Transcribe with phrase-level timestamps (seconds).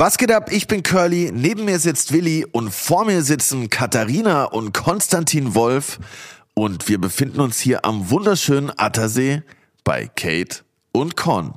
[0.00, 0.50] Was geht ab?
[0.50, 5.98] Ich bin Curly, neben mir sitzt Willi und vor mir sitzen Katharina und Konstantin Wolf
[6.54, 9.42] und wir befinden uns hier am wunderschönen Attersee
[9.84, 10.60] bei Kate
[10.92, 11.52] und Con.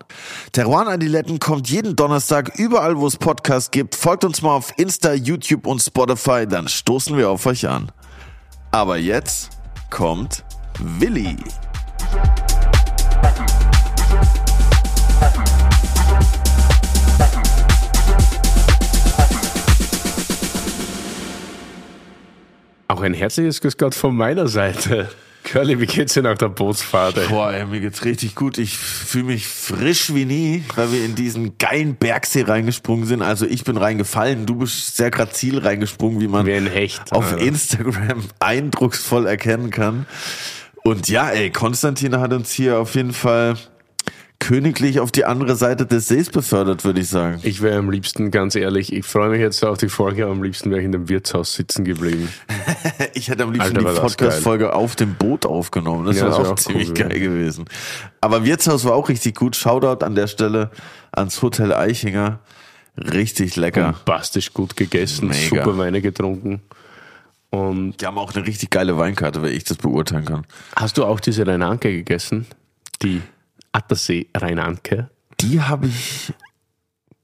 [0.52, 3.96] Teruan Adiletten kommt jeden Donnerstag überall, wo es Podcasts gibt.
[3.96, 7.94] Folgt uns mal auf Insta, YouTube und Spotify, dann stoßen wir auf euch an.
[8.72, 9.52] Aber jetzt
[9.90, 10.44] kommt
[10.80, 11.38] Willi.
[23.04, 25.10] Ein herzliches Grüß Gott von meiner Seite.
[25.44, 27.18] Curly, wie geht's dir nach der Bootsfahrt?
[27.18, 27.28] Ey?
[27.28, 28.58] Boah, ey, mir geht's richtig gut.
[28.58, 33.22] Ich fühle mich frisch wie nie, weil wir in diesen geilen Bergsee reingesprungen sind.
[33.22, 37.12] Also ich bin reingefallen, du bist sehr grazil reingesprungen, wie man Wie ein Hecht.
[37.12, 37.44] auf Alter.
[37.46, 40.06] Instagram eindrucksvoll erkennen kann.
[40.86, 43.56] Und ja, ey, Konstantin hat uns hier auf jeden Fall
[44.48, 47.40] königlich auf die andere Seite des Sees befördert, würde ich sagen.
[47.44, 50.44] Ich wäre am liebsten, ganz ehrlich, ich freue mich jetzt auf die Folge, aber am
[50.44, 52.28] liebsten wäre ich in dem Wirtshaus sitzen geblieben.
[53.16, 56.06] Ich hätte am liebsten Alter, die Podcast-Folge auf dem Boot aufgenommen.
[56.06, 57.66] Das Ja, wäre auch, auch ziemlich cool, geil gewesen.
[58.22, 59.56] Aber Wirtshaus war auch richtig gut.
[59.56, 60.72] Shoutout an der Stelle
[61.12, 62.40] ans Hotel Eichinger.
[62.98, 63.94] Richtig lecker.
[64.06, 65.64] Bombastisch gut gegessen, Mega.
[65.64, 66.62] super Weine getrunken.
[67.50, 70.46] Und Die haben auch eine richtig geile Weinkarte, wenn ich das beurteilen kann.
[70.76, 72.46] hast du auch diese Rheinanke gegessen?
[73.04, 73.22] Die
[73.74, 75.10] Attersee Rheinanke?
[75.42, 76.32] Die habe ich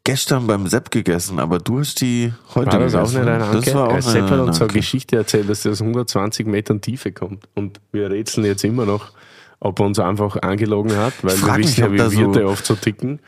[0.03, 3.17] gestern beim Sepp gegessen, aber du hast die heute War das auch gegessen.
[3.28, 3.61] eine Rheinanke?
[3.66, 4.73] Das war auch Sepp hat uns so eine.
[4.73, 7.47] Geschichte erzählt, dass der aus 120 Metern Tiefe kommt.
[7.55, 9.11] Und wir rätseln jetzt immer noch,
[9.59, 12.45] ob er uns einfach angelogen hat, weil wir frag mich, wissen ja, wie da so-
[12.47, 13.20] oft so ticken.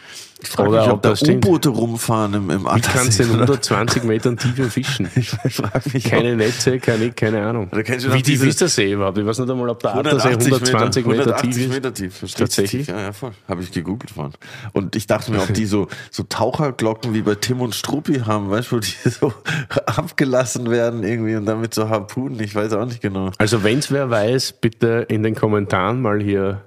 [0.43, 1.11] Ich frage Oder mich, ob, da.
[1.11, 3.41] U-Boote rumfahren im, im Wie kannst du in oder?
[3.41, 5.09] 120 Metern Tiefe fischen?
[5.43, 7.69] Ich frag mich, Keine Netze, keine, keine Ahnung.
[7.71, 9.17] Wie tief ist der See überhaupt?
[9.17, 11.69] Ich weiß nicht einmal, ob der Attersee 120 Meter, 180 tief ist.
[11.69, 12.17] Meter tief.
[12.17, 12.43] Verstehst du?
[12.43, 12.87] Tatsächlich?
[12.87, 13.31] Ja, ja, voll.
[13.47, 14.33] Habe ich gegoogelt vorhin.
[14.73, 18.49] Und ich dachte mir, ob die so, so Taucherglocken wie bei Tim und Struppi haben,
[18.49, 19.33] weißt du, wo die so
[19.85, 22.39] abgelassen werden irgendwie und damit so Harpunen.
[22.39, 23.31] Ich weiß auch nicht genau.
[23.37, 26.61] Also wenn's wer weiß, bitte in den Kommentaren mal hier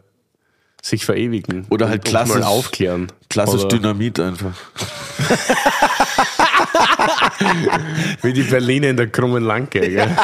[0.84, 1.64] sich verewigen.
[1.70, 3.06] Oder halt klassisch- mal aufklären.
[3.30, 4.52] Klassisch Oder Dynamit einfach.
[8.22, 9.80] Wie die Berliner in der krummen Lanke.
[9.80, 10.06] Gell?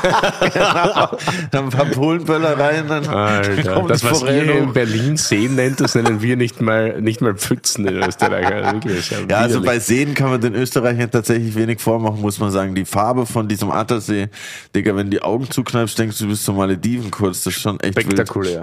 [1.51, 4.73] Dann ein paar Polenböller rein, dann Alter, das, was Forelle in.
[4.73, 8.47] Berlin Seen nennt, das nennen wir nicht mal, nicht mal Pfützen in Österreich.
[8.47, 12.51] Also wirklich, Ja, also bei Seen kann man den Österreichern tatsächlich wenig vormachen, muss man
[12.51, 12.75] sagen.
[12.75, 14.29] Die Farbe von diesem Attersee,
[14.75, 17.45] Digga, wenn du die Augen zukneipst, denkst du, du bist zu Malediven kurz.
[17.45, 18.61] Das ist schon echt wild.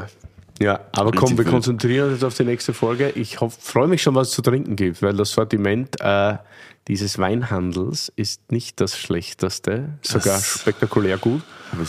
[0.59, 3.09] Ja, aber komm, wir konzentrieren uns jetzt auf die nächste Folge.
[3.11, 6.37] Ich freue mich schon, was es zu trinken gibt, weil das Sortiment äh,
[6.87, 11.41] dieses Weinhandels ist nicht das schlechteste, sogar Das- spektakulär gut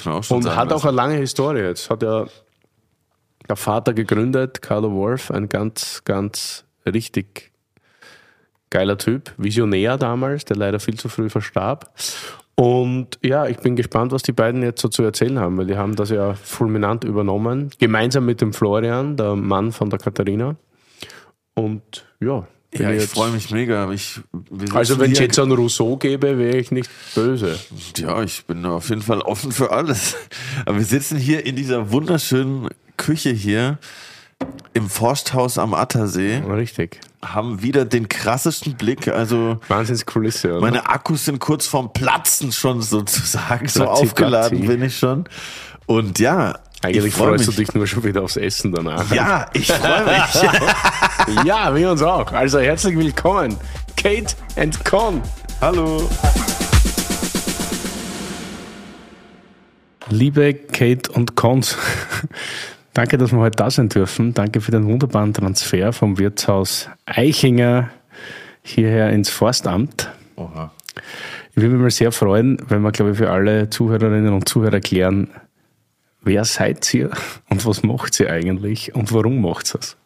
[0.05, 0.89] auch schon und sagen hat auch lassen.
[0.89, 1.61] eine lange Historie.
[1.61, 2.27] Jetzt hat ja
[3.49, 7.53] der Vater gegründet, Carlo Wolf, ein ganz, ganz richtig
[8.71, 11.91] geiler Typ, Visionär damals, der leider viel zu früh verstarb.
[12.59, 15.77] Und ja, ich bin gespannt, was die beiden jetzt so zu erzählen haben, weil die
[15.77, 20.57] haben das ja fulminant übernommen, gemeinsam mit dem Florian, der Mann von der Katharina.
[21.55, 23.89] Und ja, Ja, ich freue mich mega.
[23.93, 24.21] Ich,
[24.73, 27.57] Also wenn es jetzt einen Rousseau gäbe, wäre ich nicht böse.
[27.97, 30.17] Ja, ich bin auf jeden Fall offen für alles.
[30.67, 33.79] Aber wir sitzen hier in dieser wunderschönen Küche hier
[34.75, 36.99] im Forsthaus am Attersee, Richtig.
[37.23, 39.09] Haben wieder den krassesten Blick.
[39.09, 40.61] Also Wahnsinnskulisse, oder?
[40.61, 43.69] meine Akkus sind kurz vorm Platzen schon sozusagen.
[43.69, 44.75] So Platzi, aufgeladen platzi.
[44.77, 45.25] bin ich schon.
[45.87, 47.57] Und ja, Eigentlich ich freue freust mich.
[47.57, 49.11] du dich nur schon wieder aufs Essen danach.
[49.13, 51.45] Ja, ich freue mich.
[51.45, 52.31] ja, wir uns auch.
[52.33, 53.57] Also herzlich willkommen,
[53.97, 55.23] Kate and Con.
[55.61, 56.09] Hallo.
[60.11, 61.77] Liebe Kate und Cons,
[62.99, 64.35] danke, dass wir heute da sein dürfen.
[64.35, 67.91] Danke für den wunderbaren Transfer vom Wirtshaus Eichinger
[68.63, 70.11] hierher ins Forstamt.
[70.35, 70.73] Oha.
[71.53, 74.75] Ich würde mich mal sehr freuen, wenn wir, glaube ich, für alle Zuhörerinnen und Zuhörer
[74.75, 75.31] erklären,
[76.23, 77.11] wer seid ihr
[77.49, 79.97] und was macht ihr eigentlich und warum macht ihr es?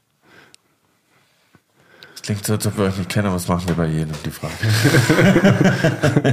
[2.13, 4.31] Das klingt so, als ob wir euch nicht kennen, was machen wir bei jedem, die
[4.31, 4.55] Frage.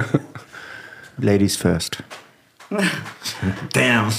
[1.17, 2.03] Ladies first.
[3.73, 4.11] Damn.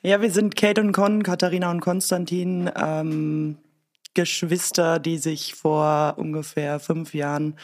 [0.00, 3.58] Ja, wir sind Kate und Con, Katharina und Konstantin, ähm,
[4.14, 7.56] Geschwister, die sich vor ungefähr fünf Jahren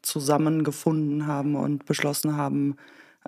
[0.00, 2.76] zusammengefunden haben und beschlossen haben,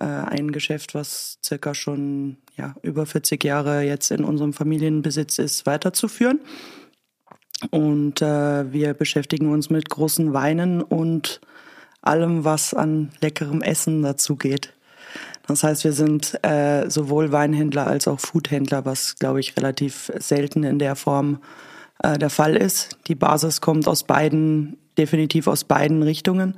[0.00, 5.66] äh, ein Geschäft, was circa schon ja, über 40 Jahre jetzt in unserem Familienbesitz ist,
[5.66, 6.40] weiterzuführen.
[7.70, 11.42] Und äh, wir beschäftigen uns mit großen Weinen und
[12.00, 14.72] allem, was an leckerem Essen dazu geht.
[15.46, 20.64] Das heißt, wir sind äh, sowohl Weinhändler als auch Foodhändler, was, glaube ich, relativ selten
[20.64, 21.38] in der Form
[22.02, 22.98] äh, der Fall ist.
[23.08, 26.54] Die Basis kommt aus beiden definitiv aus beiden Richtungen,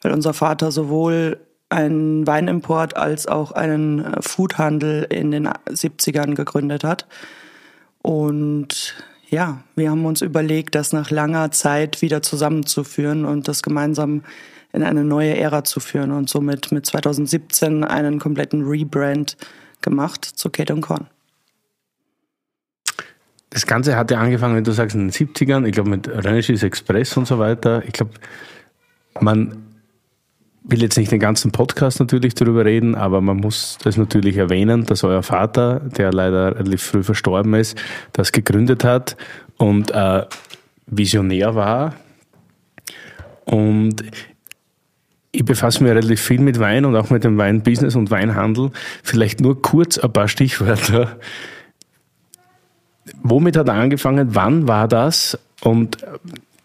[0.00, 6.84] weil unser Vater sowohl einen Weinimport als auch einen äh, Foodhandel in den 70ern gegründet
[6.84, 7.06] hat.
[8.02, 8.94] Und
[9.28, 14.22] ja, wir haben uns überlegt, das nach langer Zeit wieder zusammenzuführen und das gemeinsam
[14.72, 19.36] in eine neue Ära zu führen und somit mit 2017 einen kompletten Rebrand
[19.82, 21.06] gemacht zu Kate Korn.
[23.50, 26.62] Das Ganze hat ja angefangen, wenn du sagst, in den 70ern, ich glaube mit Rheinisches
[26.62, 27.82] Express und so weiter.
[27.84, 28.12] Ich glaube,
[29.18, 29.70] man
[30.62, 34.86] will jetzt nicht den ganzen Podcast natürlich darüber reden, aber man muss das natürlich erwähnen,
[34.86, 37.80] dass euer Vater, der leider relativ früh verstorben ist,
[38.12, 39.16] das gegründet hat
[39.56, 40.26] und äh,
[40.86, 41.94] Visionär war.
[43.46, 44.04] Und
[45.32, 48.70] ich befasse mich relativ viel mit Wein und auch mit dem Weinbusiness und Weinhandel.
[49.02, 51.18] Vielleicht nur kurz ein paar Stichwörter.
[53.22, 54.34] Womit hat er angefangen?
[54.34, 55.38] Wann war das?
[55.62, 55.98] Und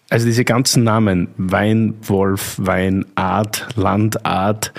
[0.10, 4.74] also diese ganzen Namen, Weinwolf, Weinart, Landart,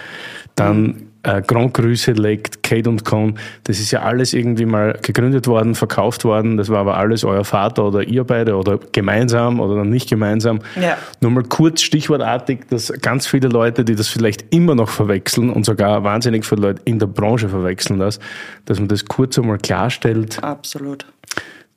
[0.54, 5.46] dann äh, Grand Cru Select, Kate und Con, das ist ja alles irgendwie mal gegründet
[5.46, 6.56] worden, verkauft worden.
[6.56, 10.60] Das war aber alles euer Vater oder ihr beide oder gemeinsam oder dann nicht gemeinsam.
[10.80, 10.96] Ja.
[11.20, 15.66] Nur mal kurz stichwortartig, dass ganz viele Leute, die das vielleicht immer noch verwechseln und
[15.66, 18.20] sogar wahnsinnig viele Leute in der Branche verwechseln das,
[18.64, 20.42] dass man das kurz einmal klarstellt.
[20.42, 21.06] Absolut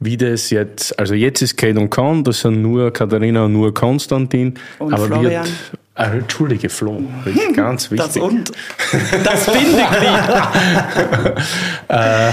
[0.02, 3.74] wie das jetzt, also jetzt ist Kate und Con, das sind nur Katharina und nur
[3.74, 4.54] Konstantin.
[4.80, 5.44] Und aber Florian.
[5.46, 5.54] Wird,
[6.00, 7.02] ah, Entschuldige, Flo,
[7.56, 8.00] ganz wichtig.
[8.14, 8.52] Das und,
[9.24, 10.20] das Bindeglied.
[11.88, 12.32] äh,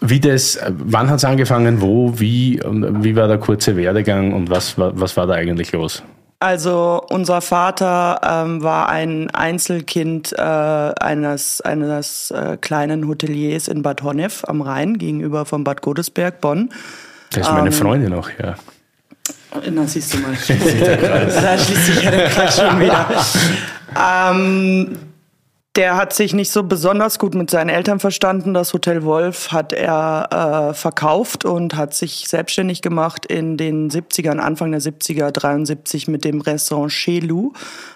[0.00, 4.74] wie das, wann hat es angefangen, wo, wie, wie war der kurze Werdegang und was,
[4.76, 6.02] was war da eigentlich los?
[6.40, 14.02] Also unser Vater ähm, war ein Einzelkind äh, eines, eines äh, kleinen Hoteliers in Bad
[14.02, 16.70] Honnef am Rhein gegenüber von Bad Godesberg, Bonn.
[17.30, 18.56] Das ist meine ähm, Freundin noch, ja.
[19.70, 20.32] Na, siehst du mal.
[20.32, 23.06] da schließt sich ja der Kreis schon wieder.
[23.96, 24.98] ähm,
[25.76, 28.54] der hat sich nicht so besonders gut mit seinen Eltern verstanden.
[28.54, 34.38] Das Hotel Wolf hat er äh, verkauft und hat sich selbstständig gemacht in den 70ern,
[34.38, 37.52] Anfang der 70er, 73 mit dem Restaurant Chez Lou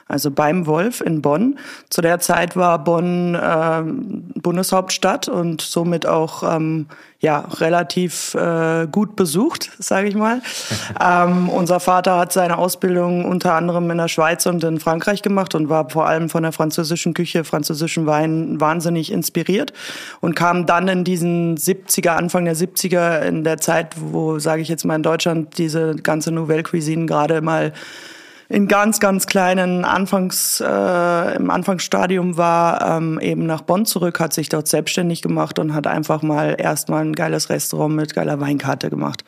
[0.08, 1.58] also beim Wolf in Bonn.
[1.90, 3.82] Zu der Zeit war Bonn äh,
[4.40, 6.86] Bundeshauptstadt und somit auch ähm,
[7.20, 10.40] ja relativ äh, gut besucht, sage ich mal.
[11.00, 15.54] ähm, unser Vater hat seine Ausbildung unter anderem in der Schweiz und in Frankreich gemacht
[15.54, 19.72] und war vor allem von der französischen Küche, französischen Wein wahnsinnig inspiriert
[20.20, 24.68] und kam dann in diesen 70er, Anfang der 70er, in der Zeit, wo, sage ich
[24.68, 27.72] jetzt mal in Deutschland, diese ganze Nouvelle Cuisine gerade mal
[28.48, 34.32] in ganz, ganz kleinen Anfangs, äh, im Anfangsstadium war, ähm, eben nach Bonn zurück, hat
[34.32, 38.88] sich dort selbstständig gemacht und hat einfach mal erstmal ein geiles Restaurant mit geiler Weinkarte
[38.88, 39.22] gemacht.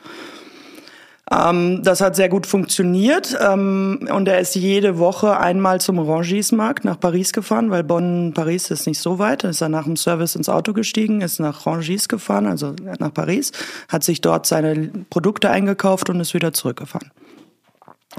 [1.30, 6.84] Ähm, das hat sehr gut funktioniert ähm, und er ist jede Woche einmal zum Rangismarkt
[6.84, 9.44] nach Paris gefahren, weil Bonn, Paris ist nicht so weit.
[9.44, 13.52] Ist er nach dem Service ins Auto gestiegen, ist nach Rangis gefahren, also nach Paris,
[13.88, 17.10] hat sich dort seine Produkte eingekauft und ist wieder zurückgefahren.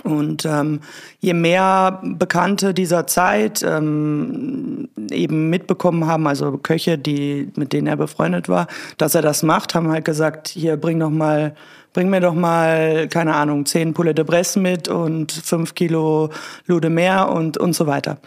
[0.03, 0.79] Und ähm,
[1.19, 7.97] je mehr Bekannte dieser Zeit ähm, eben mitbekommen haben, also Köche, die mit denen er
[7.97, 8.67] befreundet war,
[8.97, 11.55] dass er das macht, haben halt gesagt: Hier bring doch mal,
[11.91, 16.29] bring mir doch mal keine Ahnung zehn Poulet de Bresse mit und fünf Kilo
[16.67, 18.17] Lude mehr und und so weiter.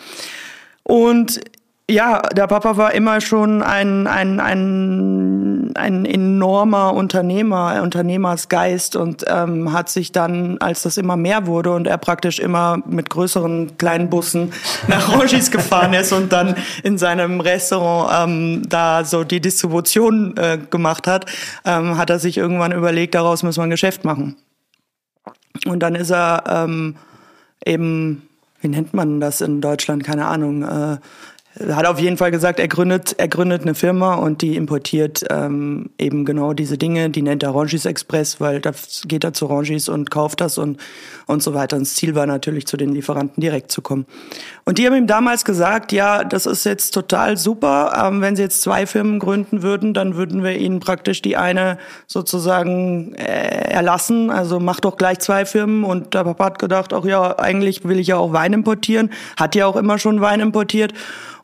[0.82, 1.40] Und
[1.90, 9.70] ja, der Papa war immer schon ein, ein, ein, ein enormer Unternehmer, Unternehmersgeist und ähm,
[9.70, 14.08] hat sich dann, als das immer mehr wurde und er praktisch immer mit größeren kleinen
[14.08, 14.54] Bussen
[14.88, 20.58] nach Rangis gefahren ist und dann in seinem Restaurant ähm, da so die Distribution äh,
[20.70, 21.26] gemacht hat,
[21.66, 24.36] ähm, hat er sich irgendwann überlegt, daraus muss man ein Geschäft machen.
[25.66, 26.96] Und dann ist er ähm,
[27.64, 28.26] eben,
[28.62, 30.96] wie nennt man das in Deutschland, keine Ahnung, äh,
[31.70, 35.90] hat auf jeden Fall gesagt, er gründet, er gründet eine Firma und die importiert ähm,
[35.98, 37.10] eben genau diese Dinge.
[37.10, 38.72] Die nennt er Rangis Express, weil da
[39.06, 40.80] geht er zu Rangis und kauft das und,
[41.26, 41.76] und so weiter.
[41.76, 44.04] Und das Ziel war natürlich, zu den Lieferanten direkt zu kommen.
[44.64, 48.02] Und die haben ihm damals gesagt, ja, das ist jetzt total super.
[48.04, 51.78] Ähm, wenn sie jetzt zwei Firmen gründen würden, dann würden wir ihnen praktisch die eine
[52.08, 54.30] sozusagen äh, erlassen.
[54.30, 55.84] Also mach doch gleich zwei Firmen.
[55.84, 59.10] Und der Papa hat gedacht, ach ja, eigentlich will ich ja auch Wein importieren.
[59.36, 60.94] Hat ja auch immer schon Wein importiert.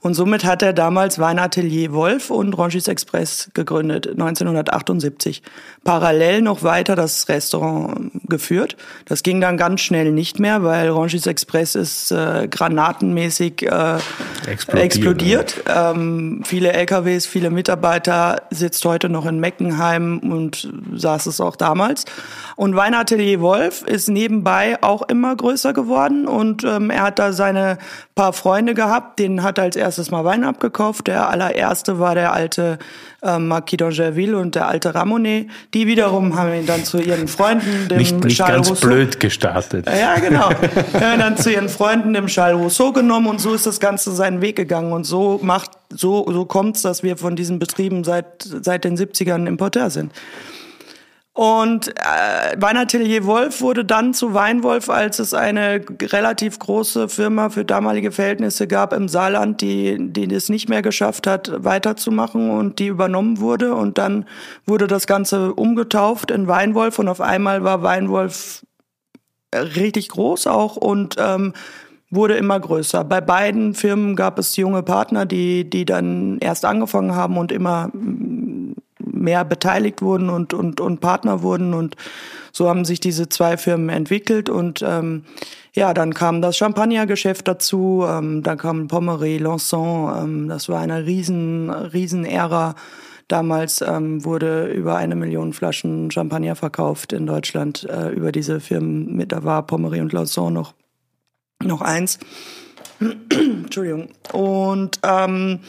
[0.03, 5.43] Und somit hat er damals Weinatelier Wolf und Rangis Express gegründet, 1978.
[5.85, 8.79] Parallel noch weiter das Restaurant geführt.
[9.05, 13.99] Das ging dann ganz schnell nicht mehr, weil Rangis Express ist äh, granatenmäßig äh,
[14.47, 14.85] explodiert.
[14.85, 15.63] explodiert.
[15.67, 22.07] Ähm, viele LKWs, viele Mitarbeiter, sitzt heute noch in Meckenheim und saß es auch damals.
[22.57, 27.77] Und Weinatelier Wolf ist nebenbei auch immer größer geworden und ähm, er hat da seine
[28.15, 31.07] paar Freunde gehabt, denen hat er als erstes mal Wein abgekauft.
[31.07, 32.79] Der allererste war der alte
[33.23, 35.49] äh, Marquis d'Angerville und der alte Ramonet.
[35.75, 39.21] Die wiederum haben ihn dann zu ihren Freunden, dem nicht, nicht Charles ganz Rousseau, blöd
[39.21, 39.87] gestartet.
[39.87, 40.51] Ja, genau.
[40.95, 44.41] haben dann zu ihren Freunden, dem Charles Rousseau genommen und so ist das Ganze seinen
[44.41, 44.93] Weg gegangen.
[44.93, 49.47] Und so macht, so, so kommt's, dass wir von diesen Betrieben seit, seit den 70ern
[49.47, 50.13] Importeur sind.
[51.41, 57.65] Und äh, Weinatelier Wolf wurde dann zu Weinwolf, als es eine relativ große Firma für
[57.65, 62.89] damalige Verhältnisse gab im Saarland, die, die es nicht mehr geschafft hat, weiterzumachen und die
[62.89, 63.75] übernommen wurde.
[63.75, 64.27] Und dann
[64.67, 68.67] wurde das Ganze umgetauft in Weinwolf und auf einmal war Weinwolf
[69.55, 71.55] richtig groß auch und ähm,
[72.11, 73.03] wurde immer größer.
[73.05, 77.91] Bei beiden Firmen gab es junge Partner, die, die dann erst angefangen haben und immer
[79.21, 81.75] mehr beteiligt wurden und, und, und Partner wurden.
[81.75, 81.97] Und
[82.53, 84.49] so haben sich diese zwei Firmen entwickelt.
[84.49, 85.25] Und ähm,
[85.75, 90.23] ja, dann kam das Champagnergeschäft dazu, ähm, dann kam Pommery, Lançon.
[90.23, 92.75] Ähm, das war eine riesen, riesen Ära.
[93.29, 99.15] Damals ähm, wurde über eine Million Flaschen Champagner verkauft in Deutschland äh, über diese Firmen.
[99.15, 100.75] Mit da war Pommery und Lançon noch,
[101.63, 102.19] noch eins.
[103.01, 104.09] Entschuldigung.
[104.33, 105.61] Und ähm,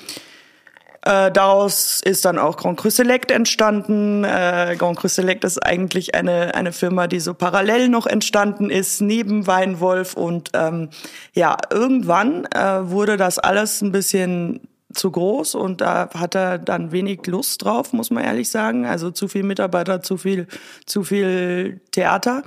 [1.03, 4.23] äh, daraus ist dann auch Grand Cru Select entstanden.
[4.23, 9.01] Äh, Grand Cru Select ist eigentlich eine, eine Firma, die so parallel noch entstanden ist,
[9.01, 10.13] neben Weinwolf.
[10.13, 10.89] Und ähm,
[11.33, 14.61] ja, irgendwann äh, wurde das alles ein bisschen
[14.93, 18.85] zu groß und da hat er dann wenig Lust drauf, muss man ehrlich sagen.
[18.85, 20.47] Also zu viel Mitarbeiter, zu viel,
[20.85, 22.43] zu viel Theater.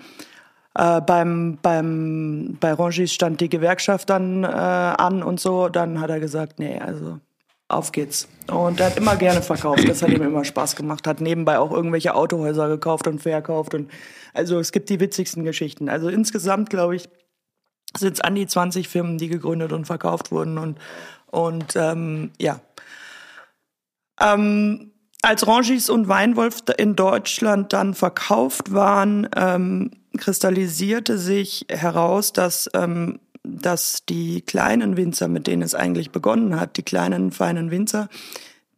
[0.76, 5.68] Äh, beim, beim, bei Rangis stand die Gewerkschaft dann äh, an und so.
[5.68, 7.18] Dann hat er gesagt, nee, also
[7.68, 8.28] auf geht's.
[8.50, 9.88] Und er hat immer gerne verkauft.
[9.88, 11.06] Das hat ihm immer Spaß gemacht.
[11.06, 13.74] Hat nebenbei auch irgendwelche Autohäuser gekauft und verkauft.
[13.74, 13.90] Und
[14.34, 15.88] also es gibt die witzigsten Geschichten.
[15.88, 17.08] Also insgesamt, glaube ich,
[17.96, 20.58] sind es an die 20 Firmen, die gegründet und verkauft wurden.
[20.58, 20.78] Und,
[21.26, 22.60] und ähm, ja.
[24.20, 24.92] Ähm,
[25.22, 33.20] als Rangis und Weinwolf in Deutschland dann verkauft waren, ähm, kristallisierte sich heraus, dass ähm,
[33.44, 38.08] dass die kleinen Winzer, mit denen es eigentlich begonnen hat, die kleinen, feinen Winzer,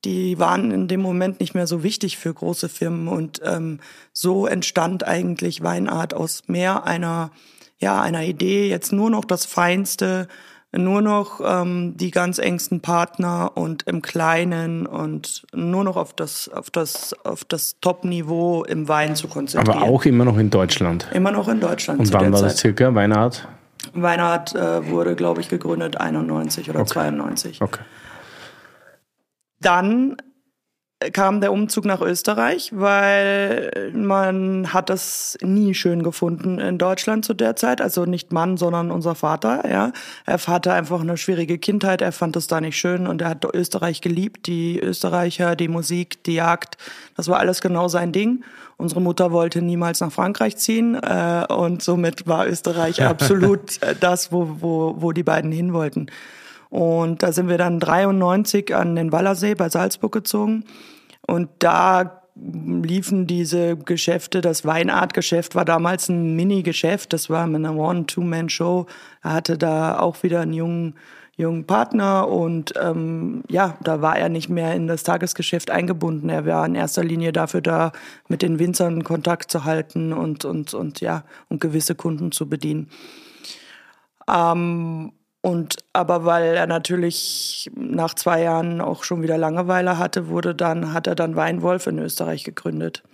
[0.04, 3.08] die waren in dem Moment nicht mehr so wichtig für große Firmen.
[3.08, 3.80] Und ähm,
[4.12, 7.30] so entstand eigentlich Weinart aus mehr einer,
[7.78, 10.28] ja, einer Idee, jetzt nur noch das Feinste,
[10.72, 16.48] nur noch ähm, die ganz engsten Partner und im Kleinen und nur noch auf das,
[16.48, 19.78] auf das, auf das Top-Niveau im Wein zu konzentrieren.
[19.78, 21.08] Aber auch immer noch in Deutschland.
[21.12, 22.00] Immer noch in Deutschland.
[22.00, 23.48] Und wann war das circa, Weinart?
[24.02, 26.92] Weinart äh, wurde, glaube ich, gegründet 91 oder okay.
[26.92, 27.62] 92.
[27.62, 27.82] Okay.
[29.60, 30.16] Dann
[31.12, 37.34] kam der Umzug nach Österreich, weil man hat das nie schön gefunden in Deutschland zu
[37.34, 37.82] der Zeit.
[37.82, 39.68] Also nicht Mann, sondern unser Vater.
[39.70, 39.92] Ja,
[40.24, 42.00] er hatte einfach eine schwierige Kindheit.
[42.00, 44.46] Er fand es da nicht schön und er hat Österreich geliebt.
[44.46, 46.78] Die Österreicher, die Musik, die Jagd,
[47.14, 48.42] das war alles genau sein Ding.
[48.78, 54.32] Unsere Mutter wollte niemals nach Frankreich ziehen äh, und somit war Österreich absolut äh, das,
[54.32, 56.06] wo, wo, wo die beiden hin wollten.
[56.68, 60.64] Und da sind wir dann 93 an den Wallersee bei Salzburg gezogen.
[61.26, 64.42] Und da liefen diese Geschäfte.
[64.42, 67.12] Das Weinartgeschäft war damals ein Mini-Geschäft.
[67.12, 68.86] Das war eine One-Two-Man-Show.
[69.22, 70.94] Er hatte da auch wieder einen jungen,
[71.36, 76.30] jungen Partner und ähm, ja, da war er nicht mehr in das Tagesgeschäft eingebunden.
[76.30, 77.92] Er war in erster Linie dafür da,
[78.28, 82.88] mit den Winzern Kontakt zu halten und und und ja und gewisse Kunden zu bedienen.
[84.28, 85.12] Ähm,
[85.42, 90.92] und aber weil er natürlich nach zwei Jahren auch schon wieder Langeweile hatte, wurde dann,
[90.92, 93.04] hat er dann Weinwolf in Österreich gegründet.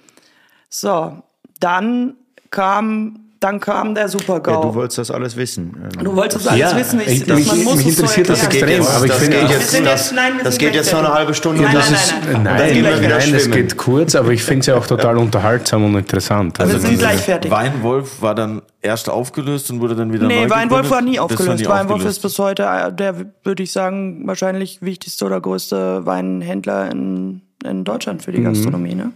[0.71, 1.23] So,
[1.61, 2.15] dann
[2.51, 4.53] kam dann kam der Super-GAU.
[4.53, 5.75] Ja, du wolltest das alles wissen.
[6.03, 7.01] Du wolltest alles ja, wissen.
[7.05, 8.85] Ich, das, mich, man mich interessiert das extrem.
[8.85, 11.63] aber ich finde, jetzt, das, nein, das geht jetzt noch eine halbe Stunde.
[11.63, 14.87] Nein, nein, nein, nein, nein, nein es geht kurz, aber ich finde es ja auch
[14.87, 16.61] total unterhaltsam und interessant.
[16.61, 17.51] Also wir sind gleich fertig.
[17.51, 21.61] Weinwolf war dann erst aufgelöst und wurde dann wieder nee, neu Weinwolf war nie aufgelöst.
[21.61, 22.19] Nie Weinwolf aufgelöst.
[22.19, 27.85] ist bis heute äh, der, würde ich sagen, wahrscheinlich wichtigste oder größte Weinhändler in, in
[27.85, 28.45] Deutschland für die mhm.
[28.45, 28.95] Gastronomie.
[28.95, 29.13] Ne?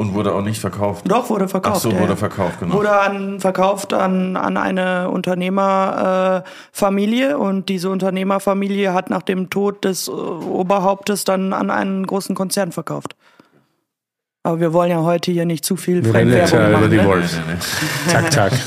[0.00, 1.10] Und wurde auch nicht verkauft?
[1.10, 1.78] Doch, wurde verkauft.
[1.78, 2.76] Ach so, wurde verkauft, genau.
[2.76, 9.84] Wurde an, verkauft an, an eine Unternehmerfamilie äh, und diese Unternehmerfamilie hat nach dem Tod
[9.84, 13.16] des äh, Oberhauptes dann an einen großen Konzern verkauft.
[14.44, 16.88] Aber wir wollen ja heute hier nicht zu viel Wir reden jetzt ja machen, über
[16.88, 17.04] die ne?
[17.04, 17.36] Wolves.
[18.06, 18.52] Zack, zack.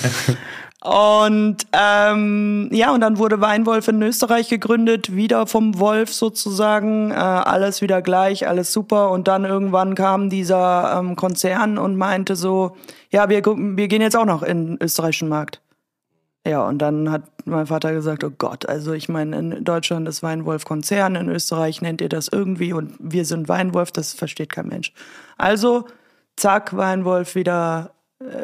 [0.83, 7.13] Und ähm, ja, und dann wurde Weinwolf in Österreich gegründet, wieder vom Wolf sozusagen, äh,
[7.13, 9.11] alles wieder gleich, alles super.
[9.11, 12.75] Und dann irgendwann kam dieser ähm, Konzern und meinte so,
[13.11, 15.61] ja, wir, wir gehen jetzt auch noch in den österreichischen Markt.
[16.47, 20.23] Ja, und dann hat mein Vater gesagt, oh Gott, also ich meine, in Deutschland ist
[20.23, 24.67] Weinwolf Konzern, in Österreich nennt ihr das irgendwie und wir sind Weinwolf, das versteht kein
[24.67, 24.93] Mensch.
[25.37, 25.85] Also,
[26.37, 27.91] zack, Weinwolf wieder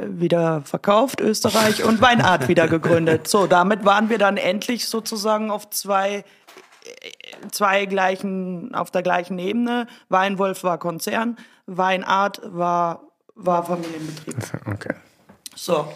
[0.07, 3.27] wieder verkauft, Österreich, und Weinart wieder gegründet.
[3.27, 6.17] So, damit waren wir dann endlich sozusagen auf zwei,
[6.83, 9.87] äh, zwei gleichen, auf der gleichen Ebene.
[10.09, 13.03] Weinwolf war Konzern, Weinart war,
[13.35, 14.35] war Familienbetrieb.
[14.65, 14.95] Okay.
[15.55, 15.91] So.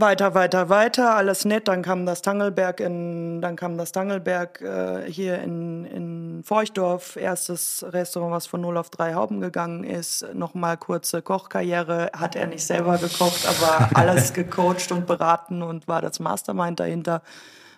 [0.00, 1.68] Weiter, weiter, weiter, alles nett.
[1.68, 7.84] Dann kam das Tangelberg in, dann kam das Tangelberg äh, hier in, in Feuchtdorf, erstes
[7.86, 10.26] Restaurant, was von 0 auf 3 Hauben gegangen ist.
[10.32, 16.00] Nochmal kurze Kochkarriere, hat er nicht selber gekocht, aber alles gecoacht und beraten und war
[16.00, 17.20] das Mastermind dahinter.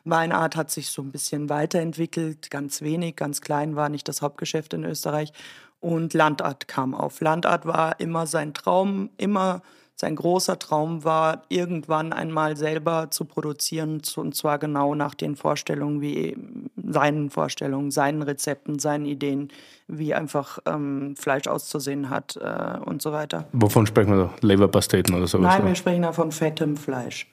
[0.05, 4.75] Weinart hat sich so ein bisschen weiterentwickelt, ganz wenig, ganz klein, war nicht das Hauptgeschäft
[4.75, 5.33] in Österreich.
[5.81, 7.21] Und Landart kam auf.
[7.21, 9.63] Landart war immer sein Traum, immer
[10.03, 16.01] sein großer Traum war, irgendwann einmal selber zu produzieren, und zwar genau nach den Vorstellungen,
[16.01, 16.37] wie
[16.77, 19.53] seinen Vorstellungen, seinen Rezepten, seinen Ideen,
[19.87, 23.47] wie einfach ähm, Fleisch auszusehen hat äh, und so weiter.
[23.53, 24.31] Wovon sprechen wir da?
[24.41, 25.57] Leberpasteten oder sowas?
[25.57, 27.29] Nein, wir sprechen da von fettem Fleisch.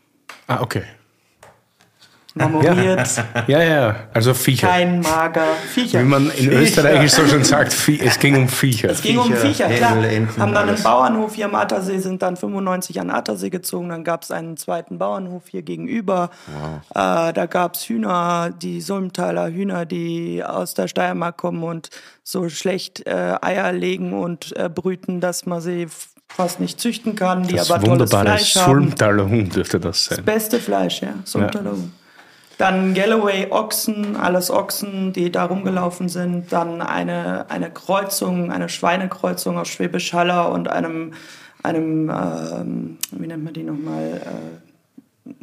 [0.45, 0.83] Ah, okay.
[2.35, 3.23] Marmoriert.
[3.47, 4.67] Ja, ja, also Viecher.
[4.67, 5.99] Kein mager Viecher.
[5.99, 8.91] Wie man in Österreich so schon sagt, es ging um Viecher.
[8.91, 9.95] Es ging um Viecher, klar.
[10.37, 13.89] Haben dann einen Bauernhof hier am Attersee, sind dann 95 an Attersee gezogen.
[13.89, 16.29] Dann gab es einen zweiten Bauernhof hier gegenüber.
[16.47, 17.29] Wow.
[17.29, 21.89] Äh, da gab es Hühner, die Sulmtaler Hühner, die aus der Steiermark kommen und
[22.23, 25.87] so schlecht äh, Eier legen und äh, brüten, dass man sie
[26.27, 28.81] fast nicht züchten kann, die das aber tolles Fleisch haben.
[28.81, 30.17] Sulmtaler Huhn dürfte das sein.
[30.17, 31.15] Das beste Fleisch, ja.
[31.25, 31.71] Sulmtaler ja.
[31.71, 31.93] Huhn.
[32.59, 36.51] Dann Galloway Ochsen, alles Ochsen, die da rumgelaufen sind.
[36.51, 41.13] Dann eine, eine Kreuzung, eine Schweinekreuzung aus Schwäbisch Haller und einem,
[41.63, 44.21] einem ähm, wie nennt man die nochmal?
[45.25, 45.33] Äh,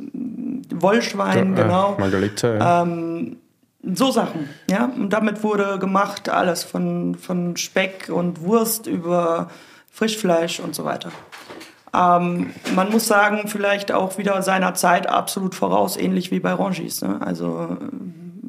[0.75, 1.97] Wollschwein, ja, genau.
[1.99, 2.83] Margarita, ja.
[2.83, 3.39] Ähm,
[3.83, 4.85] so Sachen, ja.
[4.85, 9.49] Und damit wurde gemacht alles von, von Speck und Wurst über
[9.91, 11.11] Frischfleisch und so weiter.
[11.95, 17.03] Ähm, man muss sagen, vielleicht auch wieder seiner Zeit absolut voraus, ähnlich wie bei Rangis.
[17.03, 17.21] Ne?
[17.21, 17.79] Also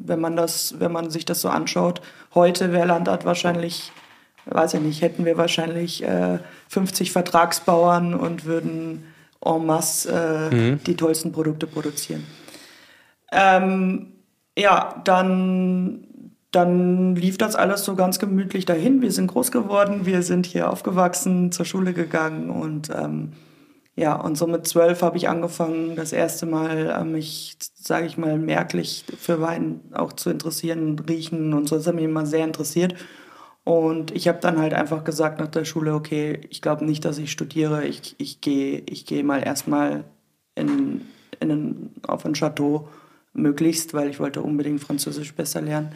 [0.08, 2.00] wenn man das, wenn man sich das so anschaut,
[2.34, 3.92] heute wäre Landart wahrscheinlich,
[4.46, 9.04] weiß ich nicht, hätten wir wahrscheinlich äh, 50 Vertragsbauern und würden
[9.44, 10.10] en masse
[10.50, 10.84] äh, mhm.
[10.84, 12.26] die tollsten Produkte produzieren.
[13.30, 14.14] Ähm,
[14.56, 16.07] ja, dann
[16.58, 19.00] dann lief das alles so ganz gemütlich dahin.
[19.00, 23.32] Wir sind groß geworden, wir sind hier aufgewachsen, zur Schule gegangen und ähm,
[23.94, 28.18] ja, und so mit zwölf habe ich angefangen, das erste Mal äh, mich, sage ich
[28.18, 31.76] mal, merklich für Wein auch zu interessieren, riechen und so.
[31.76, 32.94] Das hat mich immer sehr interessiert.
[33.64, 37.18] Und ich habe dann halt einfach gesagt nach der Schule, okay, ich glaube nicht, dass
[37.18, 37.86] ich studiere.
[37.86, 40.04] Ich, ich gehe ich geh mal erstmal
[40.54, 41.02] in,
[41.40, 42.88] in auf ein Chateau
[43.32, 45.92] möglichst, weil ich wollte unbedingt Französisch besser lernen.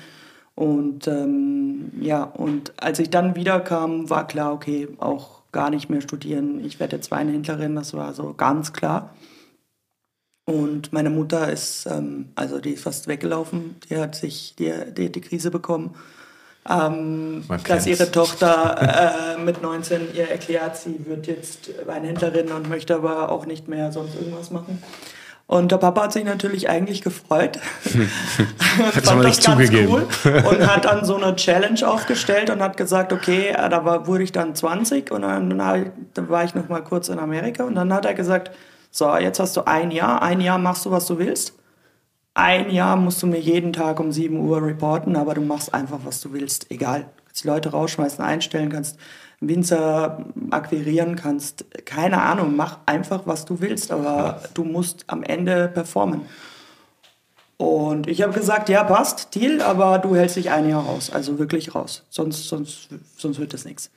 [0.54, 6.00] Und ähm, ja, und als ich dann wiederkam, war klar, okay, auch gar nicht mehr
[6.00, 6.64] studieren.
[6.64, 9.14] Ich werde jetzt Weinhändlerin, das war so ganz klar.
[10.44, 15.12] Und meine Mutter ist, ähm, also die ist fast weggelaufen, die hat sich, die, die
[15.12, 15.94] die Krise bekommen,
[16.68, 22.94] ähm, dass ihre Tochter äh, mit 19 ihr erklärt, sie wird jetzt Weinhändlerin und möchte
[22.96, 24.82] aber auch nicht mehr sonst irgendwas machen.
[25.52, 27.58] Und der Papa hat sich natürlich eigentlich gefreut.
[28.78, 29.92] hat aber nicht zugegeben.
[30.24, 34.06] Cool und hat dann so eine Challenge aufgestellt und hat gesagt, okay, äh, da war,
[34.06, 37.74] wurde ich dann 20 und dann, dann war ich noch mal kurz in Amerika und
[37.74, 38.50] dann hat er gesagt,
[38.90, 41.52] so, jetzt hast du ein Jahr, ein Jahr machst du, was du willst.
[42.32, 45.98] Ein Jahr musst du mir jeden Tag um 7 Uhr reporten, aber du machst einfach,
[46.04, 47.00] was du willst, egal.
[47.00, 48.98] Du kannst die Leute rausschmeißen, einstellen, kannst
[49.48, 51.64] Winzer akquirieren kannst.
[51.84, 56.22] Keine Ahnung, mach einfach, was du willst, aber du musst am Ende performen.
[57.56, 61.38] Und ich habe gesagt, ja, passt, Deal, aber du hältst dich ein Jahr raus, also
[61.38, 63.90] wirklich raus, sonst, sonst, sonst wird das nichts.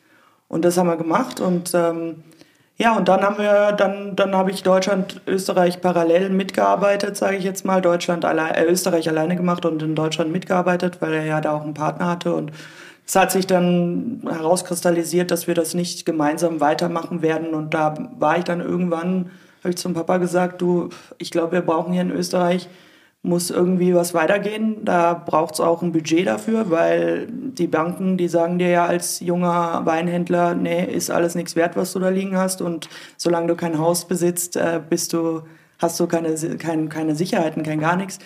[0.47, 2.23] Und das haben wir gemacht und ähm,
[2.77, 7.45] ja, und dann haben wir, dann, dann habe ich Deutschland, Österreich parallel mitgearbeitet, sage ich
[7.45, 7.81] jetzt mal.
[7.81, 11.63] Deutschland allein, äh, Österreich alleine gemacht und in Deutschland mitgearbeitet, weil er ja da auch
[11.63, 12.51] einen Partner hatte und
[13.07, 17.53] es hat sich dann herauskristallisiert, dass wir das nicht gemeinsam weitermachen werden.
[17.53, 20.89] Und da war ich dann irgendwann, habe ich zum Papa gesagt, du,
[21.19, 22.67] ich glaube, wir brauchen hier in Österreich,
[23.21, 24.85] muss irgendwie was weitergehen.
[24.85, 29.19] Da braucht es auch ein Budget dafür, weil die Banken, die sagen dir ja als
[29.19, 32.61] junger Weinhändler, nee, ist alles nichts wert, was du da liegen hast.
[32.61, 35.43] Und solange du kein Haus besitzt, äh, bist du,
[35.77, 38.17] hast du keine, keine, keine Sicherheiten, kein gar nichts.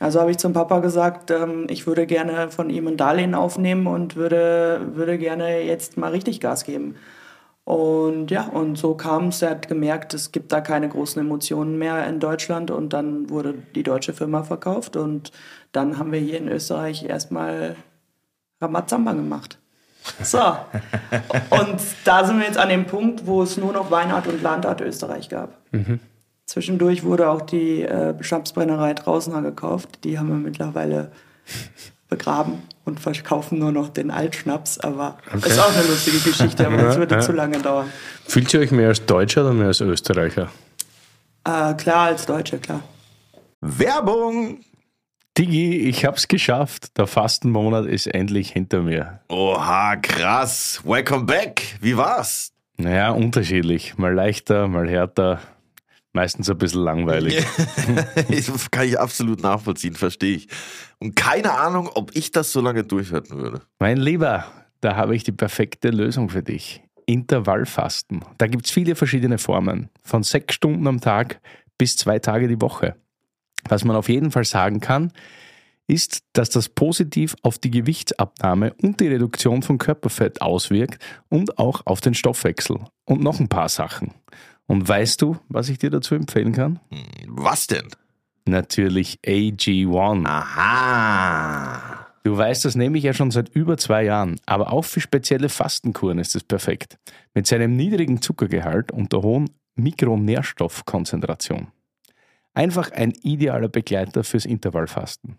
[0.00, 3.86] Also habe ich zum Papa gesagt, ähm, ich würde gerne von ihm ein Darlehen aufnehmen
[3.86, 6.96] und würde, würde gerne jetzt mal richtig Gas geben.
[7.64, 9.40] Und ja, und so kam es.
[9.40, 13.54] Er hat gemerkt, es gibt da keine großen Emotionen mehr in Deutschland und dann wurde
[13.74, 15.32] die deutsche Firma verkauft und
[15.72, 17.76] dann haben wir hier in Österreich erstmal
[18.60, 19.58] Ramazamba gemacht.
[20.22, 20.38] So.
[21.50, 24.82] Und da sind wir jetzt an dem Punkt, wo es nur noch Weinart und Landart
[24.82, 25.56] Österreich gab.
[25.72, 25.98] Mhm.
[26.46, 30.04] Zwischendurch wurde auch die äh, Schnapsbrennerei Trausner gekauft.
[30.04, 31.10] Die haben wir mittlerweile
[32.08, 34.78] begraben und verkaufen nur noch den Altschnaps.
[34.78, 35.48] Aber okay.
[35.48, 37.20] ist auch eine lustige Geschichte, aber das würde ja.
[37.20, 37.90] zu lange dauern.
[38.26, 40.50] Fühlt ihr euch mehr als Deutscher oder mehr als Österreicher?
[41.44, 42.82] Äh, klar, als Deutscher, klar.
[43.60, 44.60] Werbung!
[45.36, 46.96] Digi, ich hab's geschafft.
[46.96, 49.20] Der Fastenmonat ist endlich hinter mir.
[49.28, 50.80] Oha, krass.
[50.84, 51.76] Welcome back.
[51.80, 52.52] Wie war's?
[52.76, 53.98] Naja, unterschiedlich.
[53.98, 55.40] Mal leichter, mal härter.
[56.14, 57.44] Meistens ein bisschen langweilig.
[58.28, 60.48] das kann ich absolut nachvollziehen, verstehe ich.
[61.00, 63.62] Und keine Ahnung, ob ich das so lange durchhalten würde.
[63.80, 64.46] Mein Lieber,
[64.80, 66.82] da habe ich die perfekte Lösung für dich.
[67.06, 68.24] Intervallfasten.
[68.38, 69.90] Da gibt es viele verschiedene Formen.
[70.04, 71.40] Von sechs Stunden am Tag
[71.78, 72.94] bis zwei Tage die Woche.
[73.68, 75.12] Was man auf jeden Fall sagen kann,
[75.88, 81.82] ist, dass das positiv auf die Gewichtsabnahme und die Reduktion von Körperfett auswirkt und auch
[81.86, 82.78] auf den Stoffwechsel.
[83.04, 84.12] Und noch ein paar Sachen.
[84.66, 86.80] Und weißt du, was ich dir dazu empfehlen kann?
[86.90, 87.88] Hm, was denn?
[88.46, 90.26] Natürlich AG1.
[90.26, 92.06] Aha.
[92.24, 95.50] Du weißt, das nehme ich ja schon seit über zwei Jahren, aber auch für spezielle
[95.50, 96.98] Fastenkuren ist es perfekt.
[97.34, 101.68] Mit seinem niedrigen Zuckergehalt und der hohen Mikronährstoffkonzentration.
[102.54, 105.38] Einfach ein idealer Begleiter fürs Intervallfasten.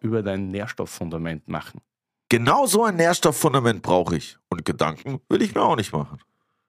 [0.00, 1.80] über dein Nährstofffundament machen.
[2.28, 4.36] Genau so ein Nährstofffundament brauche ich.
[4.48, 6.18] Und Gedanken will ich mir auch nicht machen.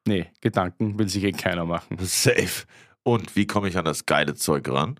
[0.07, 1.97] Nee, Gedanken will sich eh keiner machen.
[2.01, 2.65] Safe.
[3.03, 4.99] Und wie komme ich an das geile Zeug ran?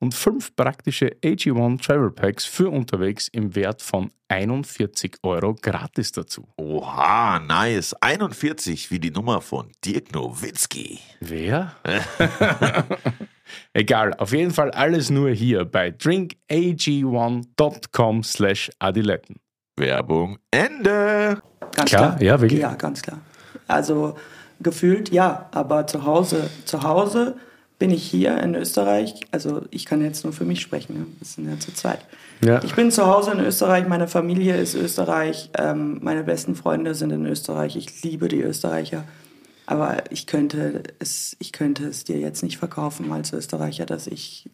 [0.00, 6.48] und fünf praktische AG1 Travel Packs für unterwegs im Wert von 41 Euro gratis dazu.
[6.56, 7.94] Oha, nice.
[8.00, 11.00] 41 wie die Nummer von Dirk Nowitzki.
[11.20, 11.76] Wer?
[13.74, 19.40] Egal, auf jeden Fall alles nur hier bei drinkag1.com slash adiletten.
[19.76, 21.42] Werbung Ende.
[21.74, 22.60] Ganz klar, klar, ja, wirklich.
[22.60, 23.18] Ja, ganz klar.
[23.66, 24.16] Also
[24.60, 27.36] gefühlt ja, aber zu Hause, zu Hause
[27.80, 31.48] bin ich hier in Österreich, also ich kann jetzt nur für mich sprechen, wir sind
[31.48, 32.00] ja zu zweit.
[32.44, 32.62] Ja.
[32.62, 37.10] Ich bin zu Hause in Österreich, meine Familie ist Österreich, ähm, meine besten Freunde sind
[37.10, 39.04] in Österreich, ich liebe die Österreicher.
[39.64, 44.50] Aber ich könnte, es, ich könnte es dir jetzt nicht verkaufen als Österreicher, dass ich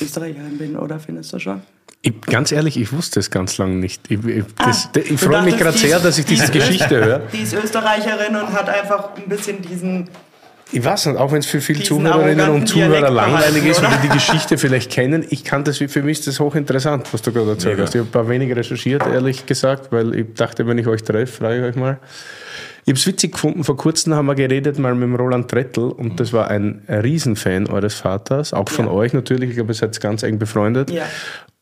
[0.00, 1.60] Österreicherin bin, oder findest du schon?
[2.00, 4.10] Ich, ganz ehrlich, ich wusste es ganz lange nicht.
[4.10, 7.18] Ich, ich, ah, ich freue mich gerade sehr, dass ich diese Geschichte höre.
[7.34, 10.08] Die ist Österreicherin und hat einfach ein bisschen diesen
[10.72, 14.08] ich weiß nicht, auch wenn es für viele Zuhörerinnen und Zuhörer langweilig ist, weil die
[14.08, 17.50] die Geschichte vielleicht kennen, ich kann das, für mich ist das hochinteressant, was du gerade
[17.50, 17.94] erzählt hast.
[17.94, 21.32] Ich habe ein paar wenig recherchiert, ehrlich gesagt, weil ich dachte, wenn ich euch treffe,
[21.32, 21.98] frage ich euch mal.
[22.84, 25.84] Ich habe es witzig gefunden, vor kurzem haben wir geredet mal mit dem Roland Trettel
[25.84, 28.92] und das war ein Riesenfan eures Vaters, auch von Ja.
[28.92, 30.90] euch natürlich, ich glaube, ihr seid ganz eng befreundet.
[30.90, 31.04] Ja.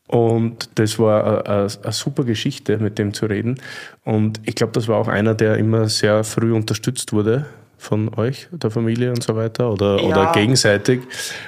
[0.07, 3.61] Und das war eine super Geschichte, mit dem zu reden.
[4.05, 7.45] Und ich glaube, das war auch einer, der immer sehr früh unterstützt wurde
[7.79, 10.03] von euch, der Familie und so weiter, oder, Ja.
[10.09, 11.01] oder gegenseitig.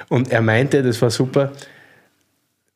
[0.09, 1.51] Und er meinte, das war super,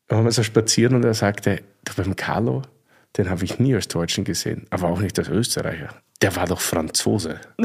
[0.08, 2.62] wir waren so spazieren und er sagte, du beim Carlo,
[3.18, 5.90] den habe ich nie als Deutschen gesehen, aber auch nicht als Österreicher.
[6.22, 7.40] Der war doch Franzose.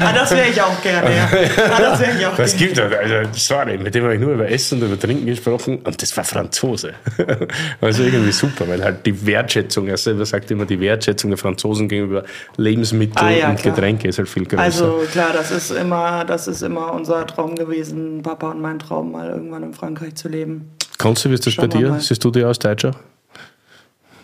[0.00, 1.14] Ah, das wäre ich auch gerne.
[1.14, 1.28] Ja.
[1.72, 2.66] Ah, das wäre ich auch Das gerne.
[2.74, 5.78] gibt es, also sorry, mit dem habe ich nur über Essen und über Trinken gesprochen
[5.84, 6.94] und das war Franzose.
[7.80, 11.88] Also irgendwie super, weil halt die Wertschätzung, er selber sagt immer, die Wertschätzung der Franzosen
[11.88, 12.24] gegenüber
[12.56, 13.74] Lebensmitteln Ah, ja, und klar.
[13.74, 14.62] Getränke ist halt viel größer.
[14.62, 19.12] Also klar, das ist immer, das ist immer unser Traum gewesen, Papa und mein Traum,
[19.12, 20.72] mal irgendwann in Frankreich zu leben.
[20.98, 22.00] Konntest du, wie ist das bei Schauen wir dir?
[22.00, 22.92] Siehst du dir aus Deutscher?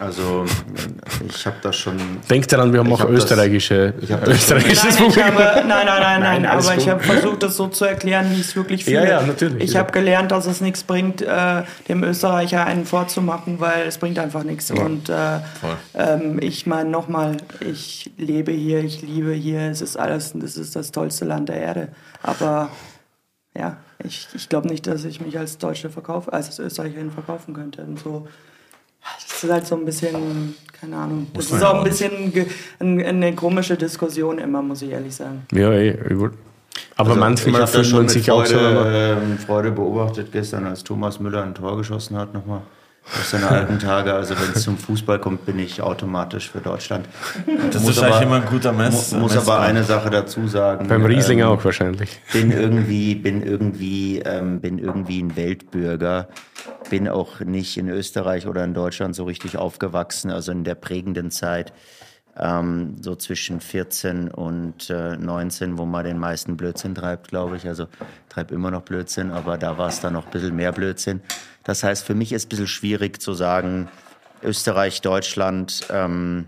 [0.05, 0.45] Also,
[1.29, 1.97] ich habe das schon.
[2.29, 5.25] Denk daran, wir haben auch hab das- österreichische, ich hab das- österreichisches Nein, ich Publikum.
[5.39, 8.41] habe, nein, nein, nein, nein, aber ich habe versucht, das so zu erklären, wie ich
[8.49, 8.97] es wirklich fühle.
[9.05, 9.63] Ja, ja, natürlich.
[9.71, 14.19] Ich habe gelernt, dass es nichts bringt, äh, dem Österreicher einen vorzumachen, weil es bringt
[14.19, 14.71] einfach nichts.
[14.71, 15.39] Und äh,
[15.95, 20.77] ähm, ich meine nochmal, ich lebe hier, ich liebe hier, es ist alles, das ist
[20.77, 21.89] das tollste Land der Erde.
[22.23, 22.69] Aber
[23.57, 27.83] ja, ich, ich glaube nicht, dass ich mich als Deutsche verkaufe, als Österreicherin verkaufen könnte.
[27.83, 28.27] Und so,
[29.27, 32.33] das ist halt so ein bisschen, keine Ahnung, das man ist auch ein bisschen
[32.81, 35.47] eine komische Diskussion immer, muss ich ehrlich sagen.
[35.53, 36.33] Ja, eh, übel.
[36.97, 38.55] Aber Also, manchmal ich fühlt das man sich auch so.
[38.57, 42.63] Freude, ähm, Freude beobachtet gestern, als Thomas Müller ein Tor geschossen hat nochmal.
[43.21, 44.15] Aus seinen alten Tage.
[44.15, 47.07] Also wenn es zum Fußball kommt, bin ich automatisch für Deutschland.
[47.71, 49.13] Das Muss ist wahrscheinlich aber- immer ein guter Mess.
[49.13, 50.89] Mu muss aber eine Sache dazu sagen.
[50.89, 52.19] Beim Riesling ähm, auch wahrscheinlich.
[52.33, 56.29] bin irgendwie, bin irgendwie, ähm, bin irgendwie ein Weltbürger.
[56.91, 61.31] Bin auch nicht in Österreich oder in Deutschland so richtig aufgewachsen, also in der prägenden
[61.31, 61.73] Zeit,
[62.37, 67.67] ähm, so zwischen 14 und äh, 19, wo man den meisten Blödsinn treibt, glaube ich.
[67.67, 67.87] Also
[68.29, 71.21] treibt immer noch Blödsinn, aber da war es dann noch ein bisschen mehr Blödsinn.
[71.63, 73.89] Das heißt, für mich ist ein bisschen schwierig zu sagen,
[74.43, 76.47] Österreich, Deutschland, ähm,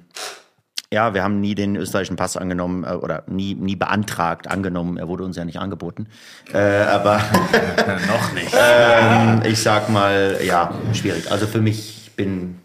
[0.93, 4.97] ja, wir haben nie den österreichischen Pass angenommen äh, oder nie, nie beantragt, angenommen.
[4.97, 6.07] Er wurde uns ja nicht angeboten.
[6.53, 7.17] Äh, aber
[8.07, 8.55] noch nicht.
[8.59, 11.31] ähm, ich sag mal, ja, schwierig.
[11.31, 12.57] Also für mich ich bin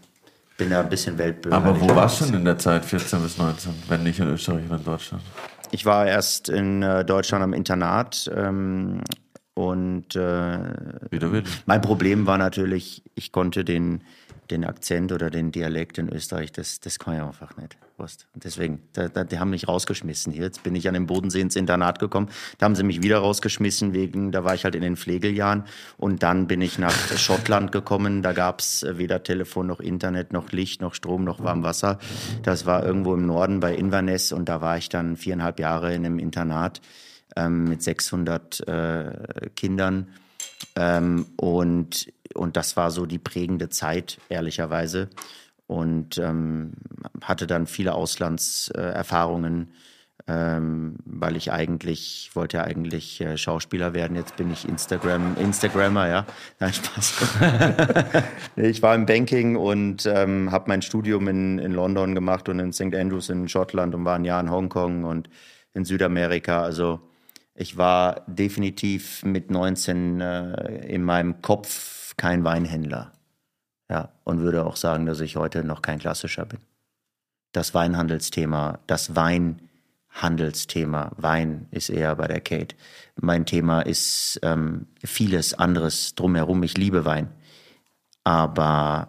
[0.56, 1.56] bin da ein bisschen Weltbürger.
[1.56, 4.64] Aber wo warst du denn in der Zeit, 14 bis 19, wenn nicht in Österreich
[4.66, 5.22] oder in Deutschland?
[5.72, 9.00] Ich war erst in äh, Deutschland am Internat ähm,
[9.54, 10.58] und äh,
[11.10, 11.30] Wieder
[11.66, 14.02] mein Problem war natürlich, ich konnte den,
[14.52, 17.76] den Akzent oder den Dialekt in Österreich, das, das kann ich einfach nicht.
[17.98, 18.26] Wurst.
[18.34, 20.44] Und deswegen, da, da, die haben mich rausgeschmissen hier.
[20.44, 22.28] Jetzt bin ich an den Bodensee ins Internat gekommen.
[22.58, 25.64] Da haben sie mich wieder rausgeschmissen, wegen, da war ich halt in den Pflegeljahren.
[25.98, 28.22] Und dann bin ich nach Schottland gekommen.
[28.22, 31.98] Da gab's äh, weder Telefon noch Internet, noch Licht, noch Strom, noch Warmwasser.
[32.42, 36.04] Das war irgendwo im Norden bei Inverness und da war ich dann viereinhalb Jahre in
[36.04, 36.80] einem Internat
[37.36, 40.08] ähm, mit 600 äh, Kindern.
[40.76, 45.10] Ähm, und, und das war so die prägende Zeit, ehrlicherweise.
[45.66, 46.72] Und ähm,
[47.22, 49.72] hatte dann viele Auslandserfahrungen,
[50.28, 54.16] ähm, weil ich eigentlich, ich wollte ja eigentlich äh, Schauspieler werden.
[54.16, 56.26] Jetzt bin ich Instagram, Instagrammer, ja.
[56.60, 57.14] Nein, Spaß.
[58.56, 62.72] Ich war im Banking und ähm, habe mein Studium in, in London gemacht und in
[62.72, 62.94] St.
[62.94, 65.30] Andrews in Schottland und war ein Jahr in Hongkong und
[65.74, 66.62] in Südamerika.
[66.62, 67.00] Also
[67.62, 73.12] ich war definitiv mit 19 äh, in meinem Kopf kein Weinhändler.
[73.88, 76.58] Ja, und würde auch sagen, dass ich heute noch kein klassischer bin.
[77.52, 82.74] Das Weinhandelsthema, das Weinhandelsthema, Wein ist eher bei der Kate.
[83.20, 86.64] Mein Thema ist ähm, vieles anderes drumherum.
[86.64, 87.28] Ich liebe Wein,
[88.24, 89.06] aber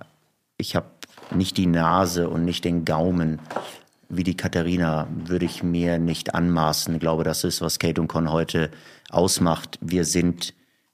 [0.58, 0.92] ich habe
[1.32, 3.40] nicht die Nase und nicht den Gaumen
[4.18, 6.94] wie die Katharina würde ich mir nicht anmaßen.
[6.94, 8.72] Ich glaube, das ist, was Kate und Con heute
[9.10, 9.78] ausmacht.
[9.82, 10.54] Wir sind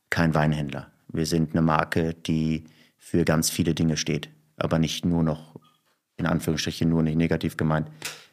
[0.09, 0.87] kein Weinhändler.
[1.07, 2.65] Wir sind eine Marke, die
[2.97, 5.55] für ganz viele Dinge steht, aber nicht nur noch,
[6.17, 7.87] in Anführungsstrichen nur nicht negativ gemeint,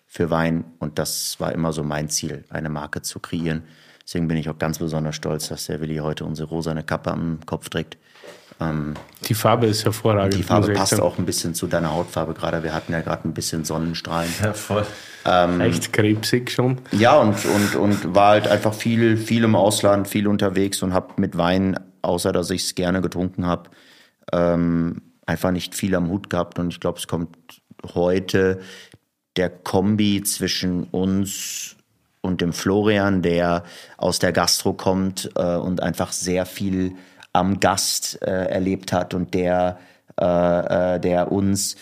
[0.06, 0.64] für Wein.
[0.78, 3.62] Und das war immer so mein Ziel, eine Marke zu kreieren.
[4.02, 7.40] Deswegen bin ich auch ganz besonders stolz, dass der Willi heute unsere rosane Kappe am
[7.44, 7.98] Kopf trägt.
[8.58, 10.34] Die Farbe ist hervorragend.
[10.34, 11.02] Die Farbe passt sagen.
[11.02, 12.62] auch ein bisschen zu deiner Hautfarbe gerade.
[12.62, 14.32] Wir hatten ja gerade ein bisschen Sonnenstrahlen.
[14.42, 14.86] Ja, voll.
[15.60, 16.78] Echt krebsig schon.
[16.92, 21.14] Ja, und, und, und war halt einfach viel, viel im Ausland, viel unterwegs und habe
[21.16, 23.70] mit Wein, außer dass ich es gerne getrunken habe,
[24.32, 26.58] ähm, einfach nicht viel am Hut gehabt.
[26.58, 27.36] Und ich glaube, es kommt
[27.94, 28.60] heute
[29.36, 31.76] der Kombi zwischen uns
[32.20, 33.64] und dem Florian, der
[33.96, 36.94] aus der Gastro kommt äh, und einfach sehr viel
[37.38, 39.78] am Gast äh, erlebt hat und der,
[40.20, 40.24] äh,
[40.96, 41.76] äh, der uns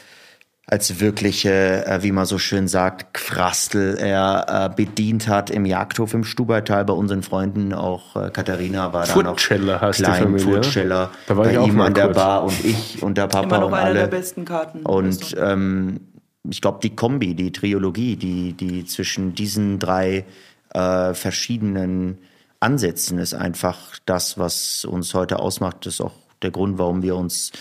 [0.67, 6.15] als wirkliche, äh, wie man so schön sagt, Qurastel er äh, bedient hat im Jagdhof
[6.15, 7.75] im Stubaital bei unseren Freunden.
[7.75, 10.39] Auch äh, Katharina war da noch klein, Familie.
[10.41, 12.17] Furtscheller, Da war bei ich auch ihm mal an der kurz.
[12.17, 14.11] Bar und ich und der Papa Immer noch und eine der alle.
[14.11, 14.81] besten Karten.
[14.87, 16.01] Und ähm,
[16.49, 20.25] ich glaube, die Kombi, die Trilogie, die, die zwischen diesen drei
[20.73, 22.19] äh, verschiedenen
[22.65, 25.85] Ansätzen ist einfach das, was uns heute ausmacht.
[25.87, 27.53] Das ist auch der Grund, warum wir uns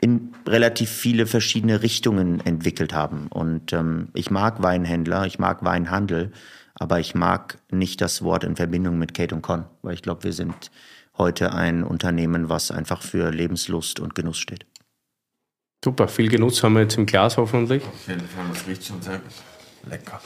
[0.00, 3.28] in relativ viele verschiedene Richtungen entwickelt haben.
[3.28, 6.32] Und ähm, ich mag Weinhändler, ich mag Weinhandel,
[6.74, 10.24] aber ich mag nicht das Wort in Verbindung mit Kate und Con, weil ich glaube,
[10.24, 10.72] wir sind
[11.16, 14.66] heute ein Unternehmen, was einfach für Lebenslust und Genuss steht.
[15.84, 17.84] Super, viel Genuss haben wir jetzt im Glas hoffentlich.
[17.84, 19.20] Auf jeden Fall, das riecht schon sehr
[19.88, 20.20] lecker.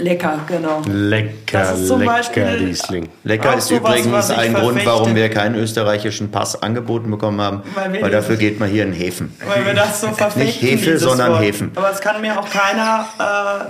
[0.00, 0.82] Lecker, genau.
[0.86, 3.08] Lecker, lecker Riesling.
[3.24, 4.86] Lecker ist sowas, übrigens ein Grund, verfechte.
[4.90, 8.92] warum wir keinen österreichischen Pass angeboten bekommen haben, Weil weil, dafür geht man hier in
[8.92, 9.34] Häfen.
[9.46, 10.44] Weil wir das so verfechten.
[10.44, 11.42] Nicht Hefe, sondern Wort.
[11.42, 11.72] Hefen.
[11.74, 13.06] Aber es kann mir auch keiner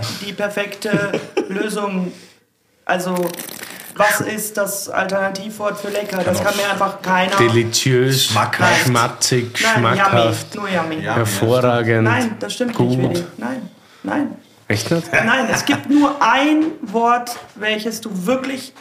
[0.01, 1.13] äh, die perfekte
[1.49, 2.13] Lösung.
[2.85, 3.15] Also,
[3.97, 6.23] was ist das Alternativwort für lecker?
[6.25, 7.37] Das kann mir einfach keiner.
[7.37, 8.87] Deliziös, Schmackhaft.
[8.87, 10.69] schmatzig, Nein, schmackhaft, yummy.
[10.71, 11.03] Nur yummy.
[11.03, 12.05] hervorragend.
[12.05, 12.89] Nein, das stimmt gut.
[12.97, 13.25] nicht, Willi.
[13.37, 13.69] Nein,
[14.03, 14.37] nein.
[14.71, 15.13] Echt nicht?
[15.13, 18.73] Nein, es gibt nur ein Wort, welches du wirklich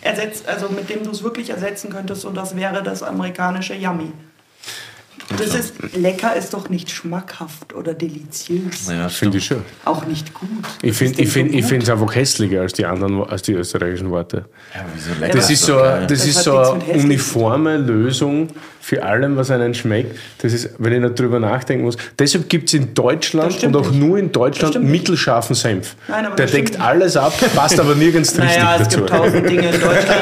[0.00, 4.12] ersetzt, also mit dem du es wirklich ersetzen könntest, und das wäre das amerikanische Yummy.
[5.36, 8.86] Das ist lecker, ist doch nicht schmackhaft oder deliziös.
[8.86, 9.62] Naja, Finde ich schon.
[9.84, 10.48] Auch nicht gut.
[10.80, 14.48] Ich finde ich find, so einfach hässlicher als die anderen, als die österreichischen Worte.
[14.72, 15.36] Ja, wieso lecker?
[15.36, 18.48] Das ist so, das Das ist so eine uniforme Lösung
[18.86, 20.16] für allem, was einem schmeckt.
[20.42, 21.96] Das ist, wenn ich nicht drüber nachdenken muss.
[22.20, 24.00] Deshalb gibt es in Deutschland und auch nicht.
[24.00, 25.96] nur in Deutschland mittelscharfen Senf.
[26.06, 26.80] Nein, aber Der deckt nicht.
[26.80, 28.98] alles ab, passt aber nirgends richtig Naja, es dazu.
[28.98, 30.20] gibt tausend Dinge in Deutschland,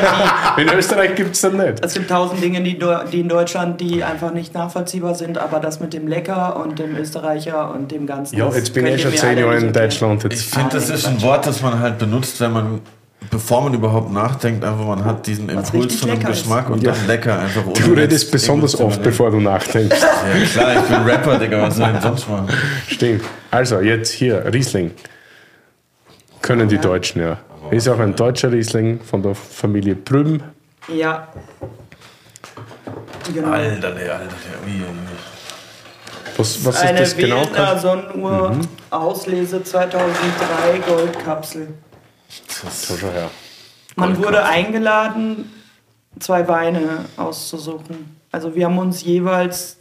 [0.56, 1.84] die, In Österreich gibt es dann nicht.
[1.84, 2.78] es gibt tausend Dinge, die,
[3.12, 6.96] die in Deutschland, die einfach nicht nachvollziehbar sind, aber das mit dem Lecker und dem
[6.96, 8.38] Österreicher und dem Ganzen.
[8.38, 9.72] Ja, jetzt bin ich könnt schon zehn Jahre in.
[9.74, 10.24] Deutschland.
[10.24, 10.54] Ich Jetzt.
[10.54, 12.80] finde, das ist ein Wort, das man halt benutzt, wenn man,
[13.30, 16.42] bevor man überhaupt nachdenkt, einfach man hat diesen Impuls von einem lecker ist.
[16.42, 19.96] Geschmack und dann lecker einfach ohne Du redest besonders oft, bevor du nachdenkst.
[20.34, 22.48] Ja klar, ich bin Rapper, Digga, was soll ich denn sonst machen?
[22.88, 23.22] Stimmt.
[23.50, 24.92] Also, jetzt hier, Riesling.
[26.42, 27.38] Können die Deutschen, ja.
[27.70, 30.42] Ist auch ein deutscher Riesling von der Familie Prüm.
[30.88, 31.28] Ja.
[33.32, 33.50] Genau.
[33.50, 34.96] Alter, der, Alter, der, ui, ui, ui.
[36.36, 37.40] Was, was ist Eine das genau?
[37.42, 38.68] Wählender Sonnenuhr Mhm.
[38.90, 41.68] Auslese 2003 Goldkapsel.
[42.48, 43.30] So, schau her.
[43.96, 45.52] Man wurde eingeladen,
[46.18, 48.16] zwei Weine auszusuchen.
[48.32, 49.76] Also wir haben uns jeweils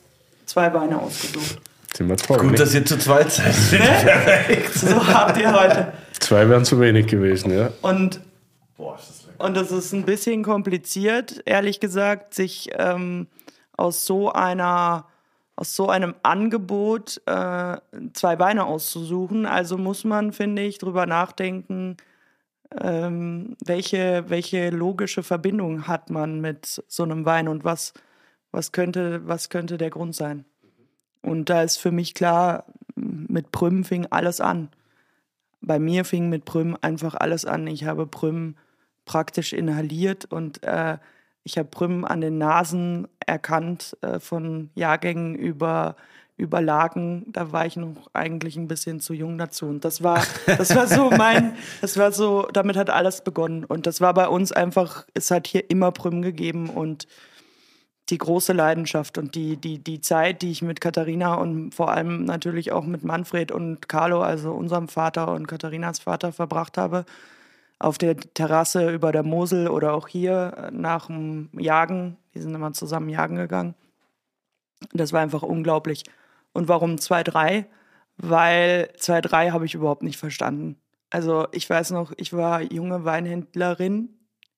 [0.45, 1.59] zwei Weine ausgesucht.
[1.95, 2.59] Sind wir toll, Gut, nicht?
[2.59, 3.53] dass ihr zu zweit seid.
[4.73, 5.93] So habt ihr heute.
[6.19, 7.69] Zwei wären zu wenig gewesen, ja.
[7.81, 8.19] Und
[8.77, 9.23] Boah, ist das.
[9.37, 13.27] Und es ist ein bisschen kompliziert, ehrlich gesagt, sich ähm,
[13.75, 15.05] aus so einer
[15.55, 17.77] aus so einem Angebot äh,
[18.13, 19.45] zwei Beine auszusuchen.
[19.45, 21.97] Also muss man, finde ich, drüber nachdenken,
[22.81, 27.93] ähm, welche, welche logische Verbindung hat man mit so einem Wein und was,
[28.51, 30.45] was, könnte, was könnte der Grund sein.
[31.21, 34.69] Und da ist für mich klar, mit Prüm fing alles an.
[35.61, 37.67] Bei mir fing mit Prüm einfach alles an.
[37.67, 38.55] Ich habe Prüm
[39.05, 40.97] praktisch inhaliert und äh,
[41.43, 45.95] ich habe Prüm an den Nasen erkannt äh, von Jahrgängen über
[46.43, 49.65] über Lagen, da war ich noch eigentlich ein bisschen zu jung dazu.
[49.65, 53.63] Und das war, das war so mein, das war so, damit hat alles begonnen.
[53.63, 57.07] Und das war bei uns einfach, es hat hier immer Prüm gegeben und
[58.09, 62.25] die große Leidenschaft und die, die, die Zeit, die ich mit Katharina und vor allem
[62.25, 67.05] natürlich auch mit Manfred und Carlo, also unserem Vater und Katharinas Vater, verbracht habe,
[67.79, 72.17] auf der Terrasse über der Mosel oder auch hier nach dem Jagen.
[72.35, 73.75] Die sind immer zusammen jagen gegangen.
[74.91, 76.03] Das war einfach unglaublich.
[76.53, 77.65] Und warum 2-3?
[78.17, 80.77] Weil 2-3 habe ich überhaupt nicht verstanden.
[81.09, 84.09] Also ich weiß noch, ich war junge Weinhändlerin.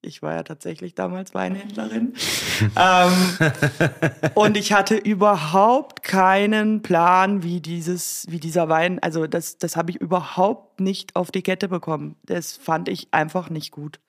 [0.01, 2.13] Ich war ja tatsächlich damals Weinhändlerin.
[2.77, 9.75] ähm, und ich hatte überhaupt keinen Plan, wie dieses, wie dieser Wein, also das, das
[9.75, 12.17] habe ich überhaupt nicht auf die Kette bekommen.
[12.23, 13.99] Das fand ich einfach nicht gut.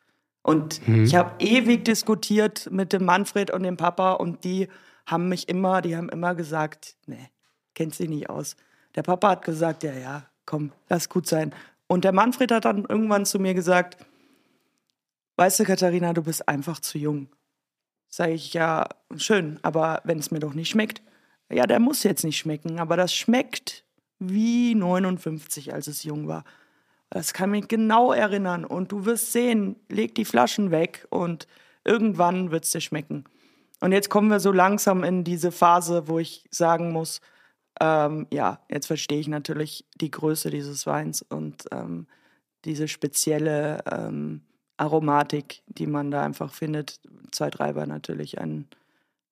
[0.42, 4.68] Und ich habe ewig diskutiert mit dem Manfred und dem Papa und die
[5.04, 7.30] haben mich immer, die haben immer gesagt, nee,
[7.76, 8.56] kennst dich nicht aus.
[8.96, 11.54] Der Papa hat gesagt, ja, ja, komm, lass gut sein.
[11.86, 13.96] Und der Manfred hat dann irgendwann zu mir gesagt,
[15.36, 17.28] weißt du, Katharina, du bist einfach zu jung.
[18.08, 21.02] Sage ich, ja, schön, aber wenn es mir doch nicht schmeckt,
[21.52, 23.84] ja, der muss jetzt nicht schmecken, aber das schmeckt
[24.18, 26.44] wie 59, als es jung war.
[27.10, 31.46] Das kann mich genau erinnern und du wirst sehen, leg die Flaschen weg und
[31.84, 33.24] irgendwann wird es dir schmecken.
[33.80, 37.20] Und jetzt kommen wir so langsam in diese Phase, wo ich sagen muss,
[37.80, 42.06] Ähm, ja, jetzt verstehe ich natürlich die Größe dieses Weins und ähm,
[42.64, 44.40] diese spezielle ähm,
[44.78, 47.00] Aromatik, die man da einfach findet.
[47.32, 48.66] 2-3 war natürlich ein,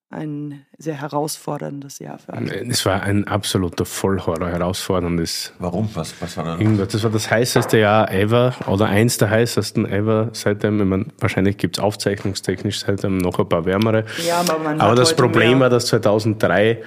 [0.09, 2.61] ein sehr herausforderndes Jahr für alle.
[2.67, 5.53] Es war ein absoluter Vollhorror, herausforderndes.
[5.59, 5.89] Warum?
[5.95, 6.57] Was, was war da?
[6.59, 6.89] Irgendwas.
[6.89, 10.79] Das war das heißeste Jahr ever oder eins der heißesten ever seitdem.
[10.79, 14.05] Ich meine, wahrscheinlich gibt es aufzeichnungstechnisch seitdem noch ein paar wärmere.
[14.25, 16.81] Ja, aber man Aber das Problem mehr- war, dass 2003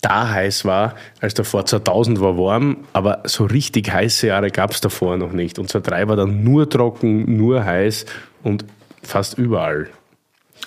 [0.00, 4.80] da heiß war, als davor 2000 war warm, aber so richtig heiße Jahre gab es
[4.80, 5.58] davor noch nicht.
[5.58, 8.06] Und 2003 war dann nur trocken, nur heiß
[8.42, 8.64] und
[9.02, 9.88] fast überall.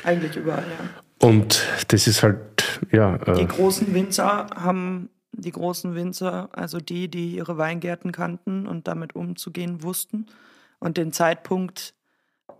[0.04, 1.28] Eigentlich überall, ja.
[1.28, 2.38] Und das ist halt,
[2.92, 8.68] ja, Die äh, großen Winzer haben, die großen Winzer, also die, die ihre Weingärten kannten
[8.68, 10.28] und damit umzugehen wussten
[10.80, 11.96] und den Zeitpunkt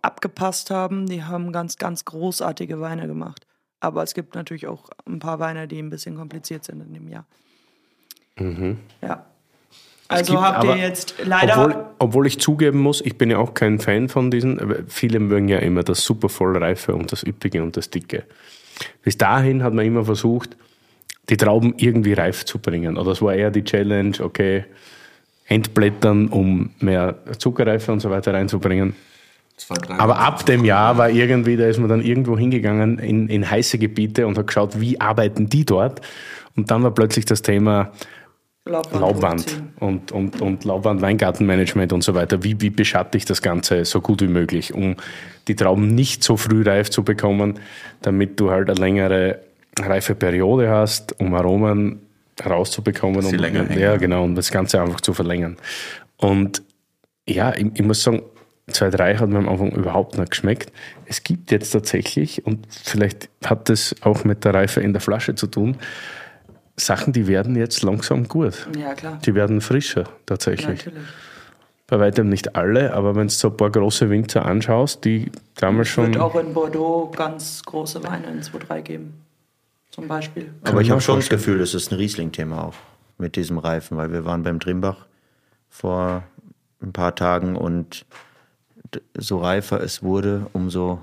[0.02, 3.47] abgepasst haben, die haben ganz, ganz großartige Weine gemacht.
[3.80, 7.08] Aber es gibt natürlich auch ein paar Weine, die ein bisschen kompliziert sind in dem
[7.10, 7.26] Jahr.
[9.02, 9.26] Ja.
[10.08, 11.58] Also gibt habt ihr jetzt leider.
[11.58, 15.50] Obwohl, obwohl ich zugeben muss, ich bin ja auch kein Fan von diesen, viele mögen
[15.50, 18.24] ja immer das super vollreife und das üppige und das dicke.
[19.04, 20.56] Bis dahin hat man immer versucht,
[21.30, 22.98] die Trauben irgendwie reif zu bringen.
[22.98, 24.66] Oder es war eher die Challenge, okay,
[25.46, 28.96] entblättern, um mehr Zuckerreife und so weiter reinzubringen.
[29.58, 33.28] Zwei, drei Aber ab dem Jahr war irgendwie, da ist man dann irgendwo hingegangen in,
[33.28, 36.02] in heiße Gebiete und hat geschaut, wie arbeiten die dort.
[36.56, 37.92] Und dann war plötzlich das Thema,
[38.66, 42.44] Laubwand Laubwand und, und, und Laubwand, Weingartenmanagement und so weiter.
[42.44, 44.96] Wie, wie beschatte ich das Ganze so gut wie möglich, um
[45.48, 47.60] die Trauben nicht so früh reif zu bekommen,
[48.02, 49.40] damit du halt eine längere
[49.80, 52.02] reife Periode hast, um Aromen
[52.46, 55.58] rauszubekommen sie und, länger und ja, genau, und das Ganze einfach zu verlängern.
[56.18, 56.62] Und
[57.28, 58.22] ja, ich, ich muss sagen,
[58.70, 60.72] 2-3 hat mir am Anfang überhaupt nicht geschmeckt.
[61.06, 65.36] Es gibt jetzt tatsächlich, und vielleicht hat das auch mit der Reife in der Flasche
[65.36, 65.78] zu tun,
[66.76, 68.68] Sachen, die werden jetzt langsam gut.
[68.78, 69.20] Ja, klar.
[69.26, 70.86] Die werden frischer tatsächlich.
[70.86, 71.08] Natürlich.
[71.88, 75.88] Bei weitem nicht alle, aber wenn du so ein paar große Winzer anschaust, die damals
[75.88, 76.14] Es schon.
[76.14, 79.14] wird auch in Bordeaux ganz große Weine in 2-3 geben.
[79.90, 80.54] Zum Beispiel.
[80.66, 81.30] Aber ich habe schon das.
[81.30, 82.76] Gefühl, das ist ein Riesling-Thema auch
[83.18, 85.08] mit diesem Reifen, weil wir waren beim Trimbach
[85.70, 86.24] vor
[86.84, 88.06] ein paar Tagen und
[89.16, 91.02] so reifer es wurde, umso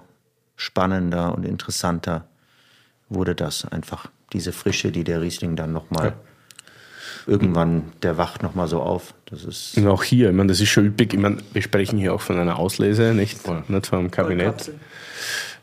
[0.56, 2.26] spannender und interessanter
[3.08, 4.10] wurde das einfach.
[4.32, 6.14] Diese Frische, die der Riesling dann nochmal
[7.26, 9.14] irgendwann, der wacht nochmal so auf.
[9.26, 11.14] Das ist Und auch hier, ich meine, das ist schon üppig.
[11.14, 14.72] Ich meine, wir sprechen hier auch von einer Auslese, nicht, nicht von einem Kabinett.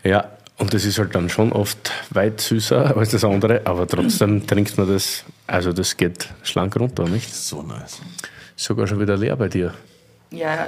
[0.04, 4.46] Ja, und das ist halt dann schon oft weit süßer als das andere, aber trotzdem
[4.48, 7.34] trinkt man das, also das geht schlank runter, nicht?
[7.34, 8.00] So nice.
[8.56, 9.74] Sogar schon wieder leer bei dir.
[10.32, 10.68] Ja,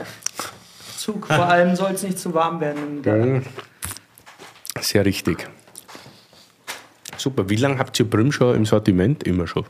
[1.04, 1.28] Zug.
[1.28, 3.44] Vor allem soll es nicht zu warm werden.
[4.80, 5.50] Sehr richtig.
[7.18, 7.50] Super.
[7.50, 9.24] Wie lange habt ihr Brüm schon im Sortiment?
[9.24, 9.66] Immer schon.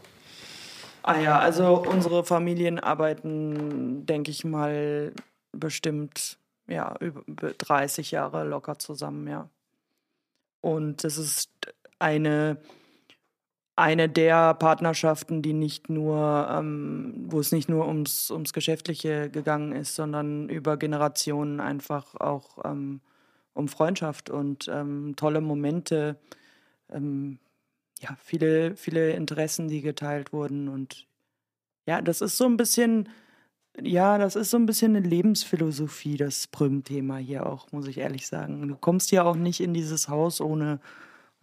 [1.01, 5.11] Ah ja, also unsere Familien arbeiten, denke ich mal,
[5.51, 7.23] bestimmt ja, über
[7.57, 9.49] 30 Jahre locker zusammen, ja.
[10.61, 11.49] Und das ist
[11.97, 12.57] eine,
[13.75, 19.71] eine der Partnerschaften, die nicht nur, ähm, wo es nicht nur ums, ums Geschäftliche gegangen
[19.71, 23.01] ist, sondern über Generationen einfach auch ähm,
[23.53, 26.17] um Freundschaft und ähm, tolle Momente,
[26.91, 27.39] ähm,
[27.99, 30.67] ja, viele, viele Interessen, die geteilt wurden.
[30.67, 31.07] Und
[31.87, 33.09] ja, das ist so ein bisschen,
[33.81, 38.27] ja, das ist so ein bisschen eine Lebensphilosophie, das Prüm-Thema hier auch, muss ich ehrlich
[38.27, 38.67] sagen.
[38.67, 40.79] Du kommst ja auch nicht in dieses Haus, ohne,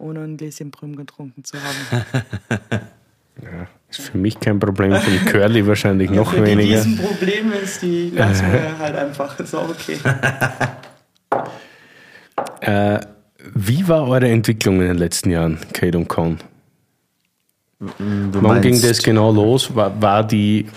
[0.01, 2.81] ohne ein Gläschen Prüm getrunken zu haben.
[3.41, 6.75] Ja, ist für mich kein Problem, für die Curly wahrscheinlich noch Für weniger.
[6.83, 9.39] diesen Problem ist, die lassen wir halt einfach.
[9.39, 9.97] Ist auch okay.
[12.59, 12.99] Äh,
[13.55, 16.39] wie war eure Entwicklung in den letzten Jahren, Kate und Con?
[17.79, 19.73] Wann ging das genau los?
[19.75, 20.67] War, war, die,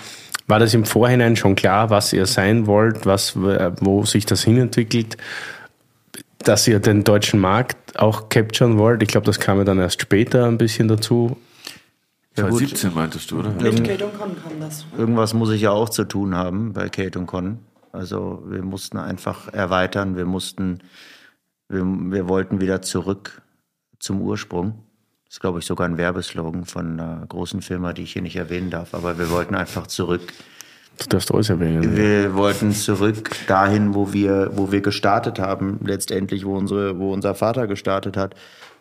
[0.46, 5.18] war das im Vorhinein schon klar, was ihr sein wollt, was, wo sich das hinentwickelt?
[6.38, 9.02] Dass ihr den deutschen Markt auch capturen wollt?
[9.02, 11.36] Ich glaube, das kam ja dann erst später ein bisschen dazu.
[12.36, 12.58] Ja, gut.
[12.58, 13.50] 2017 meintest du, oder?
[13.50, 14.86] Mit Kate und Con kann das.
[14.96, 17.58] Irgendwas muss ich ja auch zu tun haben bei Kate und Con.
[17.92, 20.80] Also wir mussten einfach erweitern, wir mussten,
[21.68, 23.42] wir, wir wollten wieder zurück
[24.00, 24.82] zum Ursprung.
[25.26, 28.36] Das ist, glaube ich, sogar ein Werbeslogan von einer großen Firma, die ich hier nicht
[28.36, 28.94] erwähnen darf.
[28.94, 30.32] Aber wir wollten einfach zurück.
[30.98, 31.96] Du darfst alles erwähnen.
[31.96, 37.34] Wir wollten zurück dahin, wo wir, wo wir gestartet haben, letztendlich, wo unsere, wo unser
[37.34, 38.34] Vater gestartet hat.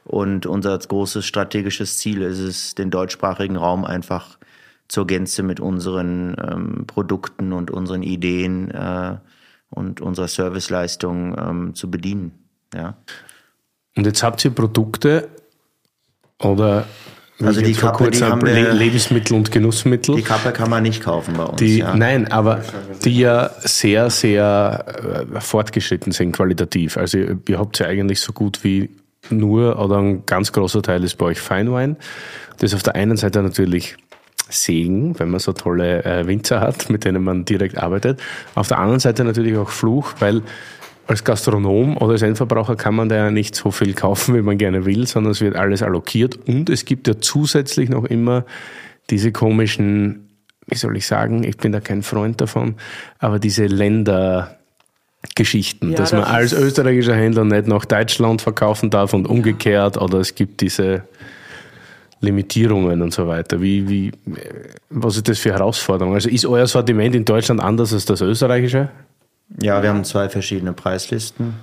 [0.05, 4.37] Und unser großes strategisches Ziel ist es, den deutschsprachigen Raum einfach
[4.87, 9.17] zur Gänze mit unseren ähm, Produkten und unseren Ideen äh,
[9.69, 12.31] und unserer Serviceleistung ähm, zu bedienen.
[12.75, 12.97] Ja.
[13.95, 15.29] Und jetzt habt ihr Produkte
[16.39, 16.85] oder
[17.45, 20.15] Also die Kappe, die haben Le wir, Lebensmittel und Genussmittel.
[20.15, 21.57] die Kappe kann man nicht kaufen bei uns.
[21.57, 21.95] Die, ja.
[21.95, 22.61] Nein, aber
[23.03, 26.97] die ja sehr, sehr äh, fortgeschritten sind qualitativ.
[26.97, 28.89] Also ihr habt ja eigentlich so gut wie
[29.29, 31.97] nur oder ein ganz großer Teil ist bei euch Feinwein.
[32.57, 33.95] Das ist auf der einen Seite natürlich
[34.49, 38.21] Segen, wenn man so tolle äh, Winzer hat, mit denen man direkt arbeitet.
[38.55, 40.41] Auf der anderen Seite natürlich auch Fluch, weil
[41.07, 44.57] als Gastronom oder als Endverbraucher kann man da ja nicht so viel kaufen, wie man
[44.57, 48.45] gerne will, sondern es wird alles allokiert und es gibt ja zusätzlich noch immer
[49.09, 50.29] diese komischen,
[50.67, 52.75] wie soll ich sagen, ich bin da kein Freund davon,
[53.19, 58.89] aber diese Ländergeschichten, Ja, dass man das als ist- österreichischer Händler nicht nach Deutschland verkaufen
[58.89, 61.03] darf und umgekehrt oder es gibt diese
[62.21, 63.61] Limitierungen und so weiter.
[63.61, 64.11] Wie, wie,
[64.89, 66.13] was ist das für Herausforderung?
[66.13, 68.89] Also ist euer Sortiment in Deutschland anders als das österreichische?
[69.61, 71.55] Ja, wir haben zwei verschiedene Preislisten.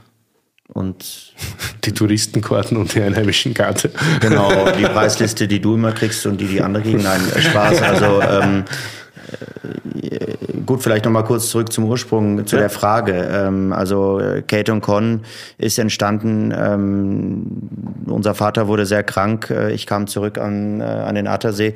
[0.73, 1.35] Und
[1.85, 3.91] Die Touristenkarten und die einheimischen Karte.
[4.21, 7.03] genau, die Preisliste, die du immer kriegst und die die andere kriegen.
[7.03, 7.83] Nein, Spaß.
[7.83, 8.65] Also ähm,
[9.95, 13.29] äh, gut, vielleicht nochmal kurz zurück zum Ursprung, zu der Frage.
[13.33, 15.23] Ähm, also Kate und Con
[15.59, 17.47] ist entstanden, ähm,
[18.07, 21.75] unser Vater wurde sehr krank, äh, ich kam zurück an, äh, an den Attersee,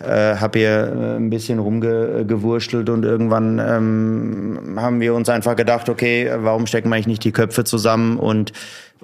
[0.00, 5.88] äh, habe hier äh, ein bisschen rumgewurschtelt und irgendwann ähm, haben wir uns einfach gedacht,
[5.88, 8.52] okay, warum stecken wir eigentlich nicht die Köpfe zusammen und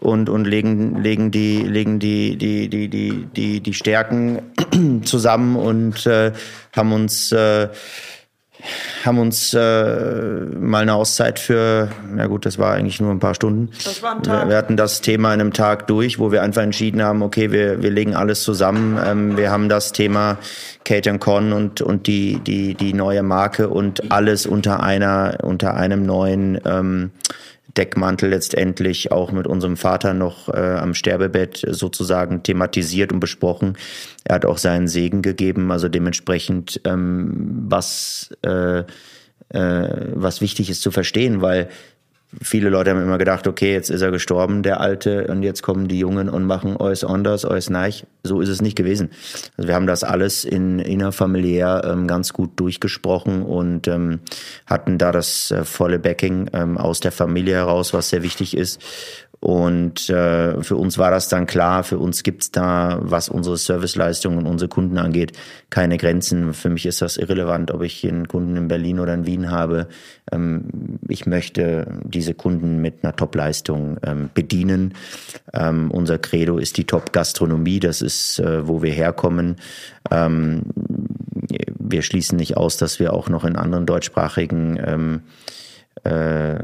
[0.00, 4.42] und und legen legen die legen die die die die die die Stärken
[5.04, 6.32] zusammen und äh,
[6.74, 7.68] haben uns äh,
[9.04, 9.58] haben uns äh,
[10.58, 13.70] mal eine Auszeit für, na gut, das war eigentlich nur ein paar Stunden.
[13.84, 14.48] Das war ein Wir, Tag.
[14.48, 17.82] wir hatten das Thema in einem Tag durch, wo wir einfach entschieden haben, okay, wir,
[17.82, 18.98] wir legen alles zusammen.
[19.04, 20.38] Ähm, wir haben das Thema
[20.84, 25.74] Kate and Con und, und die, die, die neue Marke und alles unter einer, unter
[25.74, 27.10] einem neuen ähm,
[27.76, 33.76] Deckmantel letztendlich auch mit unserem Vater noch äh, am Sterbebett sozusagen thematisiert und besprochen.
[34.24, 38.84] Er hat auch seinen Segen gegeben, also dementsprechend ähm, was äh,
[39.50, 41.68] äh, was wichtig ist zu verstehen, weil
[42.42, 45.88] viele Leute haben immer gedacht, okay, jetzt ist er gestorben, der Alte, und jetzt kommen
[45.88, 48.06] die Jungen und machen alles anders, alles neich.
[48.22, 49.10] So ist es nicht gewesen.
[49.56, 54.20] Also wir haben das alles in innerfamiliär ähm, ganz gut durchgesprochen und ähm,
[54.66, 58.80] hatten da das äh, volle Backing ähm, aus der Familie heraus, was sehr wichtig ist.
[59.44, 64.38] Und äh, für uns war das dann klar, für uns gibt's da, was unsere Serviceleistungen
[64.38, 65.32] und unsere Kunden angeht,
[65.68, 66.54] keine Grenzen.
[66.54, 69.88] Für mich ist das irrelevant, ob ich einen Kunden in Berlin oder in Wien habe.
[70.32, 74.94] Ähm, ich möchte diese Kunden mit einer Top-Leistung ähm, bedienen.
[75.52, 79.56] Ähm, unser Credo ist die Top-Gastronomie, das ist, äh, wo wir herkommen.
[80.10, 80.62] Ähm,
[81.78, 85.20] wir schließen nicht aus, dass wir auch noch in anderen deutschsprachigen ähm,
[86.02, 86.56] äh,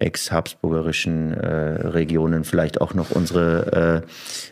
[0.00, 1.46] ex-habsburgerischen äh,
[1.88, 4.04] Regionen vielleicht auch noch unsere,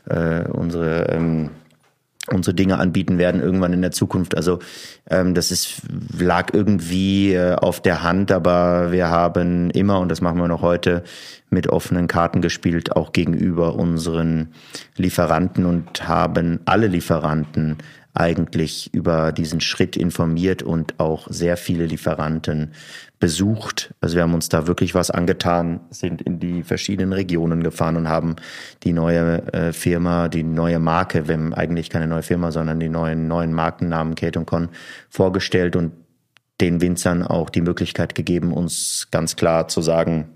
[0.08, 1.50] äh, äh, unsere, ähm,
[2.28, 4.36] unsere Dinge anbieten werden irgendwann in der Zukunft.
[4.36, 4.60] Also
[5.08, 5.82] ähm, das ist,
[6.18, 10.62] lag irgendwie äh, auf der Hand, aber wir haben immer, und das machen wir noch
[10.62, 11.02] heute,
[11.50, 14.52] mit offenen Karten gespielt, auch gegenüber unseren
[14.96, 17.78] Lieferanten und haben alle Lieferanten
[18.14, 22.72] eigentlich über diesen Schritt informiert und auch sehr viele Lieferanten
[23.20, 23.94] besucht.
[24.00, 28.08] Also wir haben uns da wirklich was angetan, sind in die verschiedenen Regionen gefahren und
[28.08, 28.36] haben
[28.82, 33.28] die neue äh, Firma, die neue Marke, wenn eigentlich keine neue Firma, sondern die neuen
[33.28, 34.70] neuen Markennamen Kate Con
[35.10, 35.92] vorgestellt und
[36.62, 40.30] den Winzern auch die Möglichkeit gegeben, uns ganz klar zu sagen,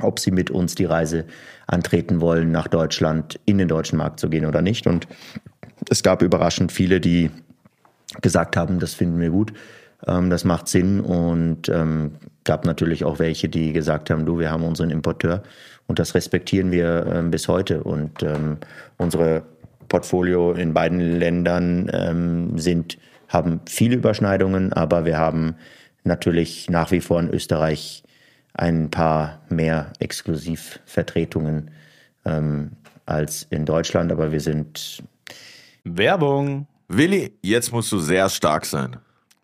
[0.00, 1.24] ob sie mit uns die Reise
[1.66, 4.86] antreten wollen, nach Deutschland, in den deutschen Markt zu gehen oder nicht.
[4.86, 5.08] Und
[5.88, 7.30] es gab überraschend viele, die
[8.20, 9.52] gesagt haben, das finden wir gut,
[10.06, 11.00] ähm, das macht Sinn.
[11.00, 12.12] Und ähm,
[12.44, 15.42] gab natürlich auch welche, die gesagt haben, du, wir haben unseren Importeur
[15.86, 17.82] und das respektieren wir ähm, bis heute.
[17.82, 18.58] Und ähm,
[18.96, 19.42] unsere
[19.88, 22.98] Portfolio in beiden Ländern ähm, sind,
[23.28, 25.56] haben viele Überschneidungen, aber wir haben
[26.04, 28.02] natürlich nach wie vor in Österreich
[28.54, 31.70] ein paar mehr Exklusivvertretungen
[32.24, 32.72] ähm,
[33.06, 35.02] als in Deutschland, aber wir sind
[35.84, 36.66] Werbung.
[36.88, 38.96] Willi, jetzt musst du sehr stark sein.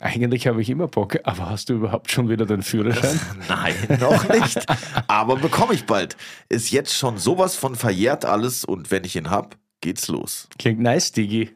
[0.00, 3.18] Eigentlich habe ich immer Bock, aber hast du überhaupt schon wieder den Führerschein?
[3.48, 4.66] Nein, noch nicht.
[5.06, 6.16] aber bekomme ich bald.
[6.48, 10.48] Ist jetzt schon sowas von verjährt alles und wenn ich ihn hab, geht's los.
[10.58, 11.55] Klingt nice, Digi.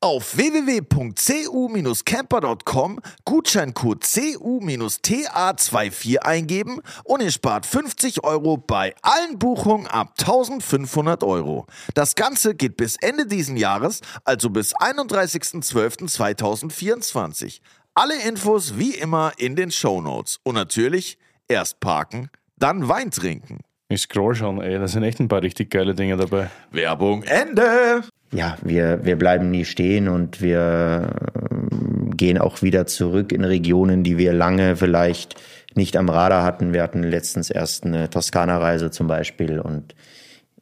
[0.00, 11.22] auf www.cu-camper.com Gutscheincode CU-TA24 eingeben und ihr spart 50 Euro bei allen Buchungen ab 1500
[11.22, 11.66] Euro.
[11.94, 17.60] Das Ganze geht bis Ende diesen Jahres, also bis 31.12.2024.
[17.94, 23.60] Alle Infos wie immer in den Show Notes und natürlich erst parken, dann Wein trinken.
[23.90, 26.48] Ich scroll schon, ey, da sind echt ein paar richtig geile Dinge dabei.
[26.70, 28.02] Werbung Ende!
[28.32, 31.10] ja, wir, wir bleiben nie stehen und wir
[31.50, 35.34] ähm, gehen auch wieder zurück in Regionen, die wir lange vielleicht
[35.74, 36.72] nicht am Radar hatten.
[36.72, 39.94] Wir hatten letztens erst eine Toskana-Reise zum Beispiel und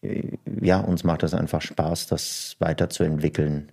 [0.02, 0.22] äh,
[0.60, 3.70] ja, uns macht das einfach Spaß, das weiterzuentwickeln.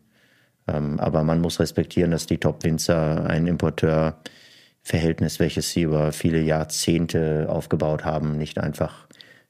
[0.68, 7.48] Ähm, aber man muss respektieren, dass die Top-Winzer ein Importeur-Verhältnis, welches sie über viele Jahrzehnte
[7.50, 9.05] aufgebaut haben, nicht einfach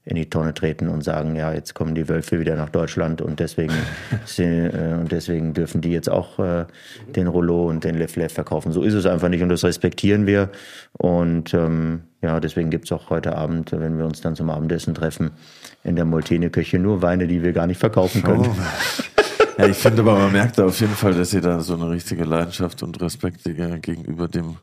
[0.05, 3.39] in die Tonne treten und sagen, ja, jetzt kommen die Wölfe wieder nach Deutschland und
[3.39, 3.73] deswegen,
[4.37, 6.65] äh, und deswegen dürfen die jetzt auch äh,
[7.15, 8.71] den Rollo und den Lev verkaufen.
[8.71, 10.49] So ist es einfach nicht und das respektieren wir.
[10.93, 14.93] Und ähm, ja, deswegen gibt es auch heute Abend, wenn wir uns dann zum Abendessen
[14.93, 15.31] treffen,
[15.83, 18.45] in der Moltene-Küche nur Weine, die wir gar nicht verkaufen können.
[18.47, 18.55] Oh.
[19.57, 21.89] Ja, ich finde aber, man merkt da auf jeden Fall, dass ihr da so eine
[21.89, 24.57] richtige Leidenschaft und Respekt gegenüber dem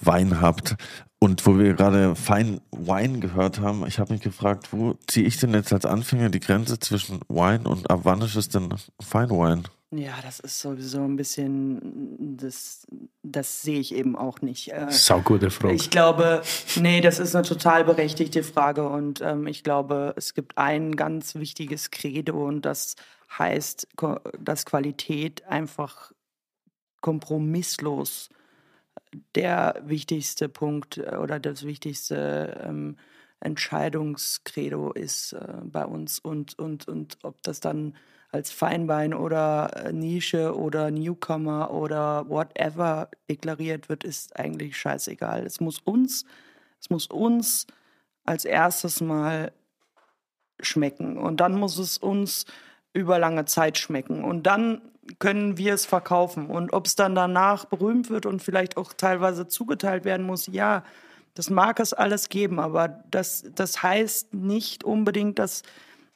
[0.00, 0.76] Wein habt.
[1.20, 5.38] Und wo wir gerade Fine Wine gehört haben, ich habe mich gefragt, wo ziehe ich
[5.38, 9.30] denn jetzt als Anfänger die Grenze zwischen Wine und ab wann ist es denn Fine
[9.30, 9.62] Wine?
[9.90, 12.86] Ja, das ist sowieso ein bisschen, das,
[13.22, 14.70] das sehe ich eben auch nicht.
[14.70, 15.74] Äh, Saugute Frage.
[15.74, 16.42] Ich glaube,
[16.76, 21.34] nee, das ist eine total berechtigte Frage und ähm, ich glaube, es gibt ein ganz
[21.36, 22.96] wichtiges Credo und das
[23.38, 23.88] heißt,
[24.38, 26.12] dass Qualität einfach
[27.00, 28.28] kompromisslos
[29.34, 32.96] der wichtigste Punkt äh, oder das wichtigste ähm,
[33.40, 36.18] Entscheidungskredo ist äh, bei uns.
[36.18, 37.94] Und, und, und ob das dann
[38.30, 45.46] als Feinbein oder äh, Nische oder Newcomer oder whatever deklariert wird, ist eigentlich scheißegal.
[45.46, 46.24] Es muss uns,
[46.80, 47.66] es muss uns
[48.24, 49.52] als erstes mal
[50.60, 51.16] schmecken.
[51.16, 52.44] Und dann muss es uns
[52.92, 54.24] über lange Zeit schmecken.
[54.24, 54.82] Und dann
[55.18, 56.46] können wir es verkaufen.
[56.46, 60.84] Und ob es dann danach berühmt wird und vielleicht auch teilweise zugeteilt werden muss, ja,
[61.34, 65.62] das mag es alles geben, aber das, das heißt nicht unbedingt, dass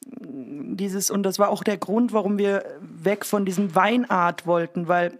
[0.04, 5.18] dieses, und das war auch der Grund, warum wir weg von diesem Weinart wollten, weil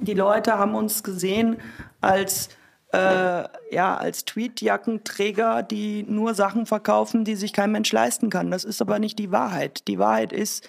[0.00, 1.56] die Leute haben uns gesehen
[2.00, 2.48] als,
[2.92, 3.44] äh,
[3.74, 8.50] ja, als Tweetjackenträger, die nur Sachen verkaufen, die sich kein Mensch leisten kann.
[8.50, 9.88] Das ist aber nicht die Wahrheit.
[9.88, 10.68] Die Wahrheit ist,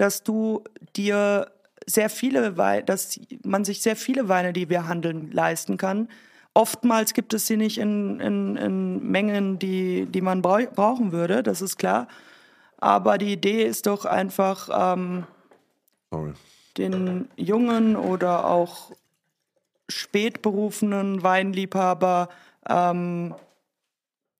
[0.00, 0.64] dass du
[0.96, 1.50] dir
[1.86, 6.08] sehr viele Weine, dass man sich sehr viele Weine, die wir handeln, leisten kann.
[6.54, 11.60] Oftmals gibt es sie nicht in, in, in Mengen, die, die man brauchen würde, das
[11.60, 12.08] ist klar.
[12.78, 15.26] Aber die Idee ist doch einfach, ähm,
[16.78, 18.92] den jungen oder auch
[19.88, 22.30] spätberufenen Weinliebhaber
[22.68, 23.34] ähm,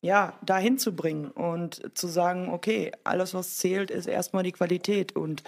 [0.01, 5.15] ja, dahin zu bringen und zu sagen, okay, alles, was zählt, ist erstmal die Qualität
[5.15, 5.43] und,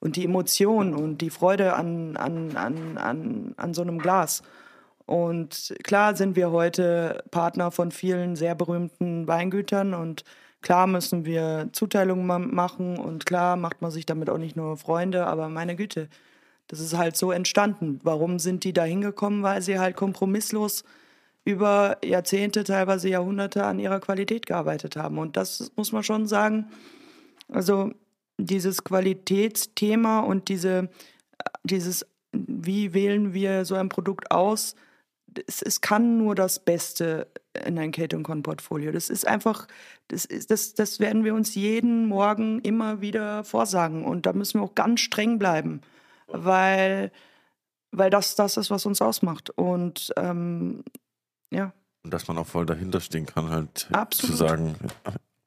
[0.00, 4.42] und die Emotion und die Freude an, an, an, an, an so einem Glas.
[5.06, 10.24] Und klar sind wir heute Partner von vielen sehr berühmten Weingütern und
[10.62, 15.26] klar müssen wir Zuteilungen machen und klar macht man sich damit auch nicht nur Freunde,
[15.26, 16.08] aber meine Güte,
[16.68, 18.00] das ist halt so entstanden.
[18.02, 19.44] Warum sind die da hingekommen?
[19.44, 20.84] Weil sie halt kompromisslos
[21.46, 25.16] über Jahrzehnte, teilweise Jahrhunderte an ihrer Qualität gearbeitet haben.
[25.16, 26.66] Und das muss man schon sagen.
[27.48, 27.92] Also
[28.36, 30.88] dieses Qualitätsthema und diese,
[31.62, 34.74] dieses, wie wählen wir so ein Produkt aus,
[35.46, 37.28] es, es kann nur das Beste
[37.64, 38.90] in ein Kate Con Portfolio.
[38.90, 39.68] Das ist einfach,
[40.08, 44.04] das, ist, das, das werden wir uns jeden Morgen immer wieder vorsagen.
[44.04, 45.80] Und da müssen wir auch ganz streng bleiben,
[46.26, 47.12] weil,
[47.92, 49.50] weil das das ist, was uns ausmacht.
[49.50, 50.82] Und ähm,
[51.50, 51.72] ja.
[52.04, 54.30] Und dass man auch voll dahinter stehen kann, halt Absolut.
[54.30, 54.76] zu sagen,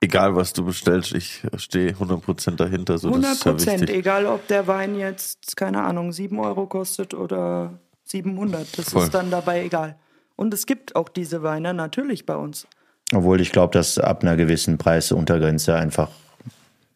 [0.02, 2.98] egal was du bestellst, ich stehe 100% dahinter.
[2.98, 8.78] So, 100 Prozent, egal ob der Wein jetzt, keine Ahnung, 7 Euro kostet oder 700.
[8.78, 9.04] Das Voll.
[9.04, 9.98] ist dann dabei egal.
[10.36, 12.68] Und es gibt auch diese Weine natürlich bei uns.
[13.14, 16.10] Obwohl ich glaube, dass ab einer gewissen Preisuntergrenze einfach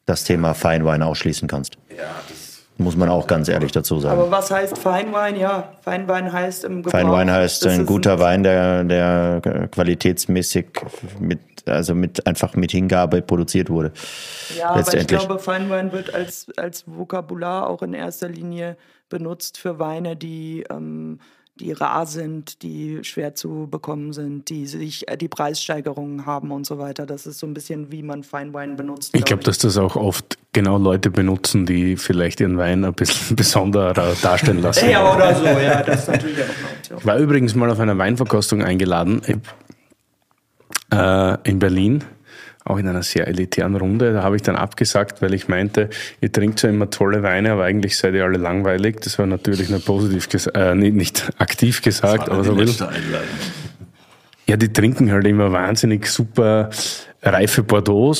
[0.05, 1.77] das Thema Feinwein ausschließen kannst.
[1.89, 2.42] Ja, das
[2.77, 4.19] Muss man auch ganz ehrlich dazu sagen.
[4.19, 5.35] Aber was heißt Feinwein?
[5.35, 6.91] Ja, Feinwein heißt im Gebrauch.
[6.91, 10.65] Feinwein heißt ein guter Wein, der, der qualitätsmäßig
[11.19, 13.91] mit, also mit, einfach mit Hingabe produziert wurde.
[14.57, 18.75] Ja, aber ich glaube, Feinwein wird als, als Vokabular auch in erster Linie
[19.07, 21.19] benutzt für Weine, die, ähm,
[21.63, 26.65] die rar sind, die schwer zu bekommen sind, die sich äh, die Preissteigerungen haben und
[26.65, 27.05] so weiter.
[27.05, 29.15] Das ist so ein bisschen, wie man Feinwein benutzt.
[29.15, 33.35] Ich glaube, dass das auch oft genau Leute benutzen, die vielleicht ihren Wein ein bisschen
[33.35, 34.89] besonderer darstellen lassen.
[34.89, 36.97] Ja, oder so, ja, das ist natürlich auch eine Option.
[36.99, 39.21] Ich war übrigens mal auf einer Weinverkostung eingeladen
[40.91, 42.03] äh, in Berlin,
[42.65, 44.13] auch in einer sehr elitären Runde.
[44.13, 45.89] Da habe ich dann abgesagt, weil ich meinte,
[46.21, 48.97] ihr trinkt zwar immer tolle Weine, aber eigentlich seid ihr alle langweilig.
[49.01, 52.67] Das war natürlich nur positiv gesagt, äh, nicht, nicht aktiv gesagt, aber so will.
[54.47, 56.69] Ja, die trinken halt immer wahnsinnig super
[57.21, 58.15] reife Bordeaux.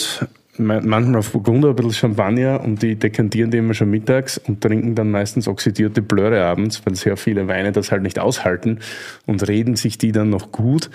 [0.57, 4.61] Man- Manchmal auf Burgunder, ein bisschen Champagner und die dekantieren die immer schon mittags und
[4.61, 8.79] trinken dann meistens oxidierte Blöre abends, weil sehr viele Weine das halt nicht aushalten
[9.25, 10.91] und reden sich die dann noch gut.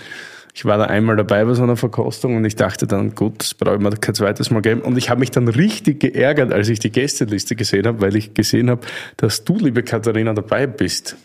[0.55, 3.55] Ich war da einmal dabei bei so einer Verkostung und ich dachte dann, gut, das
[3.55, 4.80] brauche ich mir kein zweites Mal geben.
[4.80, 8.34] Und ich habe mich dann richtig geärgert, als ich die Gästeliste gesehen habe, weil ich
[8.34, 8.80] gesehen habe,
[9.16, 11.16] dass du, liebe Katharina, dabei bist.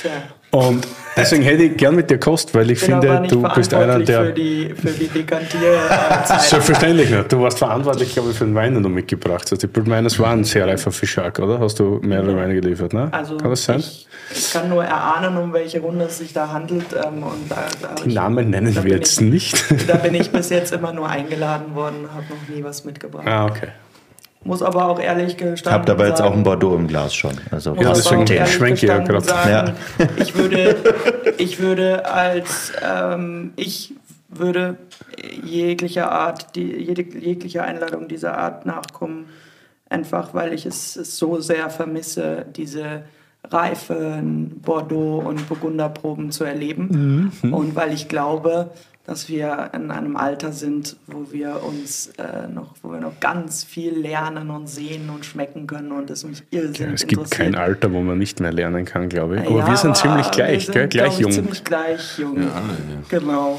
[0.00, 0.10] Tja.
[0.50, 3.98] Und deswegen hätte ich gern mit dir kost, weil ich bin finde, du bist einer
[3.98, 4.26] der.
[4.26, 6.40] für die, für die Dekantierzeit.
[6.42, 7.30] Selbstverständlich nicht.
[7.30, 9.62] Du warst verantwortlich, glaube ich, für den Wein, den du mitgebracht hast.
[9.62, 11.60] Ich meine, es war ein sehr reifer Fischak, oder?
[11.60, 13.08] Hast du mehrere Weine geliefert, ne?
[13.12, 13.80] Also Kann das sein?
[13.80, 16.86] Ich, ich kann nur erahnen, um welche Runde es sich da handelt.
[16.94, 19.64] Ähm, und da, da Die Namen nennen wir bin jetzt ich, nicht.
[19.86, 23.26] Da bin ich bis jetzt immer nur eingeladen worden, habe noch nie was mitgebracht.
[23.26, 23.68] ah, okay.
[24.44, 27.32] Muss aber auch ehrlich gestanden Habt aber jetzt auch sagen, ein Bordeaux im Glas schon.
[27.50, 29.24] Also Ja, deswegen schwenke ich ja grad.
[29.24, 29.74] sagen,
[30.16, 30.76] Ich würde,
[31.38, 33.94] ich würde als ähm, ich
[34.28, 34.76] würde
[35.42, 39.26] jeglicher Art, die, jede, jegliche Einladung dieser Art nachkommen,
[39.88, 43.02] einfach weil ich es, es so sehr vermisse, diese
[43.50, 47.32] reifen Bordeaux- und Burgunderproben zu erleben.
[47.42, 48.70] Und weil ich glaube,
[49.08, 53.64] dass wir in einem Alter sind, wo wir uns äh, noch, wo wir noch ganz
[53.64, 57.90] viel lernen und sehen und schmecken können und es mich irrsinnig Es gibt kein Alter,
[57.90, 59.46] wo man nicht mehr lernen kann, glaube ich.
[59.46, 60.88] Aber Ja, wir sind ziemlich wir gleich, sind, gell?
[60.88, 61.32] gleich ich, jung.
[61.32, 62.36] Ziemlich gleich jung.
[62.36, 63.18] Ja, alle, ja.
[63.18, 63.58] Genau.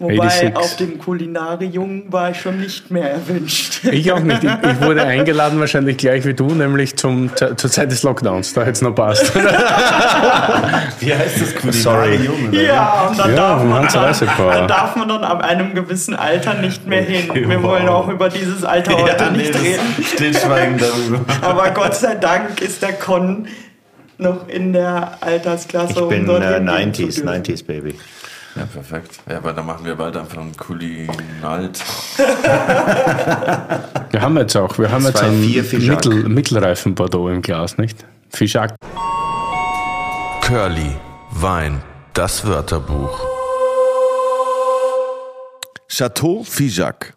[0.00, 0.56] Wobei 86.
[0.56, 3.80] auf dem Kulinari-Jung war ich schon nicht mehr erwünscht.
[3.92, 4.42] Ich auch nicht.
[4.42, 8.54] Ich, ich wurde eingeladen, wahrscheinlich gleich wie du, nämlich zum, zur Zeit des Lockdowns.
[8.54, 9.30] Da hätte es noch passt.
[11.00, 11.72] Wie heißt das Kulinari
[12.18, 12.64] Sorry.
[12.66, 16.54] Ja, und dann, Ja, darf man dann, dann darf man dann ab einem gewissen Alter
[16.54, 17.30] nicht mehr hin.
[17.34, 17.70] Wir Wow.
[17.70, 19.80] wollen auch über dieses Alter heute Ja, nee, nicht reden.
[20.14, 21.20] Stillschweigen darüber.
[21.42, 23.48] Aber Gott sei Dank ist der Con
[24.18, 27.28] noch in der Altersklasse, Ich bin um dort äh, hingehen zu 90s, dürfen.
[27.44, 27.94] 90s Baby.
[28.56, 29.20] Ja, perfekt.
[29.28, 31.80] Ja, aber dann machen wir bald einfach einen Kulinalt.
[34.10, 35.40] Wir haben jetzt auch, wir haben jetzt einen.
[35.40, 38.04] Mittel, mittelreifen Bordeaux im Glas, nicht?
[38.30, 38.74] Fischak.
[40.42, 40.96] Curly,
[41.30, 41.80] Wein,
[42.12, 43.24] das Wörterbuch.
[45.88, 47.14] Chateau Figeac.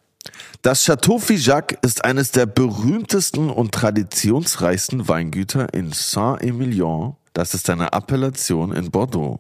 [0.62, 7.16] Das Chateau Figeac ist eines der berühmtesten und traditionsreichsten Weingüter in Saint-Emilion.
[7.34, 9.40] Das ist eine Appellation in Bordeaux.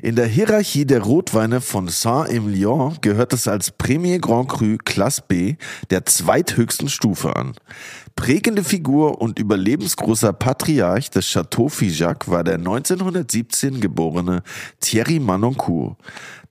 [0.00, 5.56] In der Hierarchie der Rotweine von Saint-Emilion gehört es als Premier Grand Cru Classe B
[5.90, 7.52] der zweithöchsten Stufe an.
[8.16, 14.42] Prägende Figur und überlebensgroßer Patriarch des Chateau Figeac war der 1917 geborene
[14.80, 15.98] Thierry Manoncourt.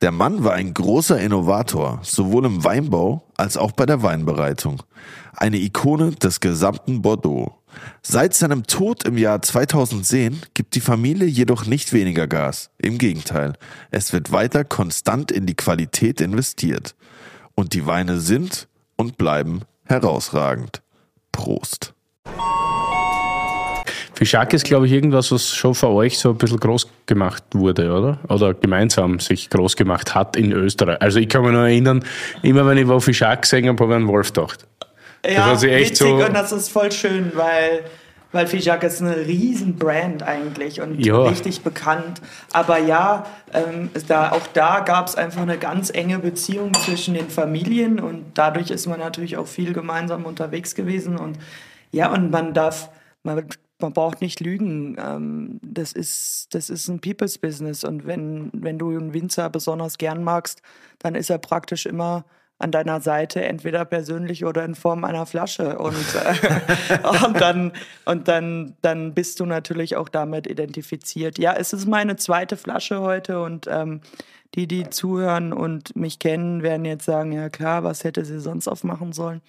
[0.03, 4.83] Der Mann war ein großer Innovator, sowohl im Weinbau als auch bei der Weinbereitung.
[5.35, 7.56] Eine Ikone des gesamten Bordeaux.
[8.01, 12.69] Seit seinem Tod im Jahr 2010 gibt die Familie jedoch nicht weniger Gas.
[12.77, 13.53] Im Gegenteil,
[13.91, 16.95] es wird weiter konstant in die Qualität investiert.
[17.55, 20.81] Und die Weine sind und bleiben herausragend.
[21.31, 21.93] Prost.
[24.17, 27.91] Fischak ist, glaube ich, irgendwas, was schon für euch so ein bisschen groß gemacht wurde,
[27.91, 28.19] oder?
[28.29, 30.99] Oder gemeinsam sich groß gemacht hat in Österreich.
[30.99, 32.03] Also ich kann mich noch erinnern,
[32.41, 34.65] immer wenn ich wo Fischak gesehen habe, habe ich an Wolf gedacht.
[35.25, 37.83] Ja, echt witzig so- und das ist voll schön, weil,
[38.31, 41.23] weil Fijac ist eine riesen Brand eigentlich und Ja.
[41.23, 42.21] richtig bekannt.
[42.53, 47.29] Aber ja, ähm, da, auch da gab es einfach eine ganz enge Beziehung zwischen den
[47.29, 51.17] Familien und dadurch ist man natürlich auch viel gemeinsam unterwegs gewesen.
[51.17, 51.37] Und
[51.91, 52.89] ja, und man darf,
[53.23, 53.45] man,
[53.79, 54.97] man braucht nicht lügen.
[54.99, 59.97] Ähm, das, ist, das ist ein People's Business und wenn, wenn du einen Winzer besonders
[59.97, 60.61] gern magst,
[60.99, 62.25] dann ist er praktisch immer
[62.59, 65.77] an deiner Seite, entweder persönlich oder in Form einer Flasche.
[65.77, 67.71] Und, äh, und, dann,
[68.05, 71.37] und dann, dann bist du natürlich auch damit identifiziert.
[71.37, 74.01] Ja, es ist meine zweite Flasche heute und ähm,
[74.55, 78.67] die, die zuhören und mich kennen, werden jetzt sagen, ja klar, was hätte sie sonst
[78.67, 79.41] aufmachen sollen?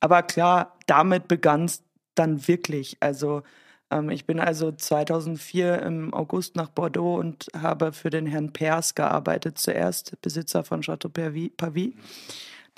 [0.00, 1.82] Aber klar, damit begann es
[2.14, 2.96] dann wirklich.
[3.00, 3.42] Also
[4.10, 9.58] ich bin also 2004 im August nach Bordeaux und habe für den Herrn Pers gearbeitet,
[9.58, 11.94] zuerst Besitzer von Chateau Pavie,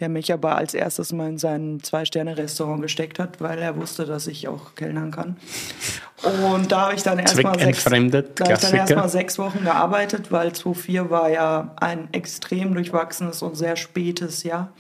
[0.01, 4.27] der mich aber als erstes mal in sein Zwei-Sterne-Restaurant gesteckt hat, weil er wusste, dass
[4.27, 5.39] ich auch kellnern kann.
[6.53, 10.53] Und da habe ich dann erstmal sechs, da ich dann erstmal sechs Wochen gearbeitet, weil
[10.53, 14.73] 2004 war ja ein extrem durchwachsenes und sehr spätes Jahr.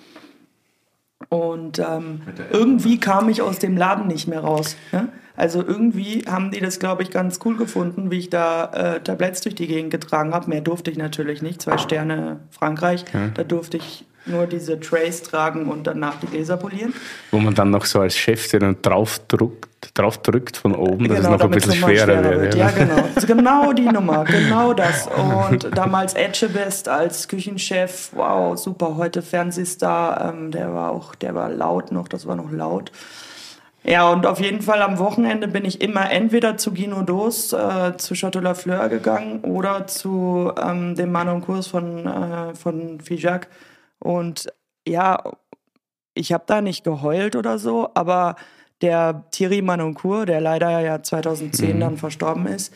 [1.31, 2.23] Und ähm,
[2.53, 4.77] irgendwie kam ich aus dem Laden nicht mehr raus.
[4.93, 5.09] Ja?
[5.39, 9.41] Also irgendwie haben die das, glaube ich, ganz cool gefunden, wie ich da äh, Tabletts
[9.43, 10.51] durch die Gegend getragen habe.
[10.51, 11.63] Mehr durfte ich natürlich nicht.
[11.63, 13.05] Zwei Sterne Frankreich.
[13.35, 16.93] Da durfte ich nur diese Trays tragen und danach die Gläser polieren.
[17.31, 21.21] Wo man dann noch so als Chef den drauf drückt, drauf drückt von oben, dass
[21.21, 22.41] es noch ein bisschen nochmal schwerer wäre.
[22.41, 22.55] wird.
[22.57, 23.09] Ja, genau.
[23.27, 25.07] genau die Nummer, genau das.
[25.07, 28.97] Und damals Etchebest als Küchenchef, wow, super.
[28.97, 32.91] Heute Fernsehstar, ähm, der war auch, der war laut noch, das war noch laut.
[33.89, 37.97] Ja, und auf jeden Fall am Wochenende bin ich immer entweder zu Guino Dos, äh,
[37.97, 43.49] zu Chateau Lafleur gegangen oder zu ähm, dem Manon Kurs von, äh, von Fijac.
[43.99, 44.53] Und
[44.87, 45.23] ja,
[46.13, 48.37] ich habe da nicht geheult oder so, aber
[48.83, 52.75] der Thierry Manoncourt, der leider ja 2010 dann verstorben ist,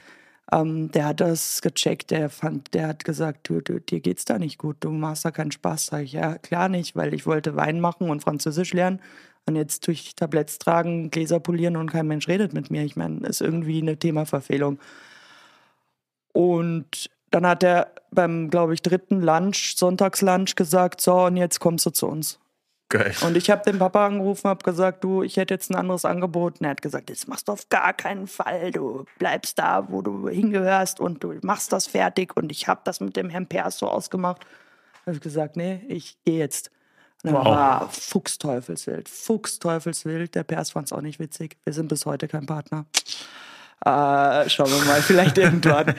[0.50, 4.38] ähm, der hat das gecheckt, der fand, der hat gesagt, du, du, dir geht's da
[4.38, 5.86] nicht gut, du machst da keinen Spaß.
[5.86, 9.00] Sag ich, ja, klar nicht, weil ich wollte Wein machen und Französisch lernen.
[9.47, 12.84] Und jetzt durch Tabletts tragen, Gläser polieren und kein Mensch redet mit mir.
[12.84, 14.78] Ich meine, ist irgendwie eine Themaverfehlung.
[16.32, 21.86] Und dann hat er beim, glaube ich, dritten Lunch, Sonntagslunch gesagt, so, und jetzt kommst
[21.86, 22.38] du zu uns.
[22.93, 23.14] Geil.
[23.22, 26.61] Und ich habe den Papa angerufen, habe gesagt, du, ich hätte jetzt ein anderes Angebot.
[26.61, 28.70] Und er hat gesagt, das machst du auf gar keinen Fall.
[28.70, 32.36] Du bleibst da, wo du hingehörst und du machst das fertig.
[32.36, 34.45] Und ich habe das mit dem Herrn Pers so ausgemacht.
[35.07, 36.70] habe ich gesagt, nee, ich gehe jetzt.
[37.22, 37.44] Und Wow.
[37.44, 40.34] war Fuchsteufelswild, Fuchsteufelswild.
[40.34, 41.56] Der Pers fand es auch nicht witzig.
[41.64, 42.86] Wir sind bis heute kein Partner.
[43.84, 45.94] Äh, schauen wir mal, vielleicht irgendwann.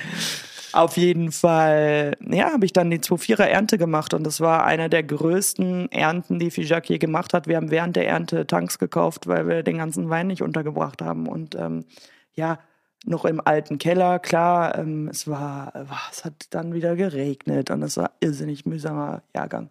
[0.74, 4.90] Auf jeden Fall, ja, habe ich dann die 2-4er Ernte gemacht und das war einer
[4.90, 7.48] der größten Ernten, die Fijac je gemacht hat.
[7.48, 11.28] Wir haben während der Ernte Tanks gekauft, weil wir den ganzen Wein nicht untergebracht haben
[11.28, 11.86] und ähm,
[12.34, 12.58] ja,
[13.06, 17.84] noch im alten Keller, klar, ähm, es war, war, es hat dann wieder geregnet und
[17.84, 19.70] es war irrsinnig mühsamer Jahrgang.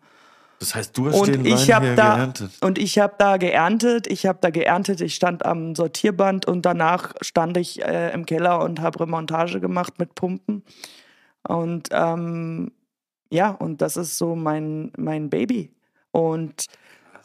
[0.62, 2.50] Das heißt, du hast Und den ich Wein hier da geerntet.
[2.60, 4.06] und ich habe da geerntet.
[4.06, 5.00] Ich habe da geerntet.
[5.00, 9.98] Ich stand am Sortierband und danach stand ich äh, im Keller und habe Remontage gemacht
[9.98, 10.62] mit Pumpen.
[11.48, 12.70] Und ähm,
[13.28, 15.72] ja, und das ist so mein mein Baby.
[16.12, 16.66] Und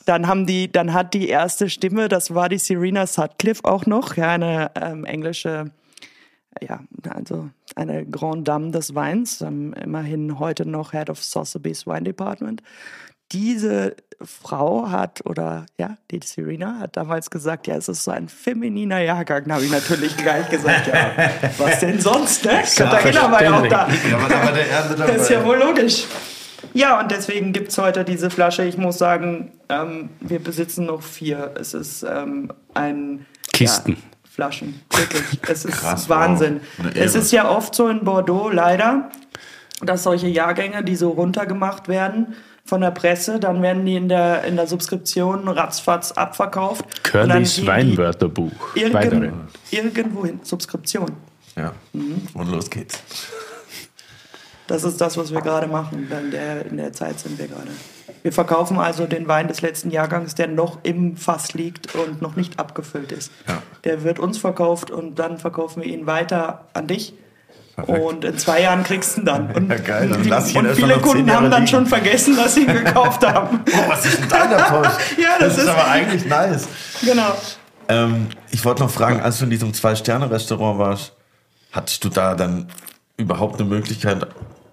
[0.07, 4.17] dann haben die, dann hat die erste Stimme, das war die Serena Sutcliffe auch noch,
[4.17, 5.71] ja, eine ähm, englische
[6.61, 6.79] ja,
[7.09, 12.63] also eine Grande Dame des Weins, ähm, immerhin heute noch Head of Sotheby's Wine Department.
[13.31, 18.29] Diese Frau hat, oder ja, die Serena hat damals gesagt, ja, es ist so ein
[18.29, 19.43] femininer Jahrgang.
[19.47, 21.11] Da habe ich natürlich gleich gesagt, ja,
[21.57, 22.63] was denn sonst, ne?
[22.75, 23.87] Katharina war ja auch da.
[24.97, 26.05] Das ist ja wohl logisch.
[26.73, 28.63] Ja, und deswegen gibt es heute diese Flasche.
[28.63, 31.53] Ich muss sagen, ähm, wir besitzen noch vier.
[31.59, 33.25] Es ist ähm, ein.
[33.53, 33.93] Kisten.
[33.93, 33.97] Ja,
[34.29, 34.81] Flaschen.
[34.91, 35.39] Wirklich.
[35.47, 36.61] Es ist Krass, Wahnsinn.
[36.77, 36.91] wow.
[36.93, 39.09] Es ist ja oft so in Bordeaux leider,
[39.81, 42.35] dass solche Jahrgänge, die so runtergemacht werden
[42.67, 47.03] von der Presse, dann werden die in der, in der Subskription ratzfatz abverkauft.
[47.03, 48.75] Curlys Weinwörterbuch.
[48.75, 49.33] Irgend,
[49.71, 50.39] irgendwohin.
[50.43, 51.13] Subskription.
[51.55, 51.73] Ja.
[51.93, 52.27] Mhm.
[52.33, 53.01] Und los geht's.
[54.67, 56.11] Das ist das, was wir gerade machen.
[56.11, 57.71] In der, in der Zeit sind wir gerade.
[58.21, 62.35] Wir verkaufen also den Wein des letzten Jahrgangs, der noch im Fass liegt und noch
[62.35, 63.31] nicht abgefüllt ist.
[63.47, 63.63] Ja.
[63.85, 67.13] Der wird uns verkauft und dann verkaufen wir ihn weiter an dich.
[67.85, 69.51] Und in zwei Jahren kriegst du ihn dann.
[69.55, 71.67] Und, Ja, geil, dann lass ich ihn und viele Kunden haben dann liegen.
[71.67, 73.59] schon vergessen, dass sie ihn gekauft haben.
[73.71, 74.99] Oh, was ist denn deiner Post?
[75.17, 76.67] Ja, das ist, ist- aber eigentlich nice.
[77.03, 77.33] genau.
[77.87, 81.13] Ähm, ich wollte noch fragen, als du in diesem Zwei-Sterne-Restaurant warst,
[81.71, 82.67] hattest du da dann
[83.15, 84.25] überhaupt eine Möglichkeit,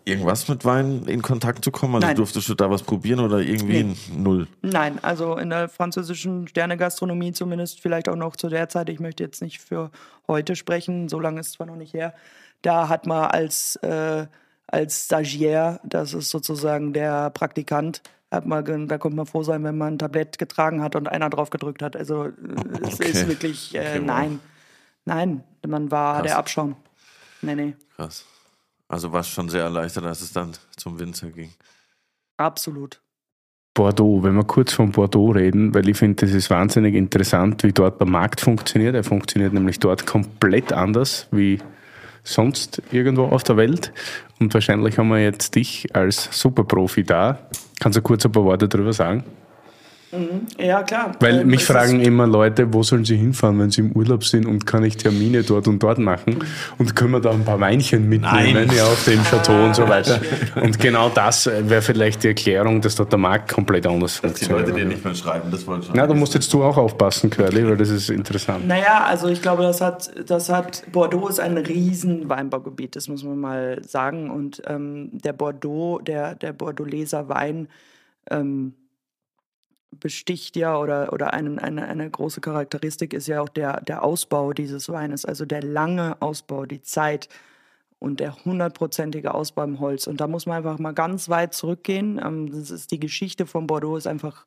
[0.06, 1.96] irgendwas mit Wein in Kontakt zu kommen?
[1.96, 2.16] Also Nein.
[2.16, 3.96] durftest du da was probieren oder irgendwie Nee.
[4.16, 4.48] null?
[4.62, 9.22] Nein, also in der französischen Sternegastronomie zumindest vielleicht auch noch zu der Zeit, ich möchte
[9.22, 9.90] jetzt nicht für
[10.26, 12.14] heute sprechen, so lange ist zwar noch nicht her,
[12.64, 14.26] da hat man als, äh,
[14.66, 19.78] als Stagiaire, das ist sozusagen der Praktikant, hat man, da konnte man froh sein, wenn
[19.78, 21.96] man ein Tablett getragen hat und einer drauf gedrückt hat.
[21.96, 22.30] Also
[22.82, 23.10] es Okay.
[23.10, 24.06] ist wirklich, äh, Okay, wow.
[24.06, 24.40] nein,
[25.04, 26.22] nein, man war Krass.
[26.24, 26.76] der Abschaum.
[27.42, 28.24] Nee, nee, Krass.
[28.88, 31.50] Also warst schon sehr erleichtert, als es dann zum Winzer ging.
[32.36, 33.00] absolut.
[33.76, 37.72] Bordeaux, wenn wir kurz von Bordeaux reden, weil ich finde, das ist wahnsinnig interessant, wie
[37.72, 38.94] dort der Markt funktioniert.
[38.94, 41.58] Er funktioniert nämlich dort komplett anders wie
[42.24, 43.92] sonst irgendwo auf der Welt.
[44.40, 47.38] Und wahrscheinlich haben wir jetzt dich als Superprofi da.
[47.78, 49.24] Kannst du kurz ein paar Worte darüber sagen?
[50.58, 51.12] Ja, klar.
[51.20, 54.46] Weil Ähm, mich fragen immer Leute, wo sollen sie hinfahren, wenn sie im Urlaub sind
[54.46, 56.38] und kann ich Termine dort und dort machen
[56.78, 58.70] und können wir da ein paar Weinchen mitnehmen, Nein.
[58.76, 60.20] ja, auf den Chateau und so Ah, weiter.
[60.62, 64.44] Und genau das wäre vielleicht die Erklärung, dass dort der Markt komplett anders Dass die
[64.46, 64.88] Leute dir funktioniert.
[64.88, 65.96] nicht mehr schreiben, das wollte ich schon.
[65.96, 68.66] Na, da musst jetzt du auch aufpassen, Curly, weil das ist interessant.
[68.66, 73.24] Naja, also ich glaube, das hat, das hat, Bordeaux ist ein riesen Weinbaugebiet, das muss
[73.24, 74.30] man mal sagen.
[74.30, 77.68] Und ähm, der Bordeaux, der, der Bordelaiser Wein
[78.30, 78.74] ähm,
[80.00, 84.52] besticht ja oder, oder ein, eine, eine große Charakteristik ist ja auch der, der Ausbau
[84.52, 87.28] dieses Weines, also der lange Ausbau, die Zeit
[87.98, 90.06] und der hundertprozentige Ausbau im Holz.
[90.06, 92.20] Und da muss man einfach mal ganz weit zurückgehen.
[92.22, 94.44] Ähm, das ist die Geschichte von Bordeaux ist einfach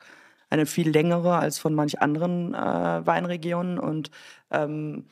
[0.49, 2.57] eine viel längere als von manch anderen äh,
[3.05, 3.79] Weinregionen.
[3.79, 4.11] Und
[4.51, 5.05] ähm,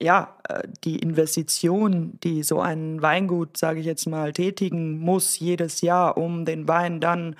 [0.00, 5.80] ja, äh, die Investition, die so ein Weingut, sage ich jetzt mal, tätigen muss jedes
[5.80, 7.36] Jahr, um den Wein dann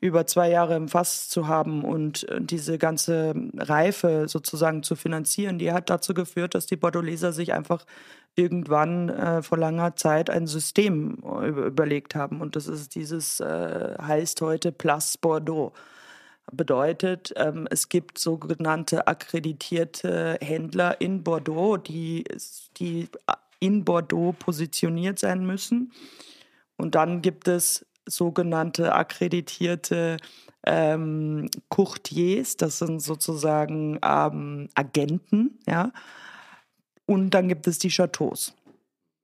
[0.00, 5.58] über zwei Jahre im Fass zu haben und äh, diese ganze Reife sozusagen zu finanzieren,
[5.58, 7.84] die hat dazu geführt, dass die Bordelaiser sich einfach
[8.34, 12.40] irgendwann äh, vor langer Zeit ein System äh, über- überlegt haben.
[12.40, 15.72] Und das ist dieses, äh, heißt heute Place Bordeaux
[16.52, 22.24] bedeutet, ähm, es gibt sogenannte akkreditierte Händler in Bordeaux, die,
[22.78, 23.08] die
[23.60, 25.92] in Bordeaux positioniert sein müssen.
[26.76, 30.18] Und dann gibt es sogenannte akkreditierte
[30.66, 35.92] ähm, Courtiers, das sind sozusagen ähm, Agenten, ja.
[37.06, 38.54] Und dann gibt es die Chateaus.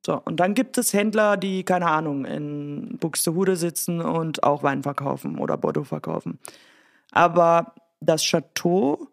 [0.05, 4.83] So, und dann gibt es Händler, die, keine Ahnung, in Buxtehude sitzen und auch Wein
[4.83, 6.39] verkaufen oder Bordeaux verkaufen.
[7.11, 9.09] Aber das Chateau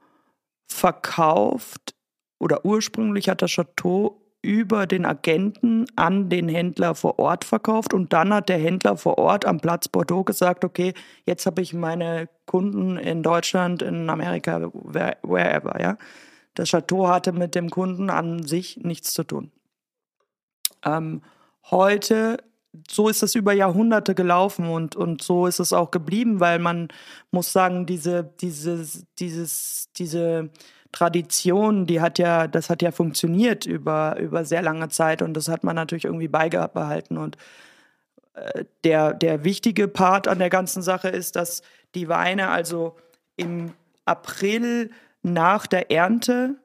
[0.67, 1.95] verkauft
[2.39, 8.11] oder ursprünglich hat das Chateau über den Agenten an den Händler vor Ort verkauft und
[8.13, 10.93] dann hat der Händler vor Ort am Platz Bordeaux gesagt, okay,
[11.25, 15.97] jetzt habe ich meine Kunden in Deutschland, in Amerika, where- wherever, ja.
[16.55, 19.51] Das Chateau hatte mit dem Kunden an sich nichts zu tun.
[20.85, 21.21] Ähm,
[21.71, 22.37] heute,
[22.89, 26.89] so ist das über Jahrhunderte gelaufen und, und so ist es auch geblieben, weil man
[27.31, 30.49] muss sagen, diese, dieses, dieses, diese
[30.93, 35.49] Tradition, die hat ja, das hat ja funktioniert über, über sehr lange Zeit und das
[35.49, 37.35] hat man natürlich irgendwie beibehalten und
[38.35, 41.63] äh, der, der wichtige Part an der ganzen Sache ist, dass
[41.95, 42.95] die Weine also
[43.35, 43.73] im
[44.05, 44.91] April
[45.23, 46.55] nach der Ernte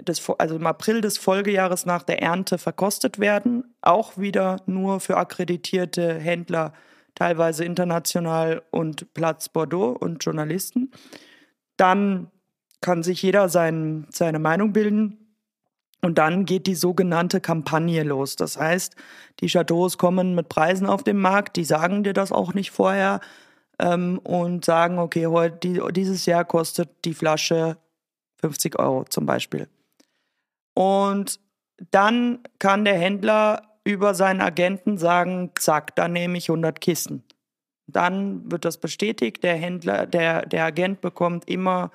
[0.00, 5.16] des, also im April des Folgejahres nach der Ernte verkostet werden, auch wieder nur für
[5.16, 6.72] akkreditierte Händler,
[7.14, 10.90] teilweise international und Platz Bordeaux und Journalisten.
[11.76, 12.30] Dann
[12.84, 15.38] kann sich jeder sein, seine Meinung bilden.
[16.02, 18.36] Und dann geht die sogenannte Kampagne los.
[18.36, 18.94] Das heißt,
[19.40, 23.20] die Chateaus kommen mit Preisen auf den Markt, die sagen dir das auch nicht vorher
[23.78, 27.78] ähm, und sagen, okay, heute, die, dieses Jahr kostet die Flasche
[28.42, 29.66] 50 Euro zum Beispiel.
[30.74, 31.40] Und
[31.90, 37.24] dann kann der Händler über seinen Agenten sagen, zack, dann nehme ich 100 Kisten.
[37.86, 41.90] Dann wird das bestätigt, der Händler, der, der Agent bekommt immer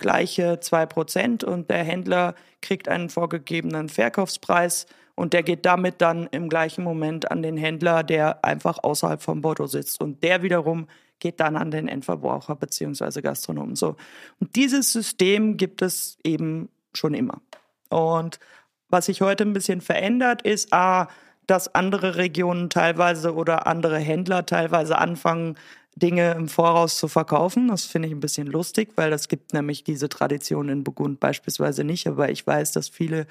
[0.00, 6.48] gleiche 2% und der Händler kriegt einen vorgegebenen Verkaufspreis und der geht damit dann im
[6.48, 10.00] gleichen Moment an den Händler, der einfach außerhalb von Bordeaux sitzt.
[10.00, 10.86] Und der wiederum
[11.18, 13.20] geht dann an den Endverbraucher bzw.
[13.20, 13.76] Gastronomen.
[13.76, 13.96] So.
[14.40, 17.42] Und dieses System gibt es eben schon immer.
[17.90, 18.40] Und
[18.88, 21.08] was sich heute ein bisschen verändert, ist A,
[21.46, 25.56] dass andere Regionen teilweise oder andere Händler teilweise anfangen,
[25.96, 27.68] Dinge im Voraus zu verkaufen.
[27.68, 31.84] Das finde ich ein bisschen lustig, weil das gibt nämlich diese Tradition in Burgund beispielsweise
[31.84, 32.06] nicht.
[32.06, 33.26] Aber ich weiß, dass viele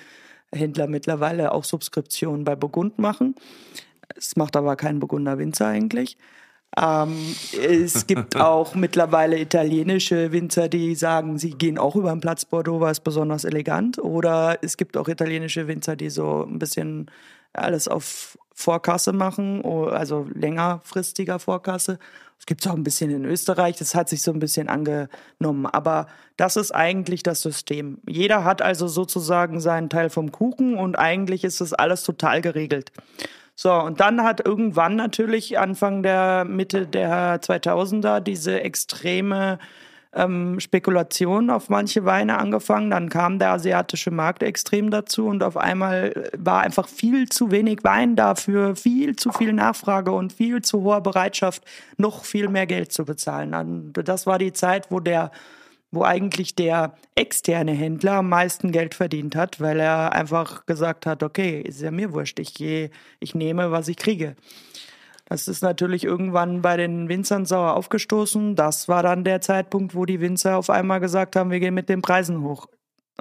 [0.53, 3.35] Händler mittlerweile auch Subskriptionen bei Burgund machen.
[4.15, 6.17] Es macht aber kein Burgunder Winzer eigentlich.
[6.77, 12.45] Ähm, es gibt auch mittlerweile italienische Winzer, die sagen, sie gehen auch über den Platz
[12.45, 13.99] Bordeaux, weil es besonders elegant.
[13.99, 17.09] Oder es gibt auch italienische Winzer, die so ein bisschen
[17.53, 21.97] alles auf Vorkasse machen, also längerfristiger Vorkasse.
[22.39, 25.65] Es gibt es auch ein bisschen in Österreich, das hat sich so ein bisschen angenommen.
[25.65, 27.99] Aber das ist eigentlich das System.
[28.07, 32.91] Jeder hat also sozusagen seinen Teil vom Kuchen und eigentlich ist das alles total geregelt.
[33.55, 39.59] So, und dann hat irgendwann natürlich Anfang der Mitte der 2000er diese extreme
[40.13, 42.89] ähm, Spekulation auf manche Weine angefangen.
[42.91, 47.83] Dann kam der asiatische Markt extrem dazu und auf einmal war einfach viel zu wenig
[47.83, 51.63] Wein dafür, viel zu viel Nachfrage und viel zu hohe Bereitschaft,
[51.97, 53.93] noch viel mehr Geld zu bezahlen.
[53.93, 55.31] Das war die Zeit, wo der
[55.91, 61.23] wo eigentlich der externe Händler am meisten Geld verdient hat, weil er einfach gesagt hat,
[61.23, 64.35] okay, ist ja mir wurscht, ich, gehe, ich nehme, was ich kriege.
[65.29, 68.55] Das ist natürlich irgendwann bei den Winzern sauer aufgestoßen.
[68.55, 71.87] Das war dann der Zeitpunkt, wo die Winzer auf einmal gesagt haben, wir gehen mit
[71.87, 72.65] den Preisen hoch.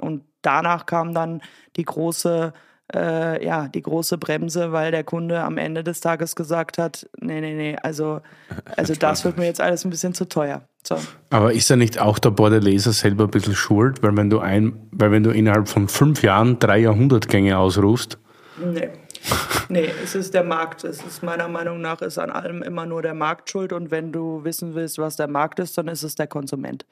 [0.01, 1.41] Und danach kam dann
[1.75, 2.51] die große,
[2.95, 7.41] äh, ja, die große Bremse, weil der Kunde am Ende des Tages gesagt hat, nee,
[7.41, 8.21] nee, nee, also,
[8.75, 10.63] also das wird mir jetzt alles ein bisschen zu teuer.
[10.83, 10.97] So.
[11.29, 14.01] Aber ist er nicht auch der Bordeleser selber ein bisschen schuld?
[14.01, 18.17] Weil wenn du ein, weil wenn du innerhalb von fünf Jahren drei Jahrhundertgänge ausrufst.
[18.57, 18.89] Nee.
[19.71, 20.83] Nee, es ist der Markt.
[20.83, 23.71] Es ist meiner Meinung nach ist an allem immer nur der Markt schuld.
[23.71, 26.87] Und wenn du wissen willst, was der Markt ist, dann ist es der Konsument.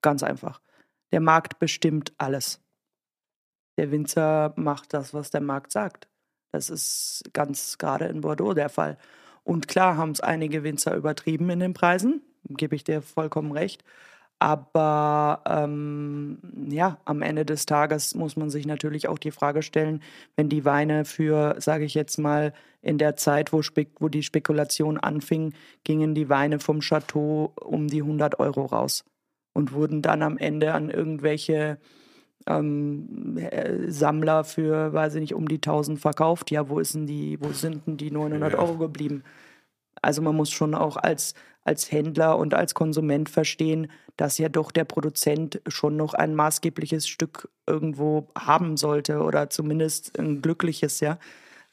[0.00, 0.60] Ganz einfach.
[1.10, 2.60] Der Markt bestimmt alles.
[3.76, 6.08] Der Winzer macht das, was der Markt sagt.
[6.52, 8.98] Das ist ganz gerade in Bordeaux der Fall.
[9.42, 13.84] Und klar haben es einige Winzer übertrieben in den Preisen, gebe ich dir vollkommen recht.
[14.42, 16.38] Aber ähm,
[16.70, 20.02] ja, am Ende des Tages muss man sich natürlich auch die Frage stellen,
[20.34, 23.60] wenn die Weine für, sage ich jetzt mal, in der Zeit, wo,
[23.98, 25.52] wo die Spekulation anfing,
[25.84, 29.04] gingen die Weine vom Chateau um die 100 Euro raus
[29.52, 31.76] und wurden dann am Ende an irgendwelche
[32.46, 36.50] ähm, äh, Sammler für, weiß ich nicht, um die 1000 verkauft.
[36.50, 38.58] Ja, wo, ist denn die, wo sind denn die 900 ja.
[38.58, 39.22] Euro geblieben?
[40.02, 44.70] Also man muss schon auch als als Händler und als Konsument verstehen, dass ja doch
[44.70, 51.18] der Produzent schon noch ein maßgebliches Stück irgendwo haben sollte oder zumindest ein glückliches, ja.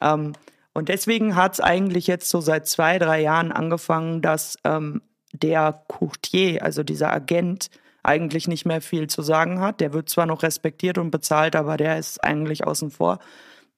[0.01, 0.33] Ähm,
[0.73, 5.01] und deswegen hat es eigentlich jetzt so seit zwei, drei Jahren angefangen, dass ähm,
[5.33, 7.69] der Courtier, also dieser Agent,
[8.03, 9.81] eigentlich nicht mehr viel zu sagen hat.
[9.81, 13.19] Der wird zwar noch respektiert und bezahlt, aber der ist eigentlich außen vor.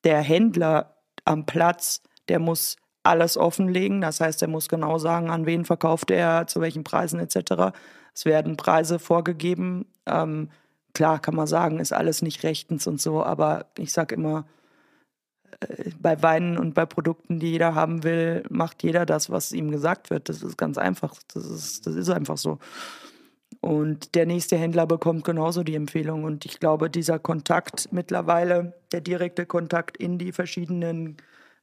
[0.04, 4.02] Der Händler am Platz, der muss alles offenlegen.
[4.02, 7.76] Das heißt, er muss genau sagen, an wen verkauft er, zu welchen Preisen etc.
[8.14, 9.86] Es werden Preise vorgegeben.
[10.06, 10.50] Ähm,
[10.93, 14.45] klar kann man sagen, ist alles nicht rechtens und so, aber ich sage immer,
[15.62, 19.72] äh, bei Weinen und bei Produkten, die jeder haben will, macht jeder das, was ihm
[19.72, 20.30] gesagt wird.
[20.30, 21.16] Das ist ganz einfach.
[21.34, 22.60] Das ist, das ist einfach so.
[23.62, 26.24] Und der nächste Händler bekommt genauso die Empfehlung.
[26.24, 31.18] Und ich glaube, dieser Kontakt mittlerweile, der direkte Kontakt in die verschiedenen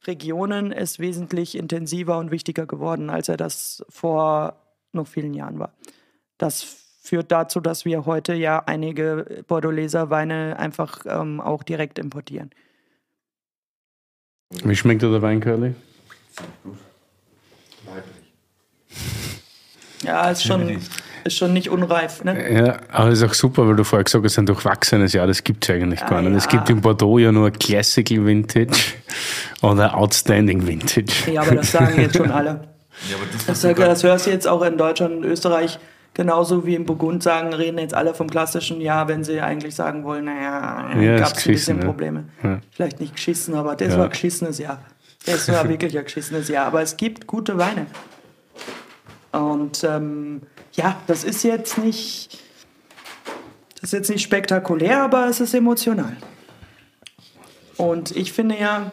[0.05, 4.61] Regionen ist wesentlich intensiver und wichtiger geworden, als er das vor
[4.93, 5.73] noch vielen Jahren war.
[6.37, 6.63] Das
[7.01, 12.51] führt dazu, dass wir heute ja einige Bordeauxer Weine einfach ähm, auch direkt importieren.
[14.49, 15.75] Wie schmeckt der Wein, Curly?
[16.63, 16.77] Gut.
[17.85, 18.33] Weiblich.
[20.03, 20.79] Ja, ist schon,
[21.27, 22.23] ist schon nicht unreif.
[22.23, 22.65] Ne?
[22.65, 25.43] Ja, aber es ist auch super, weil du vorher gesagt hast, ein durchwachsenes Jahr, das
[25.43, 26.31] gibt es eigentlich ah, gar nicht.
[26.31, 26.37] Ja.
[26.37, 28.93] Es gibt in Bordeaux ja nur Classical Vintage
[29.61, 31.31] oder Outstanding Vintage.
[31.31, 32.61] Ja, aber das sagen jetzt schon alle.
[33.11, 35.77] Ja, aber das, das, das hörst du jetzt auch in Deutschland und Österreich
[36.17, 40.03] genauso wie im Burgund sagen, reden jetzt alle vom klassischen Jahr, wenn sie eigentlich sagen
[40.03, 42.25] wollen, naja, ja, gab es ein bisschen Probleme.
[42.43, 42.59] Ja.
[42.71, 43.99] Vielleicht nicht geschissen, aber das ja.
[43.99, 44.81] war ein geschissenes Jahr.
[45.27, 46.65] Das war wirklich ein geschissenes Jahr.
[46.65, 47.85] Aber es gibt gute Weine.
[49.31, 50.41] Und ähm,
[50.77, 52.39] ja, das ist jetzt nicht,
[53.73, 56.15] das ist jetzt nicht spektakulär, aber es ist emotional.
[57.77, 58.91] Und ich finde ja,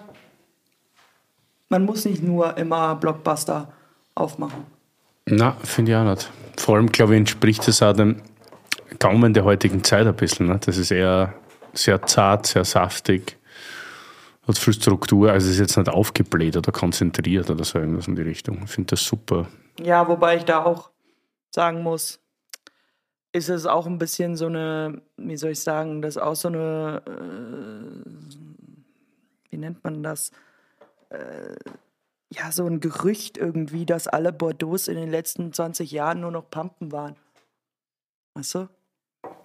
[1.68, 3.72] man muss nicht nur immer Blockbuster
[4.14, 4.64] aufmachen.
[5.26, 6.30] Na, finde ich auch nicht.
[6.56, 8.22] Vor allem, glaube ich, entspricht es auch dem
[8.98, 10.46] Gaumen der heutigen Zeit ein bisschen.
[10.46, 10.60] Ne?
[10.64, 11.34] Das ist eher
[11.72, 13.36] sehr zart, sehr saftig,
[14.46, 18.22] hat viel Struktur, also ist jetzt nicht aufgebläht oder konzentriert oder so irgendwas in die
[18.22, 18.62] Richtung.
[18.64, 19.48] Ich finde das super.
[19.82, 20.90] Ja, wobei ich da auch
[21.54, 22.20] sagen muss,
[23.32, 26.48] ist es auch ein bisschen so eine, wie soll ich sagen, das ist auch so
[26.48, 28.10] eine, äh,
[29.50, 30.32] wie nennt man das?
[31.10, 31.54] Äh,
[32.32, 36.50] ja, so ein Gerücht irgendwie, dass alle Bordeaux in den letzten 20 Jahren nur noch
[36.50, 37.16] Pampen waren.
[38.34, 38.68] Weißt du?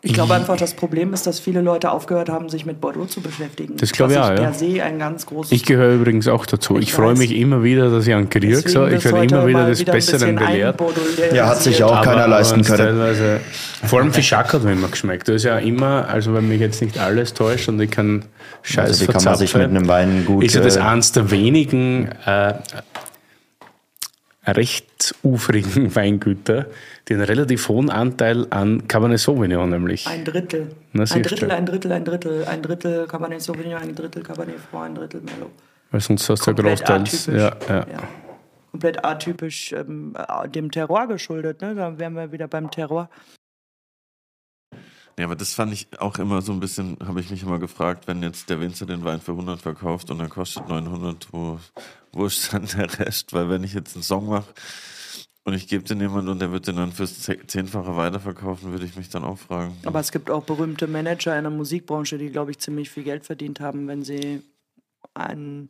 [0.01, 3.19] Ich glaube einfach, das Problem ist, dass viele Leute aufgehört haben, sich mit Bordeaux zu
[3.19, 3.75] beschäftigen.
[3.77, 4.53] Das glaube ich auch, per ja.
[4.53, 6.77] se ein ganz großes Ich gehöre übrigens auch dazu.
[6.77, 8.47] Ich, Ich freue mich immer wieder, dass ich kriege.
[8.47, 8.87] Deswegen So.
[8.87, 10.81] Ich werde immer wieder des Besseren belehrt.
[11.33, 13.41] Ja, hat sich auch keiner leisten können.
[13.85, 15.27] Vor allem Fischak hat mir immer geschmeckt.
[15.27, 18.23] Das ist ja immer, also wenn mich jetzt nicht alles täuscht und ich kann
[18.61, 21.11] Scheiß Also die kann man sich mit einem Wein gut, Ist ja das äh, eins
[21.11, 22.53] der wenigen äh,
[24.51, 26.67] rechtsufrigen Weingüter,
[27.07, 30.07] die einen relativ hohen Anteil an Cabernet Sauvignon nämlich.
[30.07, 30.75] Ein Drittel.
[30.93, 32.45] Na, ein Drittel, ein Drittel, ein Drittel.
[32.45, 35.51] Ein Drittel Cabernet Sauvignon, ein Drittel Cabernet Franc, ein Drittel Merlot.
[35.91, 37.25] Weil sonst hast du ja großteils.
[37.27, 37.55] Ja, ja.
[37.69, 37.85] Ja.
[38.71, 41.61] Komplett atypisch ähm, äh, dem Terror geschuldet.
[41.61, 41.73] Ne?
[41.73, 43.09] Da wären wir wieder beim Terror.
[45.19, 48.07] Ja, aber das fand ich auch immer so ein bisschen, habe ich mich immer gefragt,
[48.07, 51.59] wenn jetzt der Winzer den Wein für 100 verkauft und er kostet 900, wo,
[52.11, 53.33] wo ist dann der Rest?
[53.33, 54.53] Weil wenn ich jetzt einen Song mache
[55.43, 58.85] und ich gebe den jemand und der wird den dann fürs Ze- Zehnfache weiterverkaufen, würde
[58.85, 59.75] ich mich dann auch fragen.
[59.85, 63.25] Aber es gibt auch berühmte Manager in der Musikbranche, die, glaube ich, ziemlich viel Geld
[63.25, 64.41] verdient haben, wenn sie
[65.13, 65.69] einen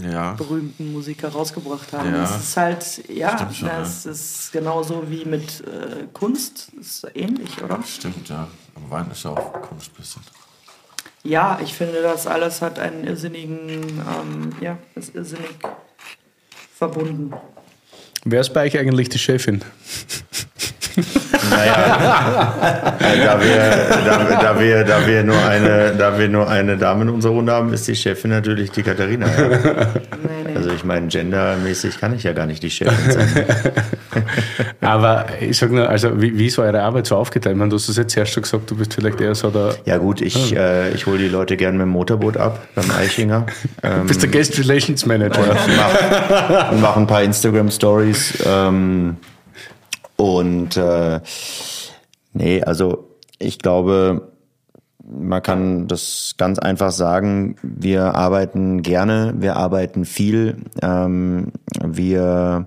[0.00, 2.14] Ja, berühmten Musiker rausgebracht haben.
[2.14, 2.24] Ja.
[2.24, 6.72] Es ist halt, ja, schon, das ist genauso wie mit äh, Kunst.
[6.80, 7.82] Ist ähnlich, oder?
[7.82, 8.48] stimmt, ja.
[8.74, 10.22] Aber Wein ist ja auch Kunst bisschen.
[11.22, 15.50] Ja, ich finde, das alles hat einen irrsinnigen, ähm, ja, ist irrsinnig
[16.74, 17.34] verbunden.
[18.24, 19.62] Wer ist bei euch eigentlich die Chefin?
[21.50, 27.02] Naja, da wir, da, da, wir, da, wir nur eine, da wir nur eine Dame
[27.02, 29.26] in unserer Runde haben, ist die Chefin natürlich die Katharina.
[29.26, 29.86] Ja.
[30.54, 33.44] Also ich meine, gendermäßig kann ich ja gar nicht die Chefin sein.
[34.80, 37.54] Aber ich sag nur, also wie, wie ist eure Arbeit so aufgeteilt?
[37.54, 39.74] Ich meine, du hast es jetzt erst schon gesagt, du bist vielleicht eher so der.
[39.84, 43.46] Ja gut, ich, äh, ich hole die Leute gerne mit dem Motorboot ab beim Eichinger.
[43.82, 45.40] Ähm, Du bist der Guest Relations Manager.
[45.76, 48.34] mach, und mach ein paar Instagram Stories.
[48.46, 49.16] Ähm,
[50.20, 51.20] und äh,
[52.34, 54.32] nee, also ich glaube,
[55.02, 61.52] man kann das ganz einfach sagen, wir arbeiten gerne, wir arbeiten viel, ähm,
[61.82, 62.66] wir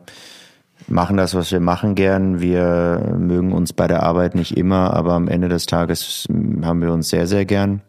[0.87, 2.41] machen das, was wir machen gern.
[2.41, 6.27] Wir mögen uns bei der Arbeit nicht immer, aber am Ende des Tages
[6.63, 7.81] haben wir uns sehr, sehr gern.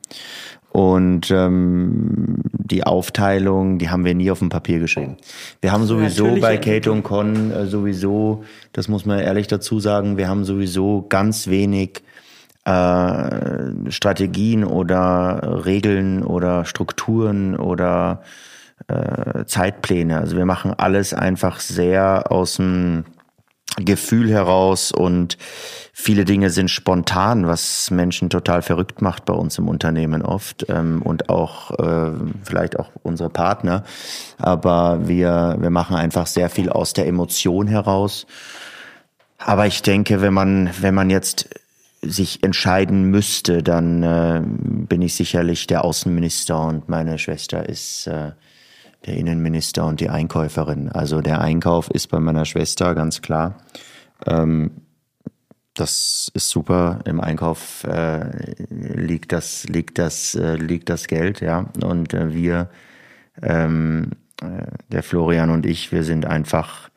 [0.77, 5.19] Und ähm, die Aufteilung, die haben wir nie auf dem Papier geschrieben.
[5.61, 6.57] Wir haben sowieso Natürlich bei.
[6.57, 8.43] Kate und Con äh, sowieso,
[8.73, 12.03] das muss man ehrlich dazu sagen, wir haben sowieso ganz wenig
[12.65, 18.23] äh, Strategien oder Regeln oder Strukturen oder
[18.89, 20.19] äh, Zeitpläne.
[20.19, 23.05] Also wir machen alles einfach sehr aus dem
[23.77, 25.37] Gefühl heraus und
[25.93, 31.03] viele Dinge sind spontan, was Menschen total verrückt macht bei uns im Unternehmen oft ähm,
[31.03, 32.13] und auch äh,
[32.45, 33.85] vielleicht auch unsere Partner.
[34.39, 38.27] Aber wir, wir machen einfach sehr viel aus der Emotion heraus.
[39.39, 41.49] Aber ich denke, wenn man, wenn man jetzt
[42.01, 48.33] sich entscheiden müsste, dann äh, bin ich sicherlich der Außenminister und meine Schwester ist äh,
[49.07, 50.89] der Innenminister und die Einkäuferin.
[50.89, 53.59] Also der Einkauf ist bei meiner Schwester ganz klar.
[54.27, 54.71] Ähm,
[55.75, 57.01] das ist super.
[57.05, 61.67] Im Einkauf äh, liegt das liegt das äh, liegt das Geld, ja.
[61.83, 62.71] Und äh, wir,
[63.43, 66.91] ähm, äh, der Florian und ich, wir sind einfach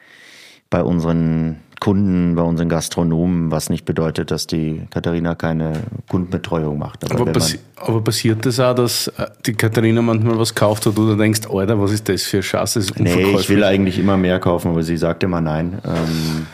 [0.70, 5.74] bei unseren Kunden, bei unseren Gastronomen, was nicht bedeutet, dass die Katharina keine
[6.10, 7.10] Kundenbetreuung macht.
[7.10, 10.98] Aber, wenn passi aber passiert das auch, dass äh, die Katharina manchmal was kauft und
[10.98, 12.74] du dann denkst, Alter, was ist das für ein Schatz?
[12.74, 15.78] Das Nee, ich will eigentlich immer mehr kaufen, aber sie sagt immer nein.
[15.86, 16.48] Ähm,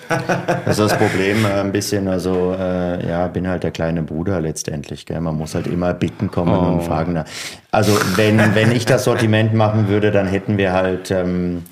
[0.66, 2.10] das ist das Problem äh, ein bisschen.
[2.10, 5.06] Also äh, ja, bin halt der kleine Bruder letztendlich.
[5.06, 5.22] Gell?
[5.22, 6.74] Man muss halt immer bitten kommen Oh.
[6.74, 7.14] und fragen.
[7.14, 7.24] Na.
[7.72, 11.64] Also wenn, wenn ich das Sortiment machen würde, dann hätten wir halt ähm,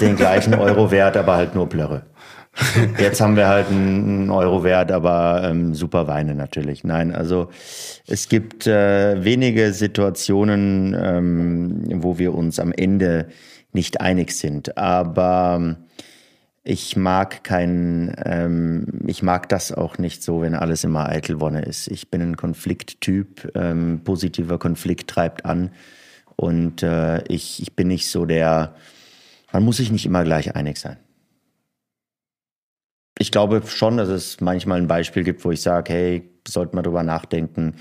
[0.00, 2.02] den gleichen Euro-Wert, aber halt nur Blöre.
[2.98, 6.84] Jetzt haben wir halt einen Euro Wert, aber ähm, super Weine natürlich.
[6.84, 7.48] Nein, also
[8.06, 13.28] es gibt äh, wenige Situationen, ähm, wo wir uns am Ende
[13.72, 14.76] nicht einig sind.
[14.76, 15.76] Aber
[16.64, 21.88] ich mag kein, ähm, ich mag das auch nicht so, wenn alles immer Eitelwonne ist.
[21.88, 23.52] Ich bin ein Konflikttyp.
[23.54, 25.70] Ähm, positiver Konflikt treibt an.
[26.36, 28.74] Und äh, ich, ich bin nicht so der,
[29.52, 30.98] man muss sich nicht immer gleich einig sein.
[33.20, 36.82] Ich glaube schon, dass es manchmal ein Beispiel gibt, wo ich sage, hey, sollten wir
[36.82, 37.74] drüber nachdenken,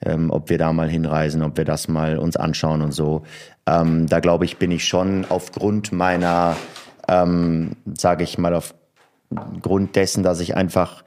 [0.00, 3.22] ähm, ob wir da mal hinreisen, ob wir das mal uns anschauen und so.
[3.66, 6.56] Ähm, da glaube ich, bin ich schon aufgrund meiner,
[7.06, 11.04] ähm, sage ich mal, aufgrund dessen, dass ich einfach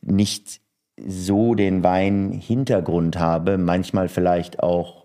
[0.00, 0.60] nicht
[1.06, 5.04] so den Wein-Hintergrund habe, manchmal vielleicht auch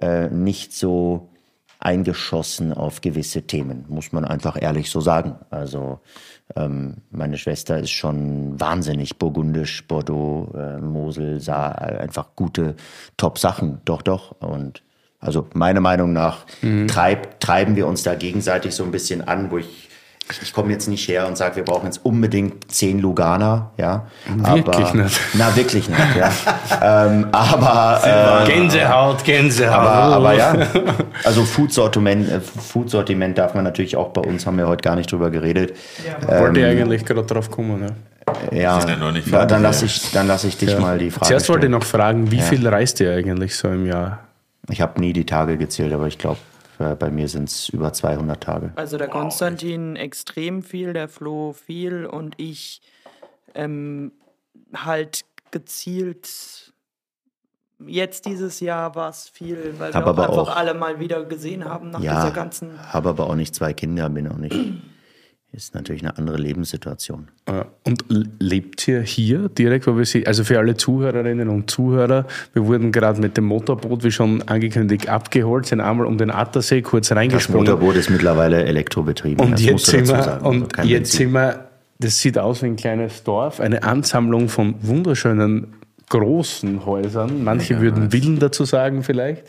[0.00, 1.30] äh, nicht so
[1.78, 5.36] eingeschossen auf gewisse Themen, muss man einfach ehrlich so sagen.
[5.50, 6.00] Also
[6.54, 12.76] meine Schwester ist schon wahnsinnig burgundisch, Bordeaux, äh, Mosel, Saar, einfach gute
[13.16, 14.32] Top-Sachen, doch, doch.
[14.40, 14.82] Und
[15.18, 16.88] also meiner Meinung nach mhm.
[16.88, 19.88] treib, treiben wir uns da gegenseitig so ein bisschen an, wo ich
[20.40, 24.06] ich komme jetzt nicht her und sage, wir brauchen jetzt unbedingt zehn Luganer, ja.
[24.26, 25.20] Wirklich aber, nicht.
[25.34, 26.30] Na, wirklich nicht, ja.
[27.06, 29.74] ähm, aber äh, Gänsehaut, Gänsehaut.
[29.74, 30.54] Aber, aber ja,
[31.24, 35.10] also Food-Sortiment, äh, Food-Sortiment darf man natürlich auch bei uns, haben wir heute gar nicht
[35.10, 35.76] drüber geredet.
[36.06, 36.36] Ja.
[36.36, 37.86] Ähm, Wollte ich eigentlich gerade drauf kommen, ne?
[38.52, 40.80] Ja, ja dann lasse ich, lass ich dich ja.
[40.80, 43.86] mal die Frage Zuerst wollte ich noch fragen, wie viel reist ihr eigentlich so im
[43.86, 44.20] Jahr?
[44.70, 46.38] Ich habe nie die Tage gezählt, aber ich glaube
[46.82, 48.72] äh, bei mir sind es über 200 Tage.
[48.76, 52.82] Also der Konstantin extrem viel, der Flo viel und ich
[53.54, 54.12] ähm,
[54.74, 56.72] halt gezielt.
[57.84, 61.24] Jetzt dieses Jahr war es viel, weil hab wir auch einfach auch alle mal wieder
[61.24, 62.78] gesehen haben nach ja, dieser ganzen.
[62.92, 64.56] Habe aber auch nicht zwei Kinder, bin auch nicht
[65.52, 67.28] ist natürlich eine andere Lebenssituation.
[67.84, 68.04] Und
[68.38, 72.90] lebt ihr hier direkt, wo wir sie, also für alle Zuhörerinnen und Zuhörer, wir wurden
[72.90, 77.66] gerade mit dem Motorboot, wie schon angekündigt, abgeholt, sind einmal um den Attersee kurz reingesprungen.
[77.66, 79.44] Das Motorboot ist mittlerweile elektrobetrieben.
[79.44, 81.68] Und jetzt, sind wir, und also jetzt sind wir,
[81.98, 85.74] das sieht aus wie ein kleines Dorf, eine Ansammlung von wunderschönen
[86.08, 87.44] großen Häusern.
[87.44, 89.44] Manche ja, würden Villen dazu sagen vielleicht.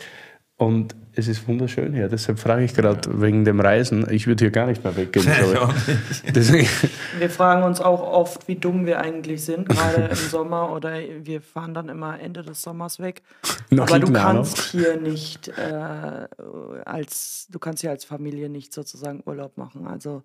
[0.56, 2.08] Und es ist wunderschön hier.
[2.08, 3.20] Deshalb frage ich gerade ja.
[3.20, 4.06] wegen dem Reisen.
[4.10, 5.26] Ich würde hier gar nicht mehr weggehen.
[7.18, 10.72] wir fragen uns auch oft, wie dumm wir eigentlich sind, gerade im Sommer.
[10.72, 13.22] Oder wir fahren dann immer Ende des Sommers weg.
[13.70, 16.26] Noch Aber du kannst hier nicht äh,
[16.84, 19.86] als du kannst hier als Familie nicht sozusagen Urlaub machen.
[19.86, 20.22] Also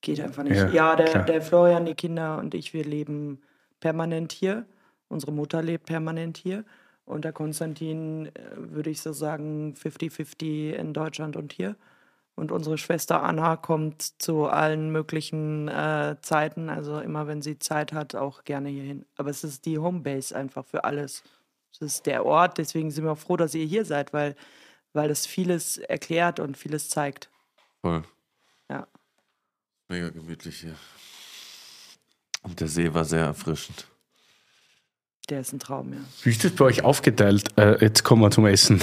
[0.00, 0.56] geht einfach nicht.
[0.56, 3.40] Ja, ja der, der Florian, die Kinder und ich, wir leben
[3.80, 4.66] permanent hier.
[5.08, 6.64] Unsere Mutter lebt permanent hier.
[7.06, 11.76] Und der Konstantin, äh, würde ich so sagen, 50-50 in Deutschland und hier.
[12.34, 17.94] Und unsere Schwester Anna kommt zu allen möglichen äh, Zeiten, also immer wenn sie Zeit
[17.94, 19.06] hat, auch gerne hierhin.
[19.16, 21.22] Aber es ist die Homebase einfach für alles.
[21.72, 24.36] Es ist der Ort, deswegen sind wir auch froh, dass ihr hier seid, weil,
[24.92, 27.30] weil es vieles erklärt und vieles zeigt.
[27.80, 28.02] Voll.
[28.68, 28.86] Ja.
[29.88, 30.74] Mega gemütlich hier.
[32.42, 33.86] Und der See war sehr erfrischend.
[35.28, 35.98] Der ist ein Traum, ja.
[36.22, 37.48] Wie ist das bei euch aufgeteilt?
[37.56, 38.80] Äh, jetzt kommen wir zum Essen.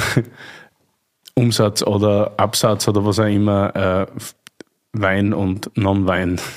[1.36, 4.08] Umsatz oder Absatz oder was auch immer, äh,
[4.92, 6.40] Wein und Non-Wein.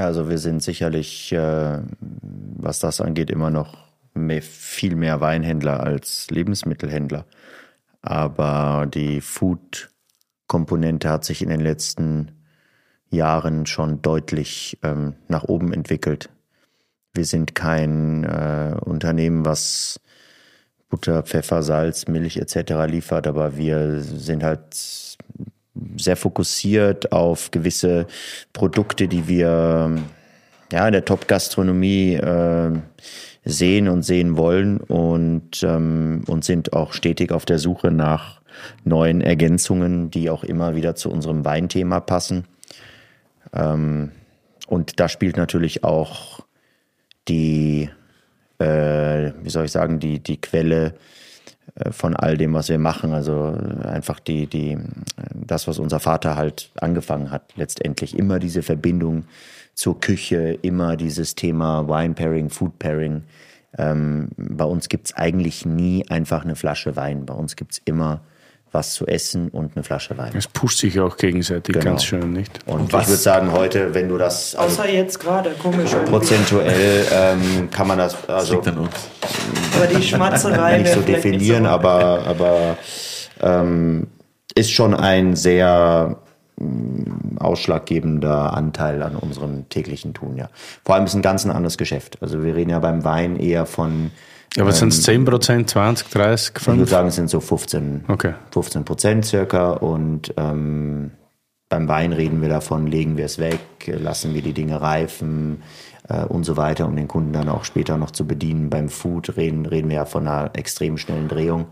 [0.00, 3.76] Also wir sind sicherlich, äh, was das angeht, immer noch
[4.14, 7.24] mehr, viel mehr Weinhändler als Lebensmittelhändler.
[8.00, 12.30] Aber die Food-Komponente hat sich in den letzten
[13.10, 16.30] Jahren schon deutlich ähm, nach oben entwickelt.
[17.14, 20.00] Wir sind kein äh, Unternehmen, was
[20.88, 22.72] Butter, Pfeffer, Salz, Milch etc.
[22.86, 25.16] liefert, aber wir sind halt
[25.96, 28.06] sehr fokussiert auf gewisse
[28.52, 29.98] Produkte, die wir
[30.72, 32.72] ja, in der Top-Gastronomie äh,
[33.44, 38.40] sehen und sehen wollen und, ähm, und sind auch stetig auf der Suche nach
[38.84, 42.44] neuen Ergänzungen, die auch immer wieder zu unserem Weinthema passen.
[43.54, 44.10] Ähm,
[44.66, 46.40] und da spielt natürlich auch
[47.28, 47.88] die,
[48.58, 50.94] äh, wie soll ich sagen, die, die Quelle
[51.74, 53.12] äh, von all dem, was wir machen.
[53.12, 54.78] Also einfach die, die,
[55.34, 59.24] das, was unser Vater halt angefangen hat, letztendlich immer diese Verbindung
[59.74, 63.22] zur Küche, immer dieses Thema Wine Pairing, Food Pairing.
[63.76, 67.26] Ähm, bei uns gibt es eigentlich nie einfach eine Flasche Wein.
[67.26, 68.22] Bei uns gibt es immer
[68.72, 70.32] was zu essen und eine Flasche Wein.
[70.34, 71.84] Es pusht sich auch gegenseitig genau.
[71.84, 72.60] ganz schön, nicht?
[72.66, 74.54] Und, und ich würde sagen, heute, wenn du das.
[74.54, 75.90] Also Außer jetzt gerade, komisch.
[76.06, 78.16] Prozentuell ähm, kann man das.
[78.28, 78.94] Also, das liegt an uns.
[79.76, 80.78] Aber die Schmatzerei.
[80.78, 82.76] Nicht so definieren, nicht so aber, aber
[83.40, 84.08] ähm,
[84.54, 86.18] ist schon ein sehr
[86.56, 90.48] mm, ausschlaggebender Anteil an unserem täglichen Tun, ja.
[90.84, 92.18] Vor allem ist ein ganz ein anderes Geschäft.
[92.20, 94.10] Also wir reden ja beim Wein eher von
[94.56, 96.68] ja, aber sind es 10 Prozent, 20, 30, 5?
[96.68, 98.34] Ich würde sagen, es sind so 15, okay.
[98.52, 99.72] 15 Prozent circa.
[99.72, 101.12] Und ähm,
[101.68, 105.62] beim Wein reden wir davon, legen wir es weg, lassen wir die Dinge reifen
[106.08, 108.70] äh, und so weiter, um den Kunden dann auch später noch zu bedienen.
[108.70, 111.66] Beim Food reden, reden wir ja von einer extrem schnellen Drehung.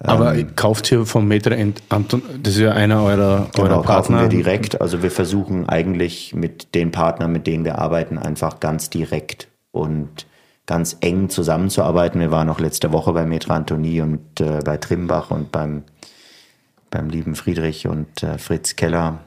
[0.00, 1.56] Aber ähm, kauft ihr vom Meter
[1.88, 4.18] Anton, das ist ja einer eurer, genau, eurer Partner.
[4.18, 4.80] kaufen wir direkt.
[4.80, 10.26] Also wir versuchen eigentlich mit den Partnern, mit denen wir arbeiten, einfach ganz direkt und
[10.68, 12.20] ganz eng zusammenzuarbeiten.
[12.20, 15.82] Wir waren auch letzte Woche bei Metra Antonie und äh, bei Trimbach und beim,
[16.90, 19.18] beim lieben Friedrich und äh, Fritz Keller,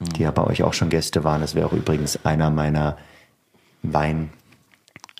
[0.00, 1.42] die ja bei euch auch schon Gäste waren.
[1.42, 2.96] Das wäre auch übrigens einer meiner
[3.82, 4.32] Weinliebhaber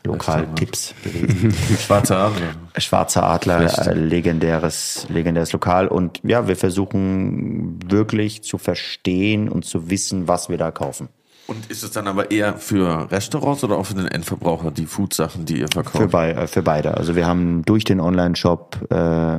[0.06, 1.52] Lokaltipps gewesen.
[1.78, 2.54] Schwarzer Adler.
[2.78, 5.88] Schwarzer Adler, äh, legendäres, legendäres Lokal.
[5.88, 11.08] Und ja, wir versuchen wirklich zu verstehen und zu wissen, was wir da kaufen.
[11.46, 15.44] Und ist es dann aber eher für Restaurants oder auch für den Endverbraucher, die Foodsachen,
[15.44, 15.96] die ihr verkauft?
[15.96, 16.96] Für, bei, äh, für beide.
[16.96, 19.38] Also wir haben durch den Online-Shop äh,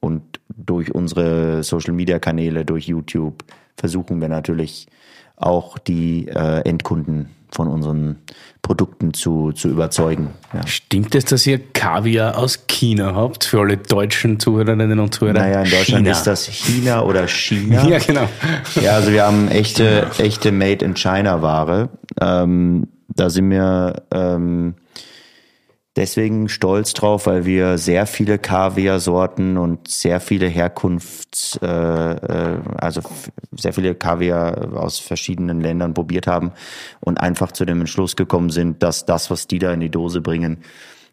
[0.00, 3.44] und durch unsere Social-Media-Kanäle, durch YouTube,
[3.76, 4.86] versuchen wir natürlich
[5.36, 8.16] auch die äh, Endkunden von unseren
[8.60, 10.28] Produkten zu, zu überzeugen.
[10.52, 10.66] Ja.
[10.66, 13.44] Stimmt es, dass ihr Kaviar aus China habt?
[13.44, 15.38] Für alle deutschen Zuhörerinnen und Zuhörer?
[15.38, 16.10] Naja, in Deutschland China.
[16.10, 17.82] ist das China oder China.
[17.88, 18.28] Ja, genau.
[18.80, 21.88] Ja, also wir haben echte, echte Made in China Ware.
[22.20, 24.74] Ähm, da sind wir ähm,
[25.96, 33.00] deswegen stolz drauf, weil wir sehr viele Kaviar-Sorten und sehr viele Herkunfts, äh, äh, also
[33.52, 36.52] sehr viele Kaviar aus verschiedenen Ländern probiert haben
[37.00, 40.20] und einfach zu dem Entschluss gekommen sind, dass das, was die da in die Dose
[40.20, 40.58] bringen,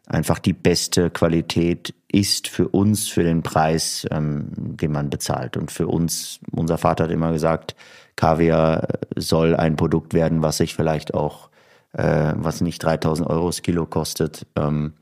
[0.05, 5.57] einfach die beste Qualität ist für uns, für den Preis, ähm, den man bezahlt.
[5.57, 7.76] Und für uns, unser Vater hat immer gesagt,
[8.15, 11.49] Kaviar soll ein Produkt werden, was sich vielleicht auch,
[11.94, 14.45] äh, was nicht 3000 Euro das Kilo kostet.
[14.56, 14.94] Ähm,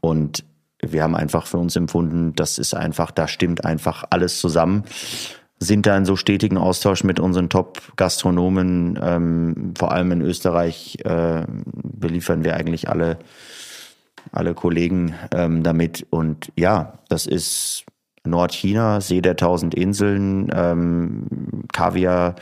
[0.00, 0.44] und
[0.80, 4.84] wir haben einfach für uns empfunden, das ist einfach, da stimmt einfach alles zusammen.
[5.60, 11.44] Sind da in so stetigen Austausch mit unseren Top-Gastronomen, ähm, vor allem in Österreich äh,
[11.48, 13.18] beliefern wir eigentlich alle
[14.32, 16.06] alle Kollegen ähm, damit.
[16.10, 17.84] Und ja, das ist
[18.24, 21.26] Nordchina, See der tausend Inseln, ähm,
[21.72, 22.36] Kaviar,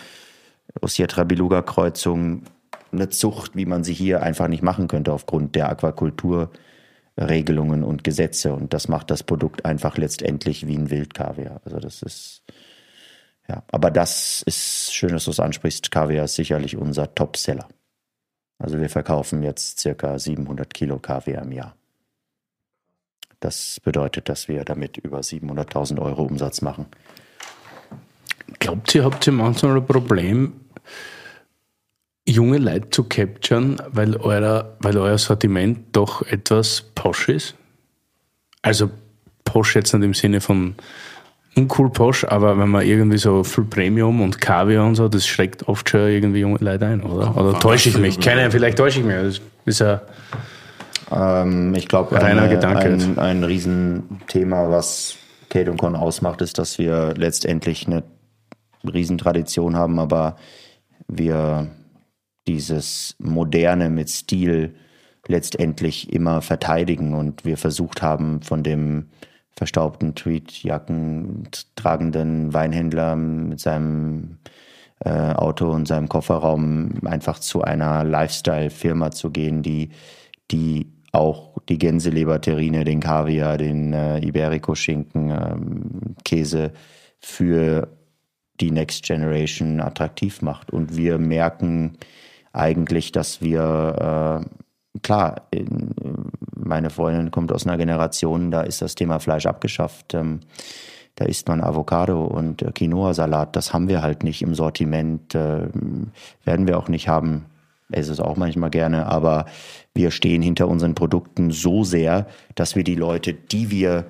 [0.81, 2.43] Ossetra Beluga Kreuzung,
[2.97, 8.53] eine Zucht, wie man sie hier einfach nicht machen könnte aufgrund der Aquakulturregelungen und Gesetze.
[8.53, 11.61] Und das macht das Produkt einfach letztendlich wie ein Wildkaviar.
[11.65, 12.43] Also das ist
[13.49, 15.91] ja, aber das ist schön, dass du es ansprichst.
[15.91, 17.69] Kaviar ist sicherlich unser Topseller.
[18.59, 21.77] Also wir verkaufen jetzt circa 700 Kilo Kaviar im Jahr.
[23.41, 26.87] Das bedeutet, dass wir damit über 700.000 Euro Umsatz machen.
[28.59, 30.61] Glaubt ihr, habt ihr manchmal ein Problem,
[32.27, 37.55] junge Leute zu capturen, weil, euer, weil euer Sortiment doch etwas posch ist?
[38.63, 38.91] Also
[39.45, 40.75] posch jetzt nicht im Sinne von
[41.55, 45.69] uncool posch, aber wenn man irgendwie so viel Premium und Kaviar und so, das schreckt
[45.69, 47.37] oft schon irgendwie junge Leute ein, oder?
[47.37, 48.21] Oder täusche ich mich?
[48.21, 49.17] Keine, vielleicht täusche ich mich.
[49.17, 50.03] Das ist ja
[51.11, 55.17] Ähm, ich glaube, ein, ein Riesenthema, was
[55.49, 58.03] Kate und Con ausmacht, ist, dass wir letztendlich eine
[58.85, 60.37] Riesentradition haben, aber
[61.09, 61.69] wir
[62.47, 64.75] dieses Moderne mit Stil
[65.29, 69.07] letztendlich immer verteidigen und wir versucht haben, von dem
[69.57, 74.39] verstaubten Tweetjacken tragenden Weinhändler mit seinem
[75.01, 79.91] äh, Auto und seinem Kofferraum einfach zu einer Lifestyle-Firma zu gehen, die,
[80.51, 86.73] die auch die Gänseleberterrine, den Kaviar, den äh, Iberico-Schinken, ähm, Käse
[87.19, 87.89] für
[88.61, 90.71] die Next Generation attraktiv macht.
[90.71, 91.99] Und wir merken
[92.57, 94.43] eigentlich, dass wir,
[94.95, 95.95] äh, klar, in,
[96.55, 100.15] meine Freundin kommt aus einer Generation, da ist das Thema Fleisch abgeschafft.
[100.15, 100.41] Ähm,
[101.17, 103.57] da isst man Avocado und äh, Quinoa-Salat.
[103.57, 105.69] Das haben wir halt nicht im Sortiment, äh,
[106.45, 107.47] werden wir auch nicht haben.
[107.91, 109.47] Es ist auch manchmal gerne, aber
[109.95, 114.07] wir stehen hinter unseren Produkten so sehr, dass wir die Leute, die wir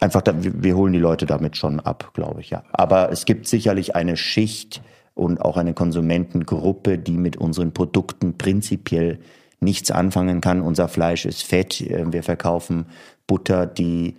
[0.00, 2.62] einfach, da, wir, wir holen die Leute damit schon ab, glaube ich, ja.
[2.72, 4.82] Aber es gibt sicherlich eine Schicht
[5.16, 9.18] und auch eine Konsumentengruppe, die mit unseren Produkten prinzipiell
[9.58, 10.60] nichts anfangen kann.
[10.60, 11.80] Unser Fleisch ist fett.
[11.80, 12.86] äh, Wir verkaufen
[13.26, 14.14] Butter, die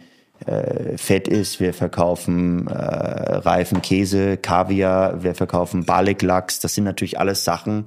[0.45, 1.59] äh, fett ist.
[1.59, 5.23] Wir verkaufen äh, reifen Käse, Kaviar.
[5.23, 6.59] Wir verkaufen Baleklachs.
[6.59, 7.85] Das sind natürlich alles Sachen,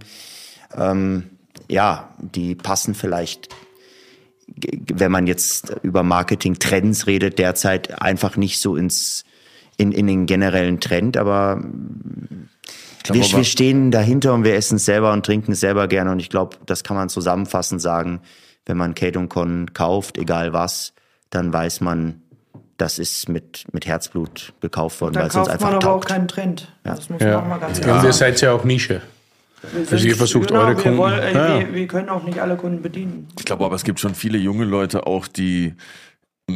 [0.74, 1.24] ähm,
[1.68, 3.48] ja, die passen vielleicht
[4.92, 9.24] wenn man jetzt über Marketing-Trends redet, derzeit einfach nicht so ins,
[9.76, 11.62] in, in den generellen Trend, aber
[13.12, 16.10] wir, aber- wir stehen dahinter und wir essen es selber und trinken es selber gerne
[16.12, 18.20] und ich glaube, das kann man zusammenfassend sagen,
[18.66, 20.92] wenn man Kate und Con kauft, egal was,
[21.30, 22.22] dann weiß man,
[22.76, 25.92] das ist mit, mit Herzblut gekauft worden, weil es uns kauft einfach man aber auch
[26.00, 26.08] taugt.
[26.08, 26.72] keinen Trend.
[26.82, 27.40] Das muss man Ja.
[27.40, 29.02] auch mal ganz Und klar ihr seid ja auch Nische.
[29.72, 31.58] Wir Also ihr versucht genau, eure wir Kunden- Wollen, äh, Ja.
[31.60, 33.28] wir, wir können auch nicht alle Kunden bedienen.
[33.38, 35.74] Ich glaube aber, es gibt schon viele junge Leute auch, die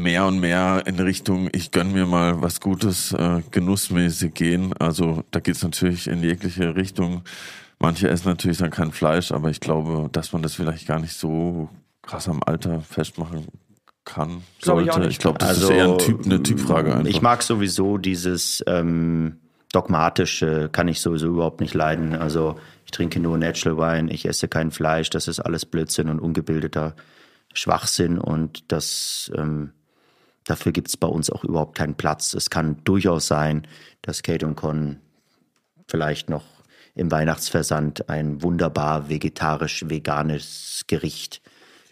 [0.02, 4.72] mehr und mehr in Richtung, ich gönn mir mal was Gutes, äh, genussmäßig gehen.
[4.78, 7.22] Also da geht's natürlich in jegliche Richtung.
[7.78, 11.14] Manche essen natürlich dann kein Fleisch, aber ich glaube, dass man das vielleicht gar nicht
[11.14, 11.68] so
[12.02, 13.46] krass am Alter festmachen
[14.04, 14.42] kann.
[14.60, 15.08] Glaube ich sollte.
[15.08, 16.98] Ich glaube, das ist eher ein typ, eine Typfrage einfach.
[16.98, 19.38] Also, Ich mag sowieso dieses ähm,
[19.72, 22.14] dogmatische, kann ich sowieso überhaupt nicht leiden.
[22.14, 26.20] Also ich trinke nur Natural Wine, ich esse kein Fleisch, das ist alles Blödsinn und
[26.20, 26.94] ungebildeter
[27.52, 29.72] Schwachsinn und das ähm,
[30.44, 32.34] dafür gibt es bei uns auch überhaupt keinen Platz.
[32.34, 33.66] Es kann durchaus sein,
[34.02, 34.98] dass Kate und Con
[35.88, 36.44] vielleicht noch
[36.94, 41.42] im Weihnachtsversand ein wunderbar vegetarisch-veganes Gericht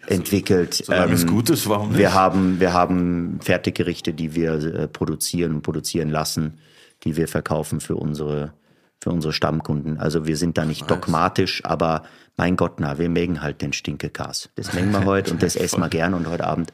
[0.06, 0.74] entwickelt.
[0.74, 1.98] Solange es Ähm, gut ist, warum nicht?
[1.98, 6.58] wir haben, wir haben Fertiggerichte, die wir äh, produzieren und produzieren lassen,
[7.04, 8.52] die wir verkaufen für unsere,
[9.00, 9.98] für unsere Stammkunden.
[9.98, 12.02] Also wir sind da nicht dogmatisch, aber
[12.36, 14.50] mein Gott, na, wir mögen halt den Stinkekas.
[14.54, 16.72] Das mengen wir heute und das essen wir gern und heute Abend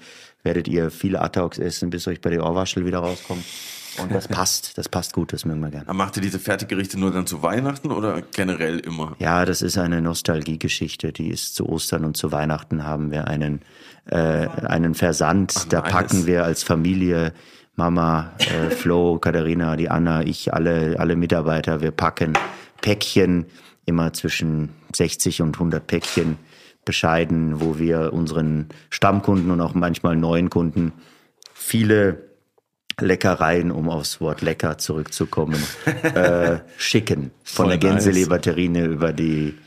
[0.49, 3.45] werdet ihr viele Attox essen, bis euch bei der Ohrwaschel wieder rauskommt.
[4.03, 5.83] Und das passt, das passt gut, das mögen wir gern.
[5.83, 9.15] Aber Macht ihr diese Fertiggerichte nur dann zu Weihnachten oder generell immer?
[9.19, 11.13] Ja, das ist eine Nostalgiegeschichte.
[11.13, 13.61] Die ist zu Ostern und zu Weihnachten haben wir einen,
[14.07, 15.71] äh, einen Versand.
[15.71, 15.93] da nice.
[15.93, 17.35] packen wir als Familie,
[17.77, 22.39] Mama, äh, Flo, Katharina, die Anna, ich, alle, alle Mitarbeiter, wir packen
[22.81, 23.45] Päckchen,
[23.85, 26.39] immer zwischen 60 und 100 Päckchen
[26.89, 30.95] bescheiden, wo wir unseren Stammkunden und auch manchmal neuen Kunden
[31.53, 32.31] viele
[32.99, 35.63] Leckereien, um aufs Wort lecker zurückzukommen,
[36.03, 37.31] äh, schicken.
[37.45, 38.05] Von Voll der nice.
[38.05, 39.59] Gänseleberterrine über die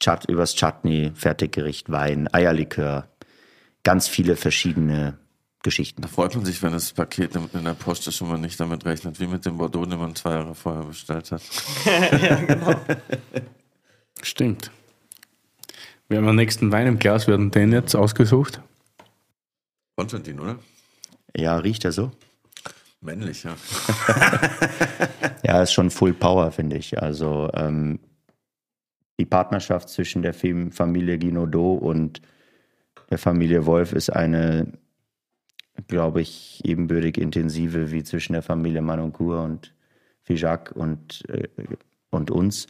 [0.00, 3.08] Chat, übers Chutney, Fertiggericht, Wein, Eierlikör,
[3.84, 5.16] ganz viele verschiedene
[5.62, 6.02] Geschichten.
[6.02, 8.84] Da freut man sich, wenn das Paket in der Post ist und man nicht damit
[8.84, 11.40] rechnet, wie mit dem Bordeaux, den man zwei Jahre vorher bestellt hat.
[14.22, 14.72] Stimmt.
[16.08, 18.60] Wir haben den nächsten Wein im Glas, wir hatten den jetzt ausgesucht.
[19.96, 20.58] Konstantin, oder?
[21.36, 22.10] Ja, riecht er so?
[23.00, 23.56] Männlich, ja.
[25.46, 27.00] Ja, ist schon Full Power, finde ich.
[27.02, 28.00] Also ähm,
[29.20, 32.22] die Partnerschaft zwischen der Fam- Familie Guinaudot und
[33.10, 34.72] der Familie Wolf ist eine,
[35.86, 39.74] glaube ich, ebenbürtig intensive wie zwischen der Familie Manoncourt und
[40.22, 41.48] Fijac und, äh,
[42.10, 42.66] und uns.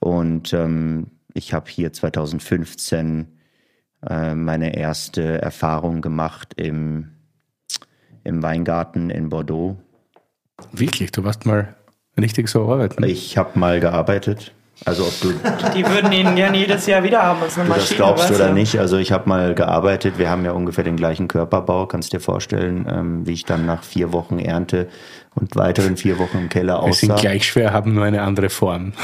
[0.00, 3.38] Und ähm, ich habe hier 2015
[4.08, 7.12] äh, meine erste Erfahrung gemacht im,
[8.24, 9.76] im Weingarten in Bordeaux.
[10.72, 11.76] Wirklich, du warst mal
[12.18, 13.02] richtig so arbeiten.
[13.04, 14.52] Ich habe mal gearbeitet.
[14.84, 15.32] Also ob du
[15.76, 17.40] Die würden ihn gerne jedes Jahr wieder haben.
[17.40, 17.96] Das ist eine du das Maschine.
[17.96, 18.54] glaubst weißt oder du?
[18.54, 18.78] nicht.
[18.78, 20.18] Also ich habe mal gearbeitet.
[20.18, 21.86] Wir haben ja ungefähr den gleichen Körperbau.
[21.86, 24.88] Kannst dir vorstellen, ähm, wie ich dann nach vier Wochen Ernte
[25.34, 27.20] und weiteren vier Wochen im Keller Wir sind aussah.
[27.20, 28.92] gleich schwer, haben nur eine andere Form.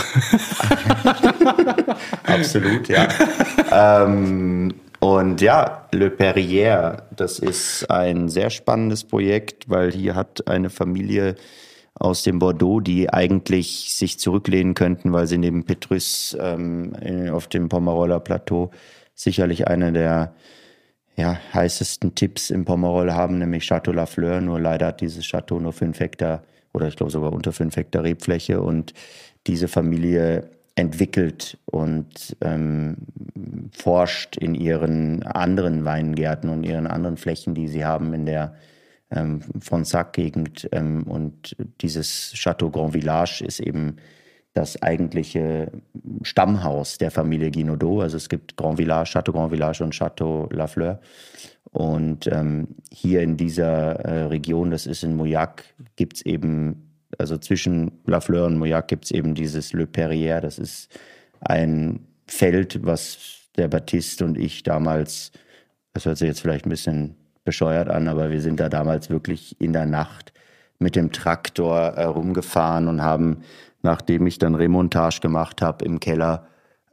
[2.24, 3.08] Absolut, ja.
[3.72, 10.70] ähm, und ja, Le Perrier, das ist ein sehr spannendes Projekt, weil hier hat eine
[10.70, 11.36] Familie
[11.94, 16.92] aus dem Bordeaux, die eigentlich sich zurücklehnen könnten, weil sie neben Petrus ähm,
[17.32, 18.70] auf dem Pomeroller Plateau
[19.14, 20.34] sicherlich eine der
[21.16, 24.40] ja, heißesten Tipps im Pomerol haben, nämlich Chateau Lafleur.
[24.40, 28.04] Nur leider hat dieses Chateau nur fünf Hektar oder ich glaube sogar unter fünf Hektar
[28.04, 28.94] Rebfläche und
[29.48, 32.98] diese Familie entwickelt und ähm,
[33.72, 38.54] forscht in ihren anderen Weingärten und ihren anderen Flächen, die sie haben in der
[39.10, 40.68] ähm, Fronsac-Gegend.
[40.72, 43.96] Ähm, und dieses Chateau Grand Village ist eben
[44.54, 45.70] das eigentliche
[46.22, 48.02] Stammhaus der Familie Guinaudot.
[48.02, 51.00] Also es gibt Grand Village, Chateau Grand Village und Chateau Lafleur.
[51.70, 55.64] Und ähm, hier in dieser äh, Region, das ist in Mouillac,
[55.96, 60.40] gibt es eben, also zwischen Lafleur und Mouillac gibt es eben dieses Le Perrier.
[60.40, 60.88] Das ist
[61.40, 63.18] ein Feld, was
[63.56, 65.30] der Baptiste und ich damals,
[65.92, 67.16] das hört sich jetzt vielleicht ein bisschen
[67.48, 70.34] bescheuert an, aber wir sind da damals wirklich in der Nacht
[70.78, 73.38] mit dem Traktor äh, rumgefahren und haben,
[73.80, 76.46] nachdem ich dann Remontage gemacht habe im Keller,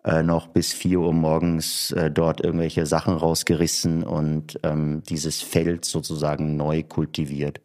[0.06, 5.84] äh, noch bis 4 Uhr morgens äh, dort irgendwelche Sachen rausgerissen und ähm, dieses Feld
[5.84, 7.60] sozusagen neu kultiviert.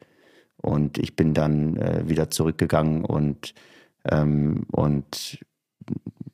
[0.56, 3.54] Und ich bin dann äh, wieder zurückgegangen und,
[4.10, 5.38] ähm, und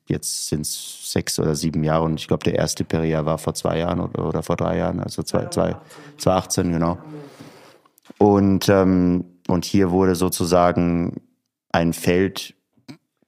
[0.07, 3.55] jetzt sind es sechs oder sieben Jahre und ich glaube, der erste Perrier war vor
[3.55, 5.77] zwei Jahren oder, oder vor drei Jahren, also zwei, zwei,
[6.19, 6.99] 2018, genau.
[8.19, 11.21] Und, ähm, und hier wurde sozusagen
[11.71, 12.55] ein Feld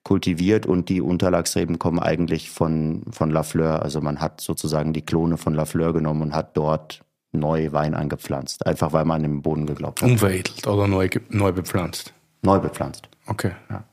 [0.05, 3.83] kultiviert und die Unterlagsreben kommen eigentlich von, von Lafleur.
[3.83, 8.67] Also man hat sozusagen die Klone von Lafleur genommen und hat dort neu Wein angepflanzt.
[8.67, 10.09] Einfach weil man an den Boden geglaubt hat.
[10.09, 12.15] Umveredelt oder neu, neu bepflanzt.
[12.41, 13.09] Neu bepflanzt.
[13.27, 13.53] Okay.
[13.69, 13.85] Ja.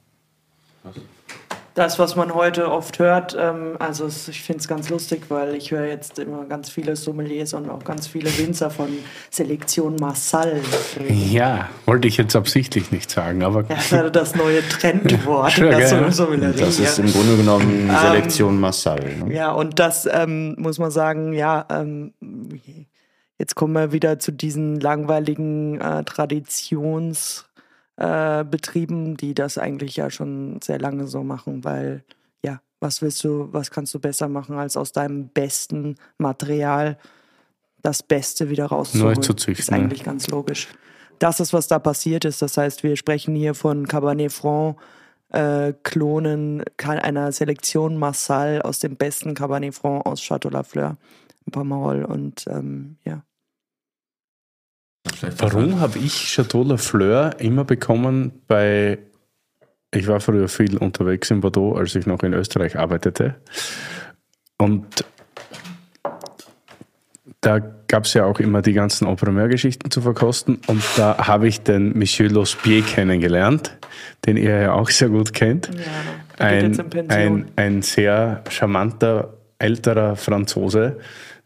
[1.75, 5.55] Das, was man heute oft hört, ähm, also es, ich finde es ganz lustig, weil
[5.55, 8.87] ich höre jetzt immer ganz viele Sommeliers und auch ganz viele Winzer von
[9.29, 10.61] Selektion Massal
[10.97, 11.31] reden.
[11.31, 15.79] ja, wollte ich jetzt absichtlich nicht sagen, aber Das ist das neue Trendwort in der
[15.79, 16.11] gell, ja.
[16.11, 16.57] Sommelerie.
[16.57, 19.01] Das ist im Grunde genommen Selektion Massal.
[19.25, 19.35] Ne?
[19.35, 22.13] Ja, und das ähm, muss man sagen, ja, ähm,
[23.37, 27.44] jetzt kommen wir wieder zu diesen langweiligen äh, Traditionsbetrieben,
[27.97, 32.03] äh, Betrieben, die das eigentlich ja schon sehr lange so machen, weil
[32.43, 36.97] ja, was willst du, was kannst du besser machen, als aus deinem besten Material
[37.81, 39.15] das Beste wieder rauszuholen.
[39.15, 40.67] Neu zu züchten, ist eigentlich ganz logisch.
[41.19, 42.41] Das ist, was da passiert ist.
[42.41, 44.77] Das heißt, wir sprechen hier von Cabernet Franc,
[45.29, 50.97] äh, Klonen einer Selektion Marsal aus dem besten Cabernet Franc aus Château Lafleur,
[51.51, 53.23] Pomerol und ähm, ja.
[55.37, 58.97] Warum habe ich Chateau Lafleur immer bekommen bei,
[59.91, 63.35] ich war früher viel unterwegs in Bordeaux, als ich noch in Österreich arbeitete.
[64.57, 65.05] Und
[67.41, 71.61] da gab es ja auch immer die ganzen Opermeur-Geschichten zu verkosten und da habe ich
[71.61, 73.77] den Monsieur Lospier kennengelernt,
[74.25, 75.69] den ihr ja auch sehr gut kennt.
[76.39, 80.97] Ja, ein, ein, ein sehr charmanter, älterer Franzose,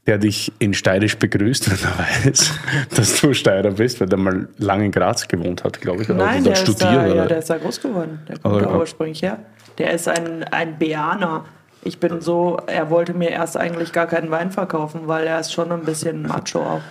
[0.09, 2.51] der dich in Steirisch begrüßt, wenn er weiß,
[2.95, 6.09] dass du Steirer bist, weil der mal lange in Graz gewohnt hat, glaube ich.
[6.09, 8.19] Oder Nein, der, studiert, ist da, ja, der ist da groß geworden.
[8.27, 9.37] Der kommt da ursprünglich her.
[9.77, 11.45] Der ist ein, ein Beaner.
[11.83, 15.53] Ich bin so, er wollte mir erst eigentlich gar keinen Wein verkaufen, weil er ist
[15.53, 16.81] schon ein bisschen macho auch.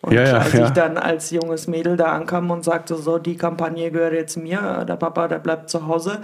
[0.00, 0.64] Und ja, ja, als ja.
[0.64, 4.86] ich dann als junges Mädel da ankam und sagte, so, die Kampagne gehört jetzt mir,
[4.88, 6.18] der Papa, der bleibt zu Hause,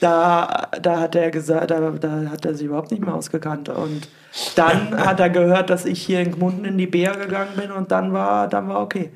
[0.00, 3.68] da, da hat er gesagt, da, da hat er sich überhaupt nicht mehr ausgekannt.
[3.68, 4.08] Und
[4.56, 7.92] dann hat er gehört, dass ich hier in Gmunden in die Bär gegangen bin und
[7.92, 9.10] dann war, dann war okay.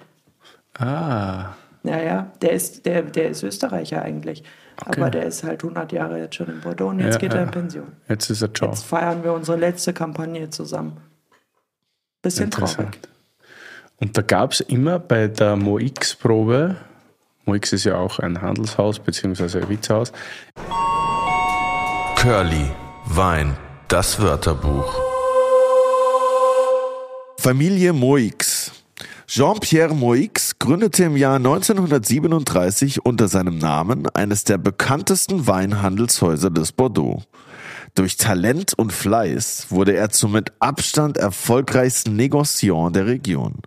[0.79, 1.55] Ah.
[1.83, 4.43] Ja, ja, der ist, der, der ist Österreicher eigentlich.
[4.81, 5.01] Okay.
[5.01, 7.45] Aber der ist halt 100 Jahre jetzt schon in Bordeaux und jetzt ja, geht er
[7.45, 7.87] in Pension.
[8.09, 8.71] Jetzt ist er ciao.
[8.71, 10.97] Jetzt feiern wir unsere letzte Kampagne zusammen.
[12.23, 12.99] Bisschen traurig.
[14.01, 16.77] Und da gab es immer bei der MoX-Probe,
[17.47, 19.59] MoX ist ja auch ein Handelshaus bzw.
[19.59, 20.13] ein Witzhaus.
[22.17, 22.71] Curly,
[23.07, 23.57] Wein,
[23.89, 24.99] das Wörterbuch.
[27.39, 28.73] Familie Moix.
[29.27, 37.23] Jean-Pierre Moix gründete im Jahr 1937 unter seinem Namen eines der bekanntesten Weinhandelshäuser des Bordeaux.
[37.95, 43.61] Durch Talent und Fleiß wurde er zum mit Abstand erfolgreichsten Negociant der Region.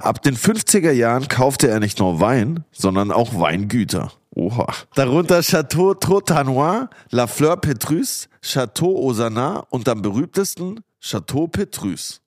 [0.00, 4.12] Ab den 50er Jahren kaufte er nicht nur Wein, sondern auch Weingüter.
[4.34, 4.66] Oha.
[4.96, 12.20] Darunter Chateau Trotanois, La Fleur Petrus, Chateau Osana und am berühmtesten Chateau Petrus.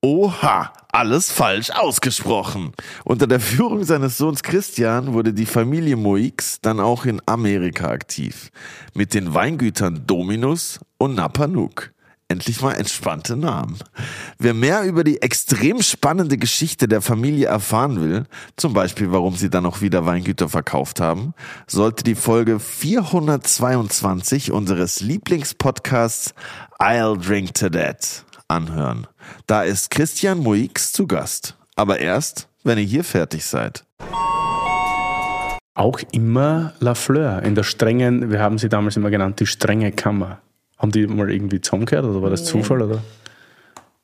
[0.00, 2.72] Oha, alles falsch ausgesprochen.
[3.04, 8.52] Unter der Führung seines Sohns Christian wurde die Familie Moix dann auch in Amerika aktiv.
[8.94, 11.90] Mit den Weingütern Dominus und Napanuk.
[12.28, 13.76] Endlich mal entspannte Namen.
[14.38, 18.26] Wer mehr über die extrem spannende Geschichte der Familie erfahren will,
[18.56, 21.34] zum Beispiel warum sie dann auch wieder Weingüter verkauft haben,
[21.66, 26.34] sollte die Folge 422 unseres Lieblingspodcasts
[26.78, 29.06] I'll Drink to That anhören.
[29.46, 31.56] Da ist Christian Moix zu Gast.
[31.76, 33.84] Aber erst, wenn ihr hier fertig seid.
[35.74, 39.92] Auch immer La Fleur in der strengen, wir haben sie damals immer genannt, die strenge
[39.92, 40.40] Kammer.
[40.76, 42.50] Haben die mal irgendwie zusammengehört oder war das nee.
[42.50, 42.82] Zufall?
[42.82, 43.02] Oder?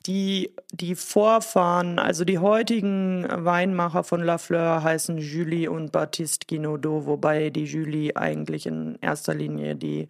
[0.06, 7.06] Die, die Vorfahren, also die heutigen Weinmacher von La Fleur heißen Julie und Baptiste Guinaudot,
[7.06, 10.08] wobei die Julie eigentlich in erster Linie die,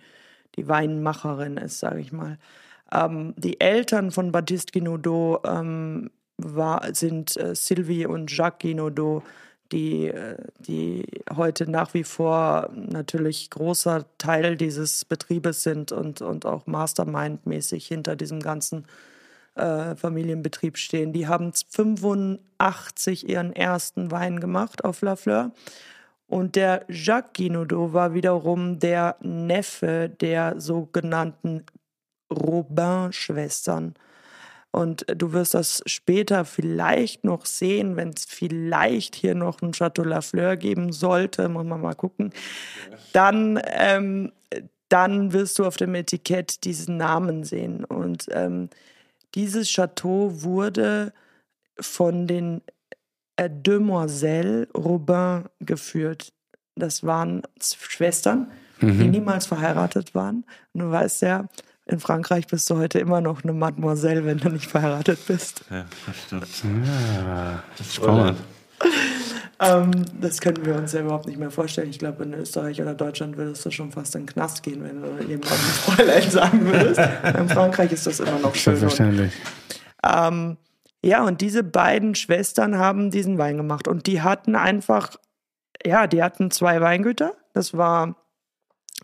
[0.56, 2.38] die Weinmacherin ist, sage ich mal.
[2.94, 9.22] Ähm, die Eltern von Baptiste Guinaudot ähm, war, sind äh, Sylvie und Jacques Guinaudot,
[9.72, 11.04] die, äh, die
[11.34, 18.14] heute nach wie vor natürlich großer Teil dieses Betriebes sind und, und auch Mastermind-mäßig hinter
[18.14, 18.86] diesem ganzen
[19.56, 21.12] äh, Familienbetrieb stehen.
[21.12, 25.52] Die haben 85 ihren ersten Wein gemacht auf La Fleur.
[26.26, 31.64] Und der Jacques Guinaudot war wiederum der Neffe der sogenannten
[32.34, 33.94] Robin-Schwestern.
[34.74, 40.02] Und du wirst das später vielleicht noch sehen, wenn es vielleicht hier noch ein Chateau
[40.02, 42.32] Lafleur geben sollte, muss man mal gucken.
[43.12, 44.32] Dann, ähm,
[44.88, 47.84] dann wirst du auf dem Etikett diesen Namen sehen.
[47.84, 48.68] Und ähm,
[49.36, 51.12] dieses Chateau wurde
[51.78, 52.60] von den
[53.36, 56.32] äh, Demoiselles Robin geführt.
[56.74, 58.50] Das waren Schwestern,
[58.80, 58.98] mhm.
[58.98, 60.44] die niemals verheiratet waren.
[60.72, 61.46] Und du weißt ja,
[61.86, 65.64] in Frankreich bist du heute immer noch eine Mademoiselle, wenn du nicht verheiratet bist.
[65.70, 66.16] Ja, das
[66.56, 66.86] stimmt.
[66.86, 68.38] Ja, das ist spannend.
[69.60, 69.90] ähm,
[70.20, 71.90] das können wir uns ja überhaupt nicht mehr vorstellen.
[71.90, 75.02] Ich glaube, in Österreich oder Deutschland würdest du schon fast in den Knast gehen, wenn
[75.02, 77.00] du jemandem Fräulein sagen würdest.
[77.38, 78.76] in Frankreich ist das immer noch schön.
[78.76, 79.32] Selbstverständlich.
[80.02, 80.56] Ähm,
[81.04, 83.88] ja, und diese beiden Schwestern haben diesen Wein gemacht.
[83.88, 85.16] Und die hatten einfach,
[85.84, 87.34] ja, die hatten zwei Weingüter.
[87.52, 88.16] Das war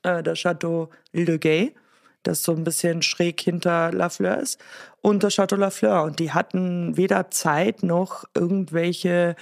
[0.02, 1.74] äh, das Chateau Le Gay
[2.22, 4.60] das so ein bisschen schräg hinter La Fleur ist,
[5.02, 6.02] und das Chateau La Fleur.
[6.02, 9.36] Und die hatten weder Zeit noch irgendwelche,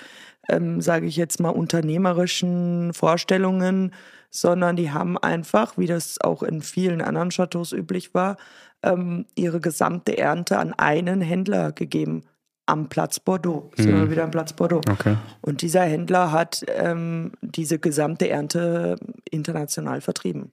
[0.49, 3.93] ähm, sage ich jetzt mal, unternehmerischen Vorstellungen,
[4.31, 8.37] sondern die haben einfach, wie das auch in vielen anderen Chateaus üblich war,
[8.83, 12.23] ähm, ihre gesamte Ernte an einen Händler gegeben.
[12.69, 13.71] am Platz Bordeaux.
[13.77, 14.83] Sind wir wieder am Platz Bordeaux.
[14.91, 15.17] Okay.
[15.41, 18.97] Und dieser Händler hat ähm, diese gesamte Ernte
[19.31, 20.53] international vertrieben.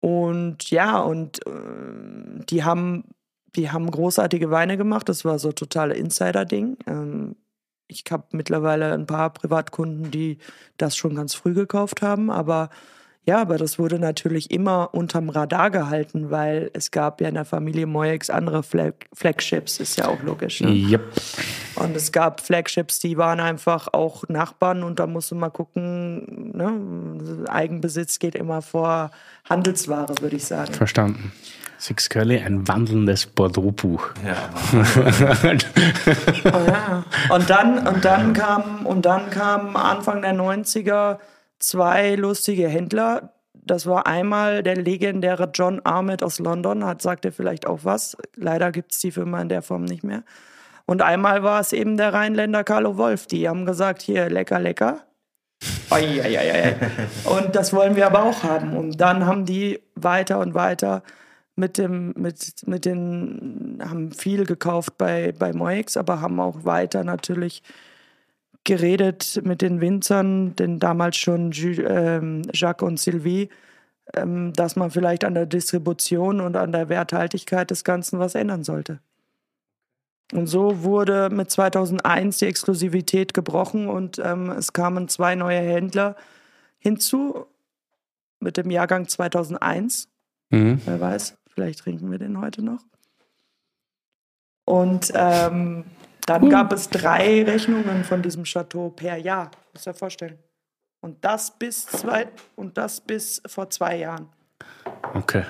[0.00, 3.04] Und ja, und äh, die haben,
[3.56, 5.08] die haben großartige Weine gemacht.
[5.08, 6.78] Das war so totale Insider-Ding.
[6.86, 7.36] Ähm,
[7.88, 10.38] ich habe mittlerweile ein paar Privatkunden, die
[10.76, 12.68] das schon ganz früh gekauft haben, aber
[13.28, 17.44] ja, aber das wurde natürlich immer unterm Radar gehalten, weil es gab ja in der
[17.44, 20.62] Familie Moyex andere Flag Flagships, ist ja auch logisch.
[20.62, 20.70] Ne?
[20.70, 21.02] Yep.
[21.74, 27.44] Und es gab Flagships, die waren einfach auch Nachbarn und da musste man gucken, ne?
[27.50, 29.10] Eigenbesitz geht immer vor
[29.46, 30.72] Handelsware, würde ich sagen.
[30.72, 31.30] Verstanden.
[31.76, 34.08] Six Curly, ein wandelndes Bordeaux-Buch.
[37.30, 41.18] Und dann, und dann kam, und dann kam Anfang der 90er
[41.58, 43.32] zwei lustige Händler.
[43.54, 48.16] Das war einmal der legendäre John Armitt aus London, hat sagt er vielleicht auch was.
[48.34, 50.22] Leider gibt es die Firma in der Form nicht mehr.
[50.86, 53.26] Und einmal war es eben der Rheinländer Carlo Wolf.
[53.26, 55.02] Die haben gesagt, hier, lecker, lecker.
[55.90, 56.22] Oi.
[57.24, 58.76] Und das wollen wir aber auch haben.
[58.76, 61.02] Und dann haben die weiter und weiter
[61.56, 67.04] mit dem, mit, mit den, haben viel gekauft bei, bei Moix, aber haben auch weiter
[67.04, 67.62] natürlich
[68.68, 73.48] geredet mit den Winzern, denn damals schon ähm, Jacques und Sylvie,
[74.12, 78.64] ähm, dass man vielleicht an der Distribution und an der Werthaltigkeit des Ganzen was ändern
[78.64, 79.00] sollte.
[80.34, 86.14] Und so wurde mit 2001 die Exklusivität gebrochen und ähm, es kamen zwei neue Händler
[86.78, 87.46] hinzu
[88.40, 90.10] mit dem Jahrgang 2001.
[90.50, 90.82] Mhm.
[90.84, 92.82] Wer weiß, vielleicht trinken wir den heute noch.
[94.66, 95.84] Und ähm,
[96.28, 99.50] dann gab es drei Rechnungen von diesem Chateau per Jahr.
[99.72, 100.38] Muss dir vorstellen.
[101.00, 104.28] Und das bis zwei und das bis vor zwei Jahren.
[105.14, 105.44] Okay.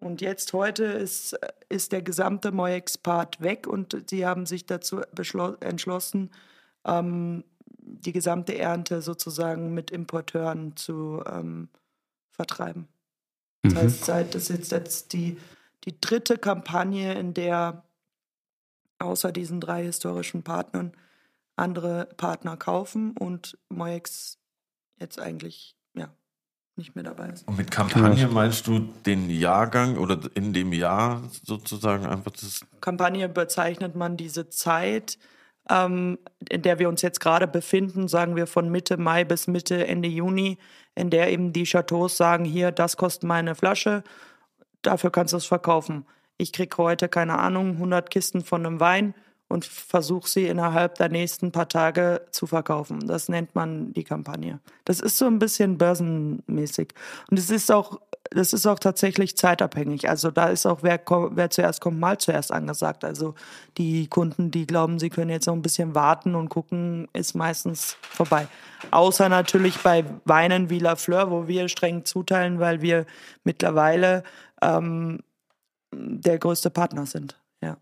[0.00, 5.00] Und jetzt heute ist, ist der gesamte Moex-Part weg und sie haben sich dazu
[5.60, 6.30] entschlossen,
[6.84, 7.44] ähm,
[7.78, 11.68] die gesamte Ernte sozusagen mit Importeuren zu ähm,
[12.30, 12.88] vertreiben.
[13.62, 13.78] Das Mhm.
[13.78, 15.38] heißt, seit das ist jetzt die,
[15.84, 17.82] die dritte Kampagne, in der
[18.98, 20.92] außer diesen drei historischen Partnern
[21.56, 24.38] andere Partner kaufen und Moex
[24.98, 26.08] jetzt eigentlich ja
[26.76, 27.48] nicht mehr dabei ist.
[27.48, 32.60] Und mit Kampagne meinst du den Jahrgang oder in dem Jahr sozusagen einfach das.
[32.80, 35.18] Kampagne bezeichnet man diese Zeit,
[35.70, 36.18] ähm,
[36.48, 40.08] in der wir uns jetzt gerade befinden, sagen wir von Mitte Mai bis Mitte, Ende
[40.08, 40.58] Juni,
[40.94, 44.04] in der eben die Chateaus sagen, hier, das kostet meine Flasche,
[44.82, 46.06] dafür kannst du es verkaufen.
[46.38, 49.14] Ich krieg heute, keine Ahnung, 100 Kisten von einem Wein
[49.48, 53.06] und versuche sie innerhalb der nächsten paar Tage zu verkaufen.
[53.06, 54.60] Das nennt man die Kampagne.
[54.84, 56.88] Das ist so ein bisschen börsenmäßig.
[57.30, 58.00] Und es ist auch,
[58.30, 60.08] das ist auch tatsächlich zeitabhängig.
[60.08, 61.00] Also da ist auch, wer,
[61.30, 63.04] wer zuerst kommt, mal zuerst angesagt.
[63.04, 63.34] Also
[63.78, 67.96] die Kunden, die glauben, sie können jetzt noch ein bisschen warten und gucken, ist meistens
[68.02, 68.48] vorbei.
[68.90, 73.06] Außer natürlich bei Weinen wie La Fleur, wo wir streng zuteilen, weil wir
[73.44, 74.24] mittlerweile
[74.60, 75.20] ähm,
[75.92, 77.36] der größte Partner sind.
[77.62, 77.76] Ja.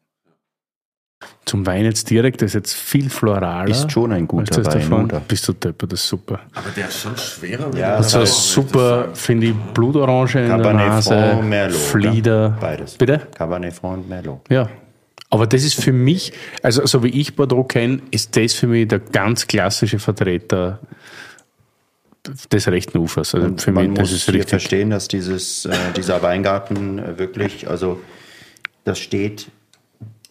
[1.47, 3.71] Zum Wein jetzt direkt, das ist jetzt viel floraler.
[3.71, 5.05] Ist schon ein guter das Wein, davon.
[5.07, 5.21] oder?
[5.21, 6.41] Bist du Depper, das ist super.
[6.55, 7.75] Aber der ist schon schwerer.
[7.77, 11.77] Ja, Also das ist super, finde ich, Blutorange in der Cabernet Nase, Franc, Merlot.
[11.79, 12.47] Flieder.
[12.49, 12.57] oder?
[12.61, 12.95] Beides.
[12.97, 13.27] Bitte?
[13.35, 14.41] Cabernet Franc und Merlot.
[14.51, 14.69] Ja.
[15.31, 16.33] Aber das ist für mich,
[16.63, 20.79] also so wie ich Bordeaux kenne, ist das für mich der ganz klassische Vertreter
[22.51, 23.35] des rechten Ufers.
[23.35, 24.49] Also für man mich, das muss ist richtig.
[24.49, 28.01] verstehen, dass dieses, äh, dieser Weingarten äh, wirklich, also
[28.85, 29.51] das steht,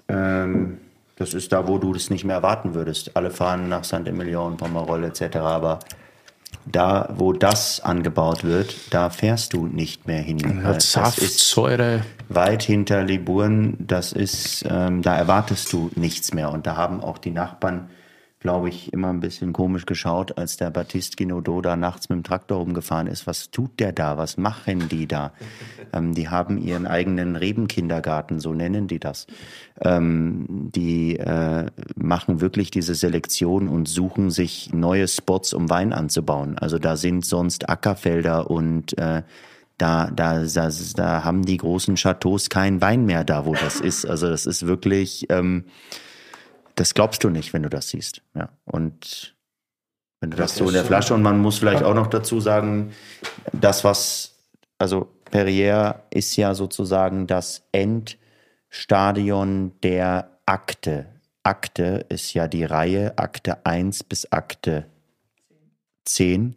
[0.08, 0.80] ähm,
[1.16, 3.16] das ist da, wo du das nicht mehr erwarten würdest.
[3.16, 4.08] Alle fahren nach St.
[4.08, 5.80] Emilion, Pomerol etc., aber
[6.66, 10.62] da, wo das angebaut wird, da fährst du nicht mehr hin.
[10.64, 12.02] Das Saft, Säure.
[12.30, 16.52] weit hinter Liburn, das ist, ähm, da erwartest du nichts mehr.
[16.52, 17.90] Und da haben auch die Nachbarn,
[18.44, 22.24] glaube ich, immer ein bisschen komisch geschaut, als der Baptiste Guinaudot da nachts mit dem
[22.24, 23.26] Traktor rumgefahren ist.
[23.26, 24.18] Was tut der da?
[24.18, 25.32] Was machen die da?
[25.94, 29.28] Ähm, die haben ihren eigenen Rebenkindergarten, so nennen die das.
[29.80, 36.58] Ähm, die äh, machen wirklich diese Selektion und suchen sich neue Spots, um Wein anzubauen.
[36.58, 39.24] Also da sind sonst Ackerfelder und äh,
[39.78, 44.06] da, da, da, da haben die großen Chateaus keinen Wein mehr da, wo das ist.
[44.06, 45.64] Also das ist wirklich, ähm,
[46.76, 48.22] das glaubst du nicht, wenn du das siehst.
[48.36, 48.50] Ja.
[48.66, 49.36] Und
[50.20, 52.94] wenn du das so in der Flasche und man muss vielleicht auch noch dazu sagen,
[53.52, 54.38] das was,
[54.78, 61.08] also Perrier ist ja sozusagen das Endstadion der Akte.
[61.44, 64.86] Akte ist ja die Reihe Akte 1 bis Akte
[66.06, 66.56] 10.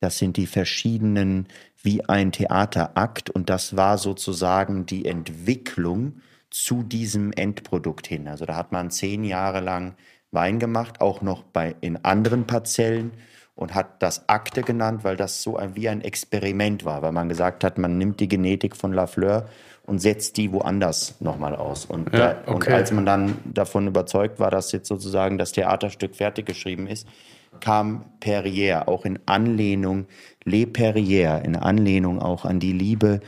[0.00, 1.48] Das sind die verschiedenen,
[1.82, 3.30] wie ein Theaterakt.
[3.30, 6.20] Und das war sozusagen die Entwicklung
[6.54, 8.28] zu diesem Endprodukt hin.
[8.28, 9.96] Also da hat man zehn Jahre lang
[10.30, 13.10] Wein gemacht, auch noch bei, in anderen Parzellen
[13.56, 17.28] und hat das Akte genannt, weil das so ein, wie ein Experiment war, weil man
[17.28, 19.48] gesagt hat, man nimmt die Genetik von Lafleur
[19.82, 21.86] und setzt die woanders nochmal aus.
[21.86, 22.74] Und, Ja, da, und okay.
[22.74, 27.08] als man dann davon überzeugt war, dass jetzt sozusagen das Theaterstück fertig geschrieben ist,
[27.58, 30.06] kam Perrier, auch in Anlehnung,
[30.44, 33.18] Le Perrier, in Anlehnung auch an die Liebe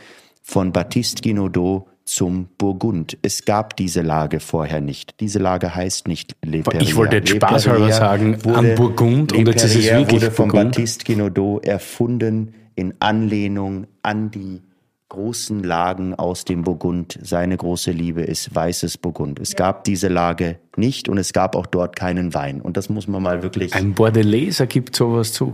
[0.44, 3.18] von Baptiste Guinaudot zum Burgund.
[3.22, 5.20] Es gab diese Lage vorher nicht.
[5.20, 6.80] Diese Lage heißt nicht Le Perrier.
[6.80, 10.30] Ich wollte jetzt spaßhalber sagen, wurde- am Burgund Le und jetzt ist es wirklich wurde
[10.30, 10.76] von Burgund.
[10.76, 14.62] Baptiste Guinaudot erfunden in Anlehnung an die
[15.08, 17.18] großen Lagen aus dem Burgund.
[17.22, 19.40] Seine große Liebe ist weißes Burgund.
[19.40, 22.60] Es gab diese Lage nicht und es gab auch dort keinen Wein.
[22.60, 23.74] Und das muss man mal wirklich.
[23.74, 25.52] Ein Bordeleser gibt sowas zu.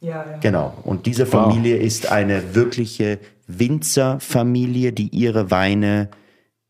[0.00, 0.36] Ja, ja.
[0.40, 0.74] Genau.
[0.84, 6.10] Und diese Familie ist eine wirkliche Winzerfamilie, die ihre Weine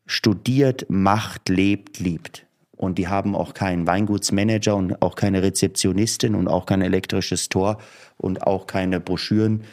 [0.05, 2.45] studiert, macht, lebt, liebt.
[2.75, 7.77] Und die haben auch keinen Weingutsmanager und auch keine Rezeptionistin und auch kein elektrisches Tor
[8.17, 9.63] und auch keine Broschüren.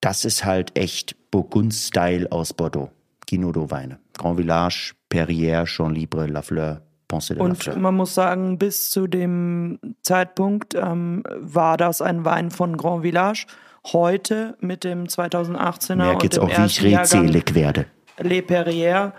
[0.00, 2.90] Das ist halt echt Burgund-Style aus Bordeaux.
[3.30, 3.98] Guinaudot-Weine.
[4.18, 7.78] Grand Village, Perrier, Jean Libre, Lafleur, Ponce de Und Lafleur.
[7.78, 13.46] man muss sagen, bis zu dem Zeitpunkt ähm, war das ein Wein von Grand Village.
[13.86, 17.86] Heute mit dem 2018er Merk und jetzt dem auch, wie ich redselig werde.
[18.18, 19.12] Le Perrier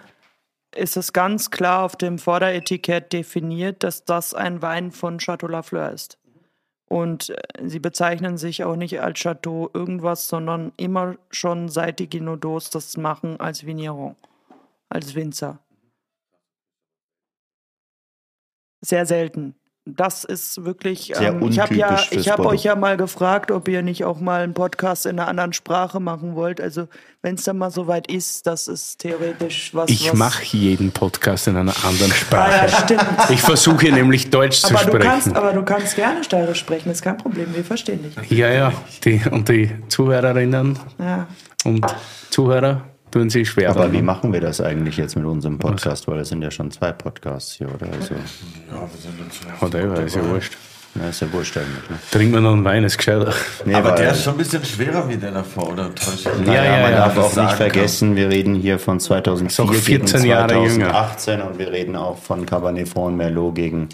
[0.76, 5.92] ist es ganz klar auf dem Vorderetikett definiert, dass das ein Wein von Chateau Lafleur
[5.92, 6.18] ist.
[6.88, 12.10] Und äh, sie bezeichnen sich auch nicht als Chateau irgendwas, sondern immer schon seit die
[12.10, 14.16] Guinaudots das machen als Vigneron,
[14.90, 15.60] als Winzer.
[18.82, 19.56] Sehr selten.
[19.86, 21.12] Das ist wirklich.
[21.14, 24.22] Sehr ähm, ich habe ja, ich habe euch ja mal gefragt, ob ihr nicht auch
[24.22, 26.62] mal einen Podcast in einer anderen Sprache machen wollt.
[26.62, 26.88] Also
[27.22, 29.90] wenn es dann mal soweit ist, das ist theoretisch was.
[29.90, 32.52] Ich mache jeden Podcast in einer anderen Ah, Sprache.
[32.56, 33.06] ja, stimmt.
[33.30, 35.10] Ich versuche nämlich Deutsch zu Aber du, sprechen.
[35.10, 38.32] kannst, aber du kannst gerne steirisch sprechen, ist kein Problem, wir verstehen dich.
[38.32, 38.74] ja, ja.
[39.04, 41.28] Die, und die Zuhörerinnen Ja.
[41.66, 41.86] und
[42.30, 43.70] Zuhörer tun sich schwer.
[43.70, 44.00] Aber damit.
[44.00, 46.08] wie machen wir das eigentlich jetzt mit unserem Podcast?
[46.08, 47.88] Weil es sind ja schon zwei Podcasts hier, oder?
[47.94, 48.16] Also,
[49.60, 50.58] Whatever, ist ja wurscht.
[50.96, 51.90] na, ist ja wurscht eigentlich.
[51.90, 51.98] Ne?
[52.12, 53.34] Trinken wir noch einen Wein, ist gescheiter.
[53.66, 55.92] Nee, Aber der ist schon ein bisschen schwerer wie der davor, oder
[56.46, 59.72] Ja, ja, man ja, darf auch nicht vergessen, wir reden hier von 2004 Ist auch
[59.72, 60.90] gegen 14 Jahre jünger.
[60.90, 63.90] 2018 und wir reden auch von Cabernet Franc Merlot gegen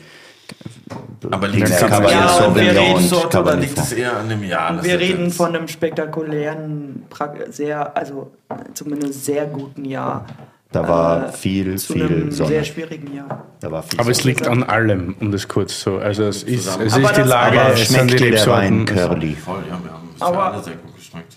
[1.32, 4.84] Aber liegt Ja, es Sauvignon und Rebsorte oder liegt es eher an dem Jahr?
[4.84, 7.04] Wir reden jetzt- von einem spektakulären,
[7.50, 8.32] sehr, also
[8.74, 10.26] zumindest sehr guten Jahr.
[10.72, 12.50] Da war Äh, viel, zu viel einem Sonne.
[12.50, 13.44] sehr schwierigen Jahr.
[13.60, 14.30] Da war viel Aber es Sonne.
[14.30, 15.98] liegt an allem, um das kurz so.
[15.98, 18.80] Also es ist, es Aber ist die Lage, Aber es sind die schmeckt der Wein
[18.88, 19.10] Rebsorten.
[19.20, 19.36] curly?
[19.36, 21.34] Voll, ja, wir haben es Aber- ja alle sehr gut geschmeckt.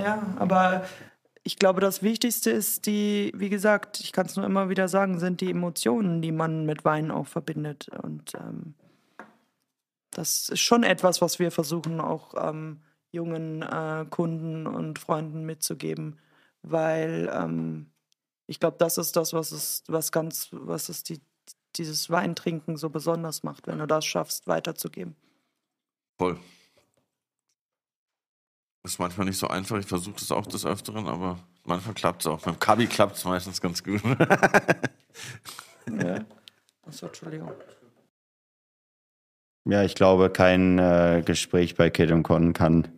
[0.00, 0.82] Ja, aber
[1.44, 5.18] ich glaube, das Wichtigste ist die, wie gesagt, ich kann es nur immer wieder sagen,
[5.18, 7.88] sind die Emotionen, die man mit Wein auch verbindet.
[7.88, 8.74] Und ähm,
[10.10, 16.18] das ist schon etwas, was wir versuchen auch ähm, jungen äh, Kunden und Freunden mitzugeben,
[16.62, 17.90] weil ähm,
[18.46, 21.20] ich glaube, das ist das, was es, was ganz, was es die,
[21.76, 25.16] dieses Weintrinken so besonders macht, wenn du das schaffst, weiterzugeben.
[26.18, 26.38] Voll.
[28.84, 29.78] Ist manchmal nicht so einfach.
[29.78, 32.40] Ich versuche das auch des Öfteren, aber manchmal klappt es auch.
[32.40, 34.02] Beim Kabi klappt es meistens ganz gut.
[36.00, 36.24] Ja.
[36.86, 37.50] Achso, Entschuldigung.
[39.64, 42.88] Ja, ich glaube, kein äh, Gespräch bei Kate und Con kann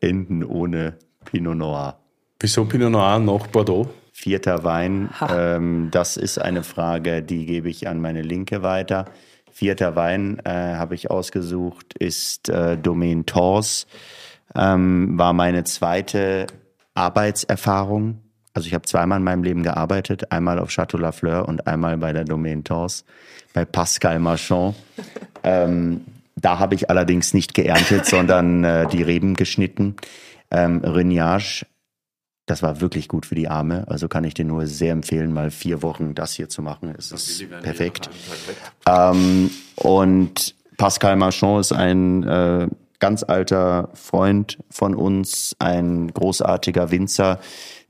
[0.00, 1.98] enden ohne Pinot Noir.
[2.40, 3.88] Wieso Pinot Noir nach Bordeaux?
[4.12, 9.04] Vierter Wein, ähm, das ist eine Frage, die gebe ich an meine Linke weiter.
[9.52, 13.86] Vierter Wein äh, habe ich ausgesucht, ist äh, Domaine Tors.
[14.54, 16.46] Ähm, war meine zweite
[16.94, 18.22] Arbeitserfahrung.
[18.54, 22.12] Also ich habe zweimal in meinem Leben gearbeitet, einmal auf Chateau Lafleur und einmal bei
[22.12, 23.04] der Domaine Tors,
[23.54, 24.74] bei Pascal Marchand.
[25.44, 26.04] Ähm,
[26.34, 29.94] da habe ich allerdings nicht geerntet, sondern äh, die Reben geschnitten.
[30.50, 31.64] Ähm, Regnage
[32.48, 33.84] das war wirklich gut für die Arme.
[33.88, 36.94] Also kann ich dir nur sehr empfehlen, mal vier Wochen das hier zu machen.
[36.96, 38.08] Es ist perfekt.
[38.86, 42.68] Ähm, und Pascal Marchand ist ein äh,
[42.98, 47.38] ganz alter Freund von uns, ein großartiger Winzer,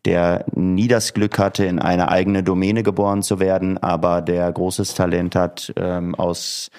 [0.05, 4.95] der nie das Glück hatte, in eine eigene Domäne geboren zu werden, aber der großes
[4.95, 6.71] Talent hat ähm, aus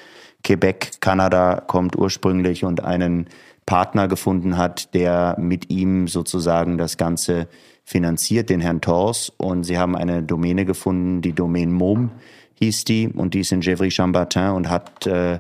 [0.44, 3.28] Quebec, Kanada, kommt ursprünglich und einen
[3.66, 7.48] Partner gefunden hat, der mit ihm sozusagen das Ganze
[7.84, 9.32] finanziert, den Herrn Tors.
[9.38, 12.10] Und sie haben eine Domäne gefunden, die Domaine Môme
[12.56, 15.40] hieß die, und die ist in Gevry-Chambertin und hat äh,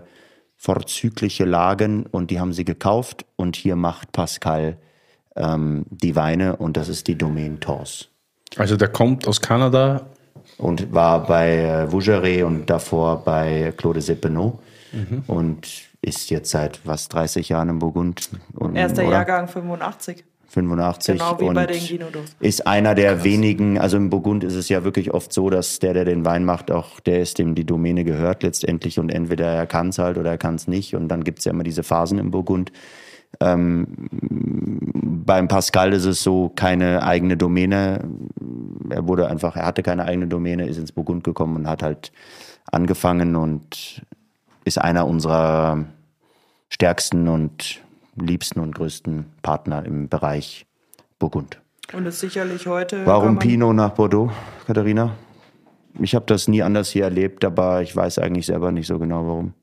[0.59, 4.77] vorzügliche Lagen und die haben sie gekauft und hier macht Pascal
[5.37, 8.09] ähm, die Weine und das ist die Domaine Tors.
[8.57, 10.05] Also der kommt aus Kanada.
[10.57, 14.59] Und war bei äh, Vougeray und davor bei Claude Sepenot.
[14.91, 15.23] Mhm.
[15.27, 15.67] Und
[16.01, 18.29] ist jetzt seit was 30 Jahren im Burgund.
[18.55, 19.11] Und, Erster oder?
[19.11, 20.25] Jahrgang 85.
[20.49, 21.17] 85.
[21.17, 22.09] Genau wie und bei den.
[22.39, 23.23] Ist einer der Krass.
[23.23, 26.43] wenigen, also im Burgund ist es ja wirklich oft so, dass der, der den Wein
[26.43, 30.17] macht, auch der ist, dem die Domäne gehört letztendlich und entweder er kann es halt
[30.17, 32.71] oder er kann es nicht und dann gibt es ja immer diese Phasen im Burgund.
[33.39, 38.09] Ähm, beim Pascal ist es so, keine eigene Domäne.
[38.89, 42.11] Er wurde einfach, er hatte keine eigene Domäne, ist ins Burgund gekommen und hat halt
[42.71, 44.03] angefangen und
[44.65, 45.85] ist einer unserer
[46.69, 47.81] stärksten und
[48.19, 50.65] liebsten und größten Partner im Bereich
[51.17, 51.61] Burgund.
[51.93, 53.05] Und ist sicherlich heute.
[53.05, 54.31] Warum Pinot nach Bordeaux,
[54.67, 55.15] Katharina?
[55.99, 59.25] Ich habe das nie anders hier erlebt, aber ich weiß eigentlich selber nicht so genau
[59.25, 59.53] warum.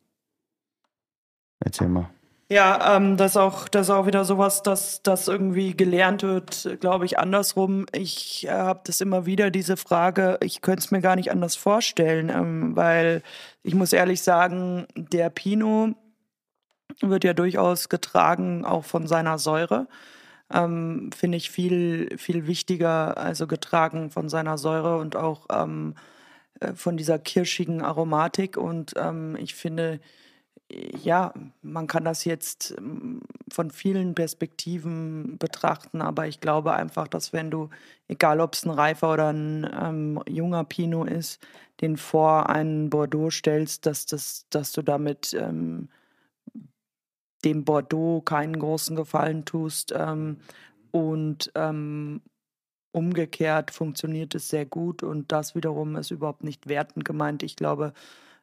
[1.61, 2.11] Erzähl mal.
[2.49, 7.05] Ja, ähm, das ist auch, das auch wieder sowas, dass das irgendwie gelernt wird, glaube
[7.05, 7.87] ich, andersrum.
[7.93, 10.39] Ich äh, habe das immer wieder diese Frage.
[10.41, 13.23] Ich könnte es mir gar nicht anders vorstellen, ähm, weil
[13.65, 15.97] ich muss ehrlich sagen, der Pinot
[17.01, 19.89] wird ja durchaus getragen auch von seiner Säure.
[20.53, 25.95] Ähm, Finde ich viel, viel wichtiger, also getragen von seiner Säure und auch ähm,
[26.61, 28.57] äh, von dieser kirschigen Aromatik.
[28.57, 30.01] Und ähm, ich finde,
[30.69, 31.33] ja,
[31.63, 33.21] man kann das jetzt ähm,
[33.51, 37.71] von vielen Perspektiven betrachten, aber ich glaube einfach, dass wenn du,
[38.09, 41.41] egal ob es ein reifer oder ein ähm, junger Pinot ist,
[41.81, 45.89] den vor einen Bordeaux stellst, dass, das, dass du damit ähm,
[47.47, 49.95] dem Bordeaux keinen großen Gefallen tust.
[49.97, 50.39] Ähm,
[50.91, 52.21] und ähm,
[52.93, 57.43] umgekehrt funktioniert es sehr gut und das wiederum ist überhaupt nicht wertend gemeint.
[57.43, 57.93] Ich glaube,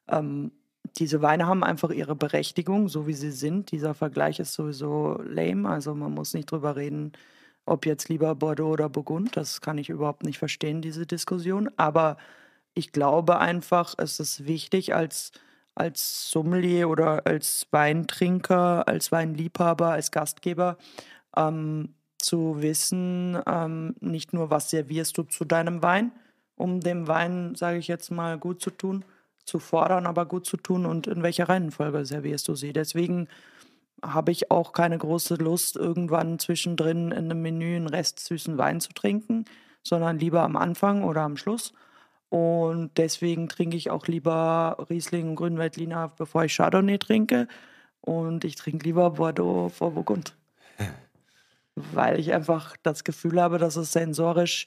[0.07, 0.51] ähm,
[0.97, 3.71] diese Weine haben einfach ihre Berechtigung, so wie sie sind.
[3.71, 7.13] Dieser Vergleich ist sowieso lame, also man muss nicht drüber reden,
[7.65, 9.35] ob jetzt lieber Bordeaux oder Burgund.
[9.35, 11.69] Das kann ich überhaupt nicht verstehen, diese Diskussion.
[11.77, 12.17] Aber
[12.73, 15.31] ich glaube einfach, es ist wichtig als
[15.75, 20.77] als Sommelier oder als Weintrinker, als Weinliebhaber, als Gastgeber
[21.35, 26.11] ähm, zu wissen, ähm, nicht nur, was servierst du zu deinem Wein,
[26.55, 29.03] um dem Wein, sage ich jetzt mal, gut zu tun,
[29.45, 32.71] zu fordern, aber gut zu tun und in welcher Reihenfolge servierst du sie.
[32.71, 33.27] Deswegen
[34.03, 38.79] habe ich auch keine große Lust, irgendwann zwischendrin in einem Menü einen Rest süßen Wein
[38.79, 39.45] zu trinken,
[39.81, 41.73] sondern lieber am Anfang oder am Schluss.
[42.33, 47.47] Und deswegen trinke ich auch lieber Riesling und Grünweltliner, bevor ich Chardonnay trinke.
[48.01, 50.35] Und ich trinke lieber Bordeaux vor Burgund.
[51.75, 54.65] Weil ich einfach das Gefühl habe, dass es sensorisch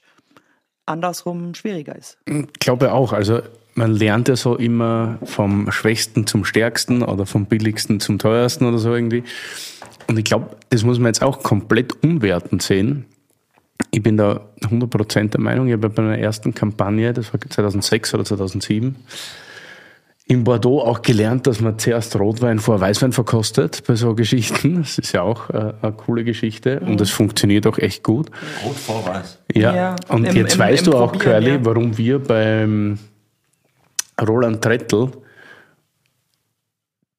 [0.85, 2.17] andersrum schwieriger ist.
[2.25, 3.11] Ich glaube auch.
[3.11, 3.41] Also
[3.75, 8.77] man lernt ja so immer vom Schwächsten zum Stärksten oder vom Billigsten zum Teuersten oder
[8.77, 9.25] so irgendwie.
[10.07, 13.07] Und ich glaube, das muss man jetzt auch komplett umwertend sehen
[13.91, 18.13] ich bin da 100% der Meinung, ich habe bei meiner ersten Kampagne, das war 2006
[18.13, 18.95] oder 2007,
[20.29, 24.81] in Bordeaux auch gelernt, dass man zuerst Rotwein vor Weißwein verkostet bei so Geschichten.
[24.81, 28.29] Das ist ja auch äh, eine coole Geschichte und das funktioniert auch echt gut.
[28.65, 29.39] Rot vor Weiß.
[29.55, 31.65] Ja, ja und im, jetzt im, weißt im du auch, Curly, ja.
[31.65, 32.99] warum wir beim
[34.21, 35.11] Roland Trettel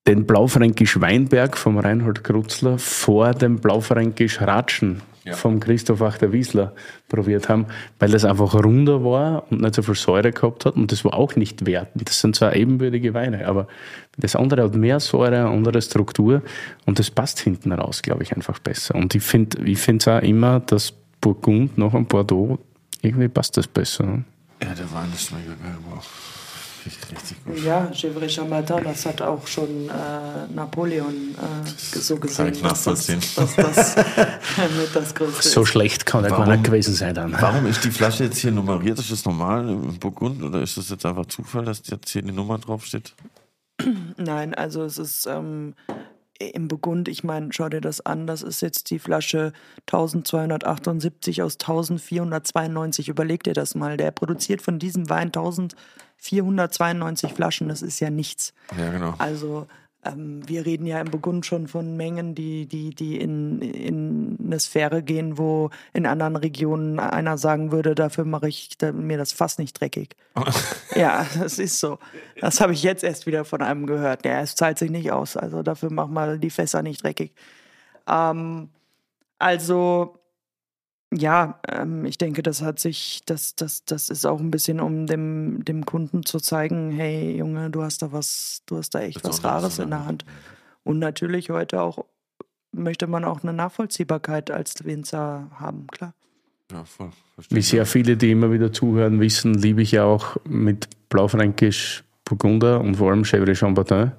[0.07, 5.35] den Blaufränkisch Weinberg vom Reinhold Krutzler vor dem Blaufränkisch Ratschen ja.
[5.35, 6.73] vom Christoph Achter-Wiesler
[7.09, 7.67] probiert haben,
[7.99, 10.77] weil das einfach runder war und nicht so viel Säure gehabt hat.
[10.77, 12.09] Und das war auch nicht wertend.
[12.09, 13.69] Das sind zwar ebenbürtige Weine, aber
[14.17, 16.43] das andere hat mehr Säure, eine andere Struktur
[16.87, 18.95] und das passt hinten raus, glaube ich, einfach besser.
[18.95, 22.59] Und ich finde ich es auch immer, dass Burgund nach einem Bordeaux,
[23.03, 24.25] irgendwie passt das besser.
[24.63, 25.77] Ja, der Wein ist mega geil.
[25.89, 26.38] Wow
[27.10, 27.65] richtig gut.
[27.65, 32.47] Ja, Chevre Chambertin, das hat auch schon äh, Napoleon äh, so gesehen.
[32.47, 33.20] Kann ich nachvollziehen.
[33.36, 37.32] Dass das, dass das das Größte So schlecht kann er gar nicht gewesen sein dann.
[37.32, 38.98] Warum ist die Flasche jetzt hier nummeriert?
[38.98, 42.32] Ist das normal im Burgund oder ist das jetzt einfach Zufall, dass jetzt hier die
[42.32, 43.15] Nummer draufsteht?
[44.16, 45.74] Nein, also es ist ähm,
[46.39, 49.52] im Burgund, ich meine, schau dir das an, das ist jetzt die Flasche
[49.86, 53.09] 1278 aus 1492.
[53.09, 53.97] Überleg dir das mal.
[53.97, 58.55] Der produziert von diesem Wein 1492 Flaschen, das ist ja nichts.
[58.77, 59.15] Ja, genau.
[59.19, 59.66] Also
[60.05, 64.61] ähm, wir reden ja im Burgund schon von Mengen, die, die, die in, in eine
[64.61, 69.59] Sphäre gehen, wo in anderen Regionen einer sagen würde, dafür mache ich mir das fast
[69.59, 70.15] nicht dreckig.
[70.95, 71.99] ja, das ist so.
[72.41, 74.25] Das habe ich jetzt erst wieder von einem gehört.
[74.25, 75.37] Ja, es zahlt sich nicht aus.
[75.37, 77.33] Also dafür mach mal die Fässer nicht dreckig.
[78.09, 78.69] Ähm,
[79.39, 80.18] also
[81.13, 85.07] ja, ähm, ich denke, das hat sich, das, das, das ist auch ein bisschen, um
[85.07, 89.25] dem, dem Kunden zu zeigen, hey Junge, du hast da was, du hast da echt
[89.25, 90.25] was Rares in der Hand.
[90.85, 92.05] Und natürlich heute auch
[92.73, 96.15] möchte man auch eine Nachvollziehbarkeit als Winzer haben, klar.
[96.71, 97.11] Ja, voll.
[97.35, 102.05] Verstehe Wie sehr viele, die immer wieder zuhören, wissen, liebe ich ja auch mit Blaufränkisch
[102.25, 104.13] Burgunder und vor allem Chevrolet Chambertin.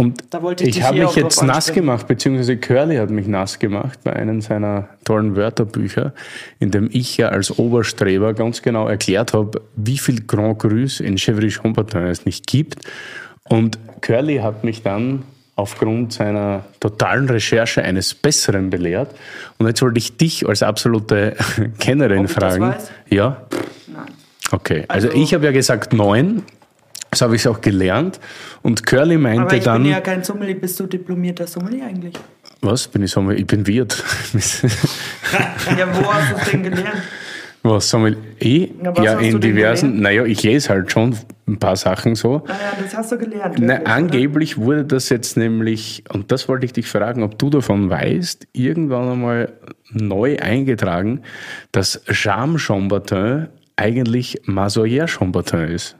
[0.00, 0.22] Und
[0.60, 4.40] ich ich habe mich jetzt nass gemacht, beziehungsweise Curly hat mich nass gemacht bei einem
[4.40, 6.14] seiner tollen Wörterbücher,
[6.58, 11.18] in dem ich ja als Oberstreber ganz genau erklärt habe, wie viel Grand Crus in
[11.18, 12.76] Chevrolet Chambertin es nicht gibt.
[13.48, 15.22] Und Curly hat mich dann
[15.56, 19.14] aufgrund seiner totalen Recherche eines Besseren belehrt.
[19.58, 21.36] Und jetzt wollte ich dich als absolute
[21.78, 22.62] Kennerin fragen.
[22.62, 22.90] weiß?
[23.10, 23.42] Ja,
[23.92, 24.04] Nein.
[24.52, 24.84] okay.
[24.88, 26.42] Also, Also- ich habe ja gesagt neun.
[27.10, 28.20] Das habe ich auch gelernt.
[28.62, 29.82] Und Curly meinte Aber ich dann.
[29.82, 30.54] bin ja kein Sommelier.
[30.54, 32.14] Bist du diplomierter Sommelier eigentlich?
[32.60, 32.86] Was?
[32.88, 33.40] Bin ich Sommelier?
[33.40, 34.02] Ich bin Wirt.
[35.78, 37.02] Ja, wo hast du es denn gelernt?
[37.62, 38.18] was Sommelier?
[38.38, 38.72] Ich?
[38.82, 40.00] Ja, was Ja, in diversen.
[40.00, 41.16] Naja, ich lese halt schon
[41.46, 42.42] ein paar Sachen so.
[42.46, 43.56] Naja, das hast du gelernt.
[43.58, 43.92] Na, wirklich, oder?
[43.92, 48.46] angeblich wurde das jetzt nämlich, und das wollte ich dich fragen, ob du davon weißt,
[48.52, 49.52] irgendwann einmal
[49.92, 51.22] neu eingetragen,
[51.72, 55.96] dass Charme Chambertin eigentlich Mazoyer Chambertin ist.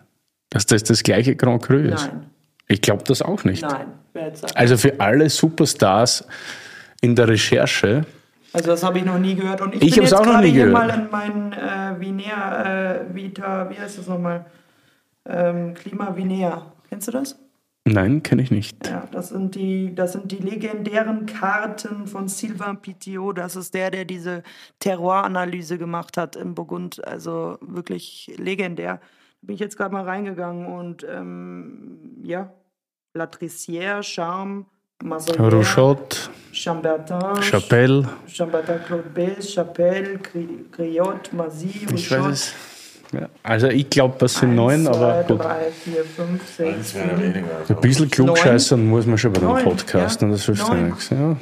[0.51, 2.07] Dass das das gleiche Grand Cru ist.
[2.09, 2.27] Nein,
[2.69, 3.63] Ich glaube das auch nicht.
[3.63, 3.87] nein.
[4.13, 4.57] Wer jetzt sagt.
[4.57, 6.27] Also für alle Superstars
[7.01, 8.05] in der Recherche,
[8.53, 9.61] Also das habe ich noch nie gehört.
[9.61, 10.73] Und ich, Ich hab's jetzt auch noch nie gehört.
[10.73, 14.45] mal in meinen äh, Vinea, äh, Vita, wie heißt das nochmal?
[15.27, 16.73] Ähm, Klima Vinea.
[16.89, 17.39] Kennst du das?
[17.87, 18.87] nein, kenne ich nicht.
[18.87, 23.39] Ja, das sind die, das sind die legendären Karten von Sylvain Pittiot.
[23.39, 24.43] Das ist der, der diese
[24.81, 27.05] Terroir-Analyse gemacht hat im Burgund.
[27.05, 29.01] Also wirklich legendär.
[29.43, 32.53] Bin ich jetzt gerade mal reingegangen und ähm, ja,
[33.17, 34.67] Latrissière, Charme,
[35.03, 42.55] Mazoyer, Rochot, Chambertin, Chapelle, Chambertin Claude Bess, Chapelle, Gri- Griotte, Massy, ich weiß es.
[43.13, 45.41] Ja, also ich glaube, das sind neun, aber gut.
[45.43, 47.47] 3, 4, 5, 6, Ja, weniger.
[47.69, 50.27] Ein bisschen klugscheißern muss man schon bei dem Podcast ja.
[50.29, 51.11] und das hilft ja nichts.
[51.11, 51.37] Ja.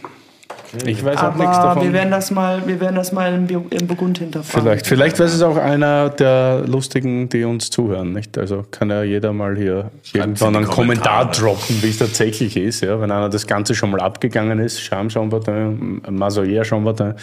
[0.85, 1.82] Ich weiß auch nichts Aber davon.
[1.82, 4.62] wir werden das mal, wir werden das mal im, Burgund hinterfragen.
[4.62, 8.12] Vielleicht, vielleicht weiß es auch einer der Lustigen, die uns zuhören.
[8.12, 8.36] Nicht?
[8.36, 12.57] Also kann ja jeder mal hier irgendwann in die einen Kommentar droppen, wie es tatsächlich
[12.57, 12.82] ist.
[12.82, 13.01] Ja?
[13.01, 17.15] Wenn einer das Ganze schon mal abgegangen ist, Charme Chambertin, Mazoyer Chambertin.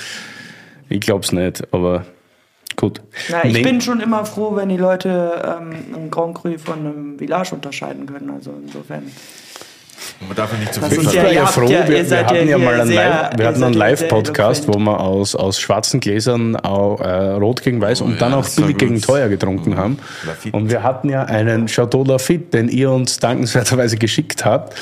[0.89, 2.05] Ich glaube es nicht, aber
[2.75, 3.01] gut.
[3.29, 3.61] Na, ich Nee.
[3.63, 8.05] bin schon immer froh, wenn die Leute ähm, ein Grand Cru von einem Village unterscheiden
[8.07, 8.29] können.
[8.31, 9.03] Also insofern.
[10.27, 12.57] Man darf ja nicht zu Das viel Ich war ja froh, wir, wir hatten ja
[12.57, 17.33] mal einen Live, wir hatten einen Live-Podcast, wo wir aus, aus schwarzen Gläsern au- äh,
[17.33, 19.99] rot gegen weiß und ja, dann auch billig gegen teuer getrunken haben.
[20.25, 20.55] Lafitte.
[20.55, 24.73] Und wir hatten ja einen Chateau Lafitte, den ihr uns dankenswerterweise geschickt habt.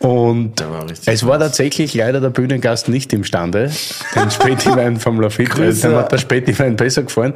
[0.00, 3.70] Und war es war tatsächlich leider der Bühnengast nicht imstande,
[4.14, 7.34] den Spätiwein vom Lafitte, äh, dem hat der Spätiwein besser gefallen.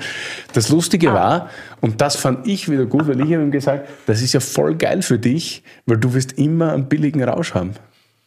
[0.52, 4.22] Das Lustige war, und das fand ich wieder gut, weil ich habe ihm gesagt, das
[4.22, 7.72] ist ja voll geil für dich, weil du wirst immer einen billigen Rausch haben.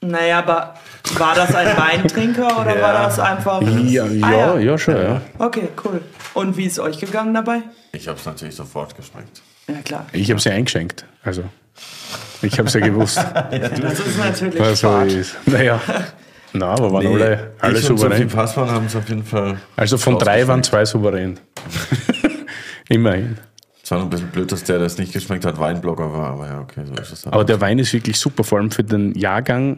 [0.01, 0.75] Naja, aber
[1.17, 3.61] war das ein Weintrinker oder war das einfach.
[3.61, 5.21] Ja, Ah, ja, ja, schon, ja.
[5.39, 6.01] Okay, cool.
[6.33, 7.61] Und wie ist euch gegangen dabei?
[7.93, 9.41] Ich habe es natürlich sofort geschmeckt.
[9.67, 10.05] Ja, klar.
[10.11, 11.05] Ich habe sie eingeschenkt.
[11.23, 11.43] Also,
[12.45, 15.35] ich habe es ja gewusst, Das ist natürlich was so ist.
[15.45, 15.81] Naja,
[16.53, 18.27] na, aber waren alle, alle ich und souverän.
[18.27, 19.57] Passmann haben es auf jeden Fall.
[19.75, 21.39] Also von drei waren zwei souverän.
[22.89, 23.37] Immerhin.
[23.83, 26.31] Es war noch ein bisschen blöd, dass der, der es nicht geschmeckt hat, Weinblogger war,
[26.31, 27.33] aber ja, okay, so ist es dann.
[27.33, 29.77] Aber der Wein ist wirklich super, vor allem für den Jahrgang.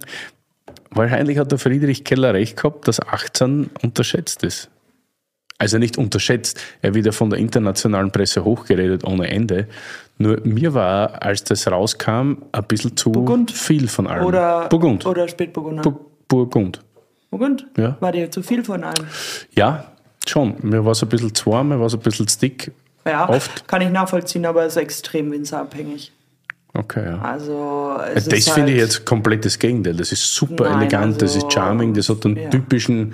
[0.91, 4.69] Wahrscheinlich hat der Friedrich Keller recht gehabt, dass 18 unterschätzt ist.
[5.59, 9.67] Also nicht unterschätzt, er wird ja von der internationalen Presse hochgeredet ohne Ende.
[10.19, 13.51] Nur mir war, als das rauskam, ein bisschen zu Burgund?
[13.51, 14.25] viel von allem.
[14.25, 15.05] Oder, Burgund.
[15.05, 15.81] oder Spätburgunder.
[15.84, 16.81] Bu- Burgund.
[17.31, 17.65] Burgund?
[17.77, 17.97] Ja.
[17.99, 19.05] War dir zu viel von allem?
[19.55, 19.91] Ja,
[20.27, 20.55] schon.
[20.61, 22.71] Mir war es ein bisschen zu warm, mir war es ein bisschen zu dick.
[23.05, 23.67] Ja, Oft.
[23.67, 26.11] kann ich nachvollziehen, aber es ist extrem winzerabhängig.
[26.73, 27.19] Okay, ja.
[27.21, 29.95] Also, es Das finde ich halt- jetzt komplettes Gegenteil.
[29.95, 32.49] Das ist super Nein, elegant, das also, ist charming, das hat einen ja.
[32.49, 33.13] typischen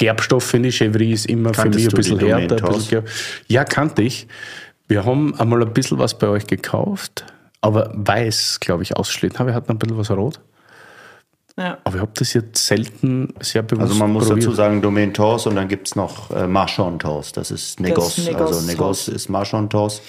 [0.00, 0.78] Gerbstoff, finde ich.
[0.78, 2.64] Chevry ist immer für Kanntest mich ein du bisschen die härter.
[2.64, 3.04] Ein bisschen
[3.48, 4.26] ja, kannte ich.
[4.88, 7.26] Wir haben einmal ein bisschen was bei euch gekauft,
[7.60, 9.38] aber weiß, glaube ich, ausschlitt.
[9.38, 10.40] Wir hatten ein bisschen was rot.
[11.58, 11.76] Ja.
[11.84, 14.46] Aber ich habe das jetzt selten sehr bewusst Also man muss probiert.
[14.46, 17.32] dazu sagen Domaine Tors und dann gibt es noch äh, Marchand Tors.
[17.32, 18.16] Das ist Negos.
[18.16, 18.66] Negos also.
[18.66, 20.00] Negos ist Marchand Tors.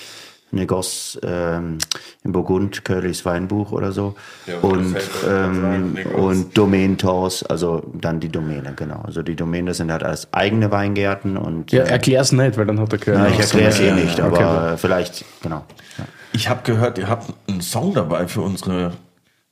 [0.52, 1.78] Negos ähm,
[2.24, 4.16] in Burgund, Curlys Weinbuch oder so.
[4.48, 4.96] Ja, und,
[5.28, 9.02] ähm, sagen, und Domaine Tors, also dann die Domäne, genau.
[9.04, 12.80] Also die Domäne sind halt als eigene Weingärten und Ja, äh, erklär's nicht, weil dann
[12.80, 13.32] hat er ja, gehört.
[13.32, 15.64] ich erkläre es eh nicht, ja, aber vielleicht, genau.
[15.98, 16.06] Ja.
[16.34, 18.94] Ich habe gehört, ihr habt einen Song dabei für unsere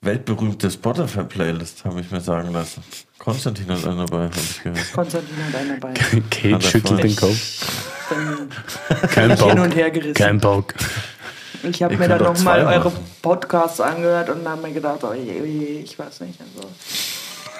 [0.01, 2.84] weltberühmte Spotify-Playlist, habe ich mir sagen lassen.
[3.17, 4.93] Konstantin hat einen dabei, habe ich gehört.
[4.93, 5.93] Konstantin hat einen dabei.
[5.93, 7.15] Kate Hat schüttelt den.
[7.15, 7.65] Kopf.
[8.09, 8.49] Dann
[9.09, 9.76] Kein hin und Bock.
[9.76, 10.13] her gerissen.
[10.13, 10.73] Kein Bock.
[11.63, 12.91] Ich habe mir dann nochmal eure.
[13.21, 16.39] Podcasts angehört und habe mir gedacht, oh je, oh je, ich weiß nicht.
[16.39, 16.69] Also.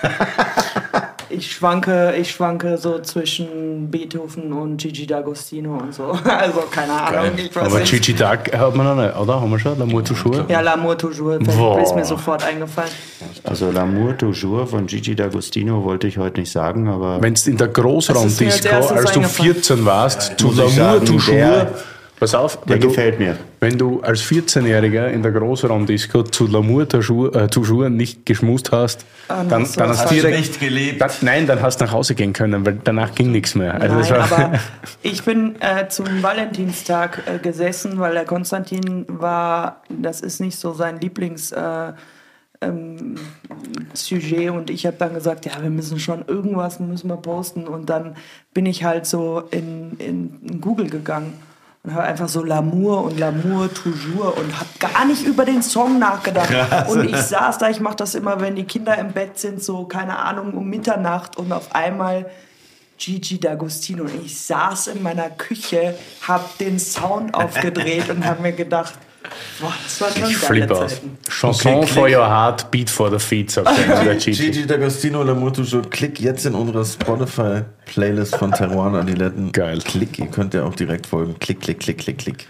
[1.30, 6.18] ich schwanke, ich schwanke so zwischen Beethoven und Gigi D'Agostino und so.
[6.26, 7.32] Also keine Ahnung.
[7.38, 7.92] Ich weiß Aber nicht.
[7.92, 9.40] Gigi Tag hat man noch nicht, oder?
[9.42, 9.78] Haben wir schon?
[9.80, 10.44] L'amour toujours?
[10.50, 11.80] Ja, L'amour toujours, Boah.
[11.82, 12.90] ist mir sofort eingefallen.
[13.44, 17.58] Also L'amour toujours von Gigi D'Agostino wollte ich heute nicht sagen, aber Wenn du in
[17.58, 19.54] der Großraumdisco, als als du eingefallen.
[19.54, 21.72] 14 warst, zu Muss ich L'amour toujours, der-
[22.20, 23.38] pass auf, der wenn du, gefällt mir.
[23.60, 29.50] wenn du als 14-Jähriger in der Großraumdisco zu L'amour toujours, äh, nicht geschmust hast, dann,
[29.50, 30.38] dann hast du Hast du direkt...
[30.38, 31.02] nicht gelebt?
[31.02, 33.80] Dann, nein, dann hast du nach Hause gehen können, weil danach ging nichts mehr.
[33.80, 34.60] Also das Nein, aber
[35.02, 40.74] ich bin äh, zum Valentinstag äh, gesessen, weil der Konstantin war, das ist nicht so
[40.74, 41.52] sein Lieblings.
[41.52, 41.94] Äh,
[42.62, 43.16] ähm,
[43.94, 47.90] Sujet und ich habe dann gesagt, ja, wir müssen schon irgendwas müssen wir posten und
[47.90, 48.18] dann
[48.54, 51.34] bin ich halt so in, in, in Google gegangen
[51.84, 55.98] und habe einfach so L'amour und L'amour toujours und habe gar nicht über den Song
[55.98, 56.90] nachgedacht.
[56.90, 59.86] Und ich saß da, ich mache das immer, wenn die Kinder im Bett sind, so
[59.86, 62.30] keine Ahnung um Mitternacht und auf einmal
[62.98, 64.02] Gigi D'Agostino.
[64.02, 65.98] Und ich saß in meiner Küche,
[66.28, 68.94] hab den Sound aufgedreht und habe mir gedacht,
[69.60, 71.02] boah, das war schon ich flippe aus.
[71.30, 73.68] Chanson Okay, for your heart, beat for the feet, sagt
[74.06, 74.32] der Gigi.
[74.52, 75.90] Gigi D'Agostino, L'amour toujours.
[75.90, 79.52] Klick jetzt in unsere Spotify-Playlist von Teruan Adiletten.
[79.52, 79.80] Geil.
[79.84, 81.36] Klick, ihr könnt ja auch direkt folgen.
[81.40, 82.48] Klick, klick, klick, klick, klick.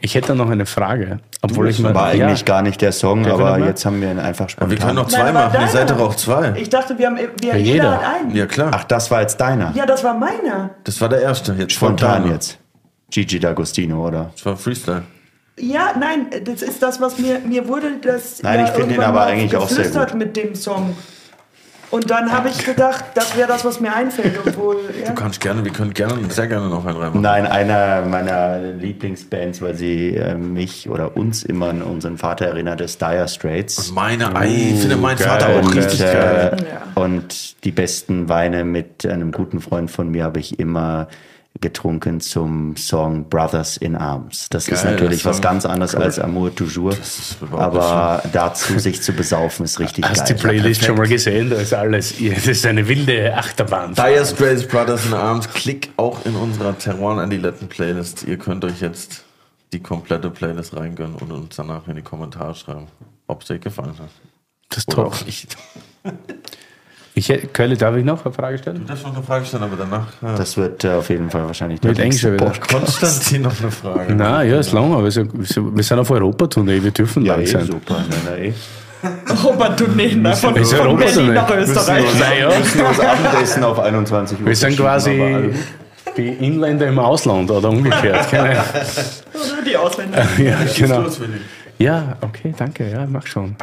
[0.00, 1.94] Ich hätte noch eine Frage, obwohl ich mal...
[1.94, 4.68] war eigentlich ja, gar nicht der Song, Ja, aber jetzt haben wir ihn einfach Aber
[4.70, 4.94] wir können spontan.
[4.96, 5.60] noch zwei Nein, machen.
[5.62, 6.52] Ihr seid doch auch zwei.
[6.56, 7.58] Ich dachte, wir haben wir, Ja, jeder.
[7.58, 7.90] jeder.
[7.92, 8.36] hat einen.
[8.36, 8.70] Ja, klar.
[8.74, 9.72] Ach, das war jetzt deiner.
[9.74, 10.70] Ja, das war meiner.
[10.84, 11.54] Das war der erste.
[11.54, 12.32] Jetzt Spontan spontan.
[12.32, 12.58] jetzt.
[13.10, 14.30] Gigi D'Agostino, oder?
[14.36, 15.04] Das war Freestyle.
[15.58, 19.22] Ja, nein, das ist das, was mir mir wurde das Nein, ich finde ihn aber
[19.24, 20.18] eigentlich auch sehr geflüstert gut.
[20.18, 20.96] mit dem Song.
[21.90, 25.10] Und dann habe ich gedacht, das wäre das, was mir einfällt, obwohl ja.
[25.10, 27.20] Du kannst gerne, wir können gerne, sehr gerne noch einen reinmachen.
[27.20, 32.80] Nein, einer meiner Lieblingsbands, weil sie äh, mich oder uns immer an unseren Vater erinnert,
[32.80, 33.92] ist Dire Straits.
[33.92, 35.28] Meine, Ei, ich finde meinen geil.
[35.28, 36.56] Vater auch Und, richtig geil.
[36.58, 36.82] äh, Ja.
[37.00, 41.06] und die besten Weine mit einem guten Freund von mir habe ich immer
[41.60, 44.48] getrunken zum Song Brothers in Arms.
[44.50, 46.98] Das ist Geil, natürlich der was ganz anderes als Amour toujours.
[46.98, 50.42] ist Aber dazu sich zu besaufen ist richtig Hast die geil.
[50.42, 51.50] Playlist schon mal gesehen?
[51.50, 53.94] Da ist alles, das ist eine wilde Achterbahn.
[53.94, 55.48] Dire Straits Brothers in Arms.
[55.52, 58.24] Klick auch in unserer Teruan Adiletten Playlist.
[58.24, 59.24] Ihr könnt euch jetzt
[59.72, 62.88] die komplette Playlist reingönnen und uns danach in die Kommentare schreiben,
[63.26, 64.10] ob es euch gefallen hat.
[64.70, 65.12] Das ist Oder top.
[65.14, 65.56] auch nicht.
[67.16, 68.80] Ich, hätte- Kölle, darf ich noch eine Frage stellen?
[68.80, 70.08] Du darfst noch eine Frage stellen, aber danach.
[70.20, 70.34] Ja.
[70.34, 72.44] Das wird äh, auf jeden Fall wahrscheinlich Mit Englisch nächste.
[72.44, 73.00] Podcast.
[73.00, 74.14] Konstantin noch eine Frage.
[74.14, 77.42] Nein, ja, ist lang, aber wir sind, wir sind auf Europa-Tournee, wir dürfen Ja, lang
[77.44, 77.66] eh, sein.
[77.66, 78.04] super.
[78.10, 78.52] Na, na, eh.
[79.44, 80.34] Robert-Tourneen ne?
[80.34, 81.50] von, Ist ja von Europa Berlin nach.
[81.56, 82.04] Österreich.
[82.18, 85.50] Naja, müssen wir das Abendessen auf 21 Uhr wir sind quasi
[86.16, 88.30] die Inländer im Ausland oder umgekehrt.
[88.30, 88.50] Keine.
[88.52, 90.26] Oder die Ausländer.
[90.38, 91.04] ja, genau.
[91.78, 93.56] Ja, okay, danke, ja, mach schon.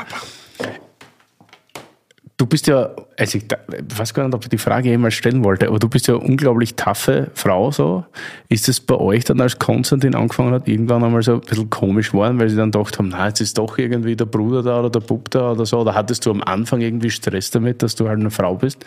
[2.41, 2.89] Du bist ja,
[3.19, 5.87] also ich, ich weiß gar nicht, ob ich die Frage jemals stellen wollte, aber du
[5.87, 8.03] bist ja eine unglaublich taffe Frau so.
[8.49, 12.13] Ist es bei euch dann, als Konstantin angefangen hat, irgendwann einmal so ein bisschen komisch
[12.13, 14.89] geworden, weil sie dann gedacht haben, na, jetzt ist doch irgendwie der Bruder da oder
[14.89, 15.81] der Bub da oder so?
[15.81, 18.83] Oder hattest du am Anfang irgendwie Stress damit, dass du halt eine Frau bist?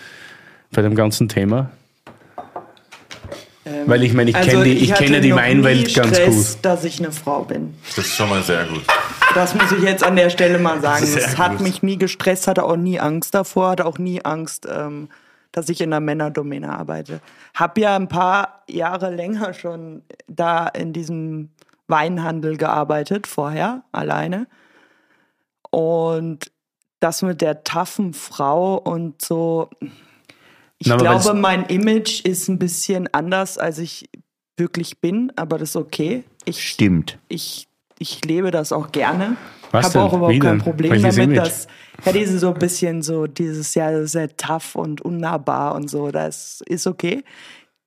[0.72, 1.70] Bei dem ganzen Thema?
[3.86, 6.52] Weil ich meine, ich Also, kenne die, ich hatte kenne die Weinwelt nie ganz Stress,
[6.54, 6.64] gut.
[6.64, 7.74] dass ich eine Frau bin.
[7.86, 8.82] Das ist schon mal sehr gut.
[9.34, 11.04] Das muss ich jetzt an der Stelle mal sagen.
[11.06, 11.60] Sehr Es hat gut.
[11.62, 15.08] mich nie gestresst, hatte auch nie Angst davor, hatte auch nie Angst, ähm,
[15.52, 17.20] dass ich in der Männerdomäne arbeite.
[17.54, 21.50] Hab ja ein paar Jahre länger schon da in diesem
[21.88, 24.46] Weinhandel gearbeitet, vorher, alleine.
[25.70, 26.50] Und
[27.00, 29.68] das mit der taffen Frau und so.
[30.84, 34.06] Ich Na, glaube, mein Image ist ein bisschen anders, als ich
[34.58, 36.24] wirklich bin, aber das ist okay.
[36.44, 37.18] Ich Stimmt.
[37.28, 37.66] ich,
[37.98, 39.38] ich lebe das auch gerne.
[39.70, 40.58] Was Habe auch überhaupt Wie kein denn?
[40.58, 41.46] Problem Welches damit, Image?
[41.48, 41.66] dass
[42.04, 46.62] ja diese so ein bisschen so dieses ja sehr tough und unnahbar und so, das
[46.66, 47.24] ist okay.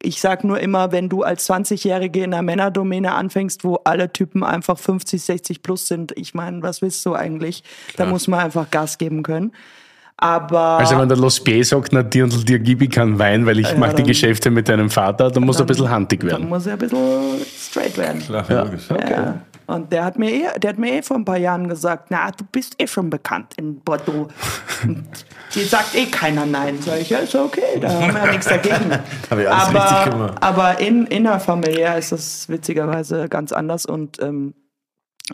[0.01, 4.43] Ich sag nur immer, wenn du als 20-Jährige in einer Männerdomäne anfängst, wo alle Typen
[4.43, 7.63] einfach 50, 60 plus sind, ich meine, was willst du eigentlich?
[7.95, 9.53] Da muss man einfach Gas geben können.
[10.19, 13.59] Aber Also wenn der Los Bier sagt, na Dirndl, dir gib ich keinen Wein, weil
[13.59, 16.29] ich mache die dann- Geschäfte mit deinem Vater, dann muss er ein bisschen handig dann
[16.29, 16.49] werden.
[16.49, 18.21] muss er ein bisschen straight werden.
[18.21, 18.87] Klar, logisch.
[18.89, 19.41] Ja.
[19.67, 22.31] Und der hat mir eh, der hat mir eh vor ein paar Jahren gesagt, na,
[22.31, 24.27] du bist eh schon bekannt in Bordeaux.
[24.83, 25.03] Und
[25.53, 26.77] Dir sagt eh keiner Nein.
[26.81, 28.91] Sag ich, ja, ist okay, da haben wir ja nichts dagegen.
[29.29, 30.37] Hab ich alles richtig aber gemacht.
[30.41, 34.53] aber in, innerfamiliär ist das witzigerweise ganz anders und ähm,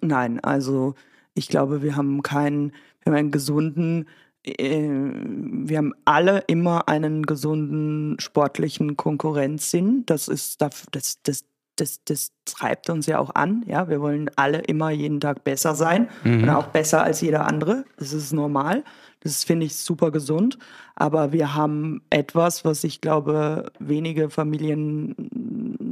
[0.02, 0.96] nein, also
[1.36, 2.72] ich glaube, wir haben keinen,
[3.04, 4.08] wir haben einen gesunden,
[4.46, 10.06] wir haben alle immer einen gesunden sportlichen Konkurrenzsinn.
[10.06, 11.46] Das ist das, das, das
[11.76, 13.64] das, treibt uns ja auch an.
[13.66, 17.86] Ja, wir wollen alle immer jeden Tag besser sein und auch besser als jeder andere.
[17.98, 18.84] Das ist normal.
[19.22, 20.58] Das finde ich super gesund.
[20.96, 25.16] Aber wir haben etwas, was ich glaube, wenige Familien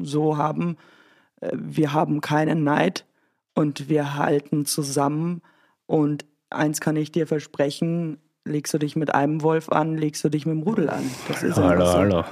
[0.03, 0.77] so haben.
[1.39, 3.05] Äh, Wir haben keinen Neid
[3.55, 5.41] und wir halten zusammen.
[5.87, 10.29] Und eins kann ich dir versprechen, legst du dich mit einem Wolf an, legst du
[10.29, 11.03] dich mit dem Rudel an.
[11.27, 11.93] Das ist Hallo, so.
[11.93, 12.23] hallo.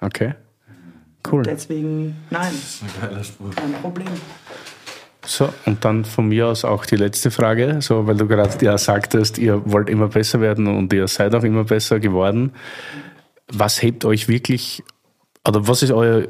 [0.00, 0.34] Okay.
[1.30, 1.42] Cool.
[1.44, 3.54] Deswegen, nein, Ein geiler Spruch.
[3.54, 4.08] kein Problem.
[5.24, 8.76] So, und dann von mir aus auch die letzte Frage, so, weil du gerade ja
[8.76, 12.52] sagtest, ihr wollt immer besser werden und ihr seid auch immer besser geworden.
[13.46, 14.82] Was hebt euch wirklich,
[15.46, 16.26] oder was ist euer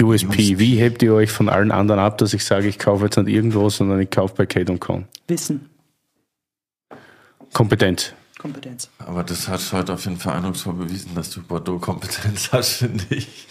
[0.00, 0.58] USP?
[0.58, 3.28] Wie hebt ihr euch von allen anderen ab, dass ich sage, ich kaufe jetzt nicht
[3.32, 5.04] irgendwo, sondern ich kaufe bei Kate Con?
[5.28, 5.68] Wissen,
[7.52, 8.14] Kompetenz.
[8.38, 8.90] Kompetenz.
[8.98, 13.46] Aber das hat heute auf jeden Fall eindrucksvoll bewiesen, dass du Bordeaux-Kompetenz hast, finde ich.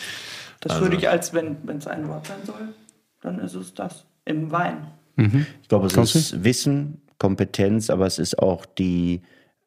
[0.60, 2.74] Das Also- würde ich als, wenn es ein Wort sein soll,
[3.22, 4.06] dann ist es das.
[4.26, 4.88] Im Wein.
[5.62, 6.18] Ich glaube, es Konsti?
[6.18, 9.22] ist Wissen, Kompetenz, aber es ist auch die,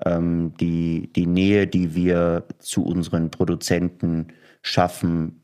[0.04, 4.28] ähm, die, die Nähe, die wir zu unseren Produzenten
[4.62, 5.40] schaffen.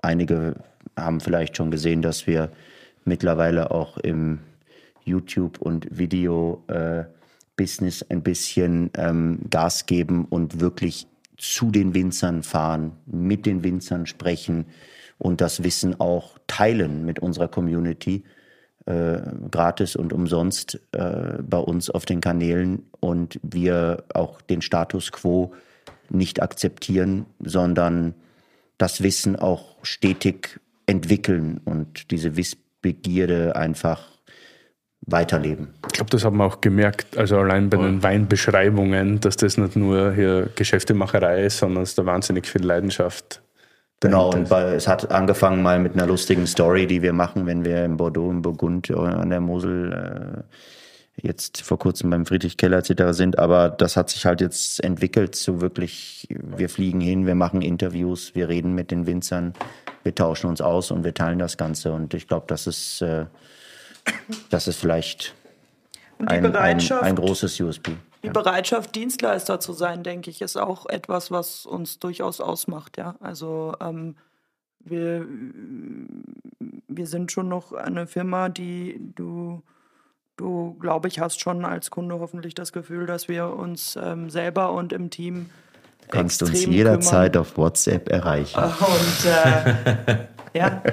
[0.00, 0.56] Einige
[0.96, 2.50] haben vielleicht schon gesehen, dass wir
[3.04, 4.40] mittlerweile auch im
[5.04, 5.86] YouTube- und
[7.62, 11.06] Video-Business ein bisschen ähm, Gas geben und wirklich
[11.36, 14.66] zu den Winzern fahren, mit den Winzern sprechen
[15.18, 18.24] und das Wissen auch teilen mit unserer Community
[18.86, 19.20] äh,
[19.50, 25.52] gratis und umsonst äh, bei uns auf den Kanälen und wir auch den Status quo
[26.10, 28.14] nicht akzeptieren, sondern
[28.78, 34.11] das Wissen auch stetig entwickeln und diese Wissbegierde einfach
[35.06, 35.68] weiterleben.
[35.88, 39.76] Ich glaube, das haben wir auch gemerkt, also allein bei den Weinbeschreibungen, dass das nicht
[39.76, 43.42] nur hier Geschäftemacherei ist, sondern es da wahnsinnig viel Leidenschaft
[44.02, 47.64] Genau, und bei, es hat angefangen mal mit einer lustigen Story, die wir machen, wenn
[47.64, 52.56] wir in Bordeaux, im Burgund, äh, an der Mosel äh, jetzt vor kurzem beim Friedrich
[52.56, 53.16] Keller etc.
[53.16, 53.38] sind.
[53.38, 58.34] Aber das hat sich halt jetzt entwickelt zu wirklich, wir fliegen hin, wir machen Interviews,
[58.34, 59.52] wir reden mit den Winzern,
[60.02, 61.92] wir tauschen uns aus und wir teilen das Ganze.
[61.92, 63.26] Und ich glaube, das ist, äh,
[64.50, 65.34] das ist vielleicht
[66.26, 67.96] ein, ein, ein großes USP.
[68.22, 72.96] die Bereitschaft, Dienstleister zu sein, denke ich, ist auch etwas, was uns durchaus ausmacht.
[72.96, 74.16] Ja, also ähm,
[74.80, 75.26] wir,
[76.88, 79.62] wir sind schon noch eine Firma, die du,
[80.36, 84.72] du glaube ich, hast schon als Kunde hoffentlich das Gefühl, dass wir uns ähm, selber
[84.72, 85.50] und im Team
[86.02, 88.60] Du kannst uns jederzeit auf WhatsApp erreichen.
[88.60, 88.74] kümmern.
[88.80, 90.82] Und äh, ja,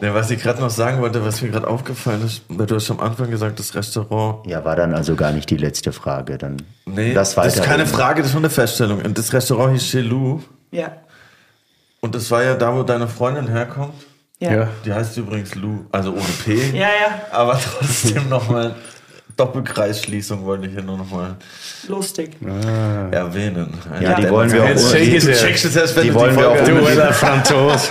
[0.00, 2.90] Ja, was ich gerade noch sagen wollte, was mir gerade aufgefallen ist, weil du hast
[2.90, 4.46] am Anfang gesagt, das Restaurant.
[4.46, 6.36] Ja, war dann also gar nicht die letzte Frage.
[6.36, 7.86] Dann Nee, lass das ist keine.
[7.86, 9.00] Frage, das ist nur eine Feststellung.
[9.00, 10.40] Und das Restaurant hieß Chez Lou.
[10.70, 10.92] ja,
[12.00, 13.94] Und das war ja da, wo deine Freundin herkommt.
[14.38, 14.56] ja, Ja.
[14.58, 16.76] ja, Die heißt übrigens Lou, also ohne P.
[16.78, 16.88] ja,
[17.32, 18.74] Aber trotzdem nochmal
[19.36, 21.36] Doppelkreisschließung wollte ich hier nur nochmal
[21.88, 22.30] lustig.
[23.10, 23.74] erwähnen.
[24.00, 27.90] Ja, die wollen wir auch, die, wollen wir auch unbedingt- alter Franzos.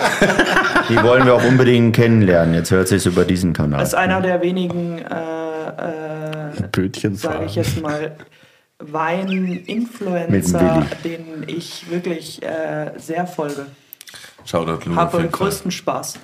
[0.90, 2.56] die wollen wir auch unbedingt kennenlernen.
[2.56, 3.80] Jetzt hört sich über diesen Kanal.
[3.80, 8.16] Das ist einer der wenigen, äh, äh, Bötchen sage ich jetzt mal,
[8.80, 13.66] Wein-Influencer, denen ich wirklich äh, sehr folge.
[14.46, 15.40] Shoutout auf Habe den Fall.
[15.40, 16.20] größten Spaß.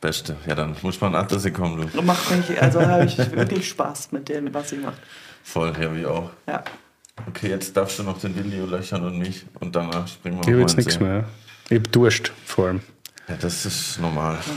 [0.00, 0.36] Beste.
[0.46, 2.02] Ja, dann muss man Adresse kommen, du.
[2.02, 4.98] Macht mich, also habe ich wirklich Spaß mit dem, was sie macht.
[5.42, 6.30] Voll, ja, wie auch.
[6.46, 6.64] Ja.
[7.28, 9.44] Okay, jetzt darfst du noch den Willi löchern und mich.
[9.60, 11.24] Und danach springen wir Ich habe jetzt mal nichts mehr.
[11.68, 12.80] Ich habe Durst vor allem.
[13.28, 14.38] Ja, das ist normal.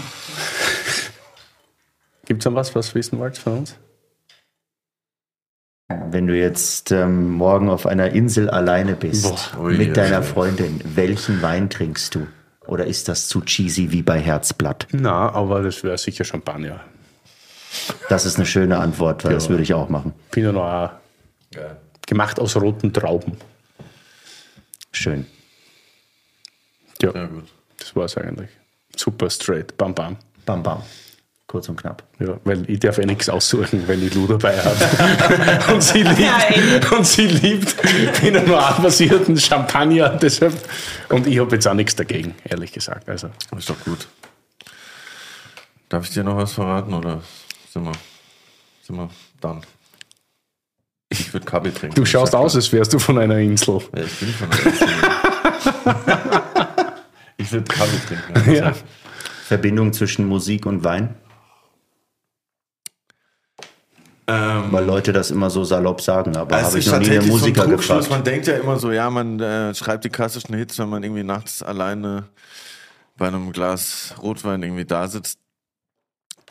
[2.26, 3.76] Gibt es noch was, was wissen wollt von uns?
[5.90, 10.24] Wenn du jetzt ähm, morgen auf einer Insel alleine bist Boah, mit deiner.
[10.24, 12.28] Freundin, welchen Wein trinkst du?
[12.68, 14.88] Oder ist das zu cheesy wie bei Herzblatt?
[14.92, 16.80] Na, aber das wäre sicher Champagner.
[18.10, 19.50] Das ist eine schöne Antwort, weil das Ja.
[19.52, 20.14] würde ich auch machen.
[20.32, 21.00] Pinot Noir.
[21.52, 21.78] Geil.
[22.08, 23.38] Gemacht aus roten Trauben.
[24.92, 25.26] Schön.
[27.02, 27.46] Ja, Ja, gut.
[27.80, 28.50] das war es eigentlich.
[28.96, 29.76] Super straight.
[29.78, 30.18] Bam, bam.
[30.46, 30.84] Bam, bam.
[31.54, 32.02] Kurz und knapp.
[32.18, 35.60] Ja, weil ich darf ja nichts aussuchen, wenn ich Lou dabei habe.
[35.76, 37.76] und, sie liebt, und sie liebt
[38.20, 40.10] Pinot Noir basierten Champagner.
[40.18, 40.56] Deshalb.
[41.10, 43.08] Und ich habe jetzt auch nichts dagegen, ehrlich gesagt.
[43.08, 44.08] Also, Ist doch gut.
[45.90, 47.22] Darf ich dir noch was verraten oder
[47.72, 47.92] sind wir,
[48.82, 49.62] sind wir dann?
[51.10, 51.94] Ich würde Kaffee trinken.
[51.94, 53.80] du schaust aus, als wärst du von einer Insel.
[53.96, 54.88] Ja, ich bin von der Insel.
[57.38, 58.34] Ich würde Kaffee trinken.
[58.34, 58.74] Also Ja.
[59.46, 61.14] Verbindung zwischen Musik und Wein?
[64.26, 67.16] Ähm, Weil Leute das immer so salopp sagen, aber es habe ich noch nie einen
[67.16, 68.10] tatsächlich so ein Musiker gefragt.
[68.10, 71.24] Man denkt ja immer so, ja, man äh, schreibt die klassischen Hits, wenn man irgendwie
[71.24, 72.30] nachts alleine
[73.18, 75.40] bei einem Glas Rotwein irgendwie da sitzt.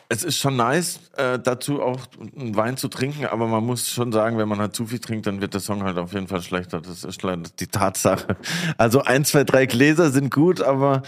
[0.09, 2.01] Es ist schon nice, äh, dazu auch
[2.37, 5.25] einen Wein zu trinken, aber man muss schon sagen, wenn man halt zu viel trinkt,
[5.25, 6.81] dann wird der Song halt auf jeden Fall schlechter.
[6.81, 8.37] Das ist leider die Tatsache.
[8.77, 11.01] Also ein, zwei, drei Gläser sind gut, aber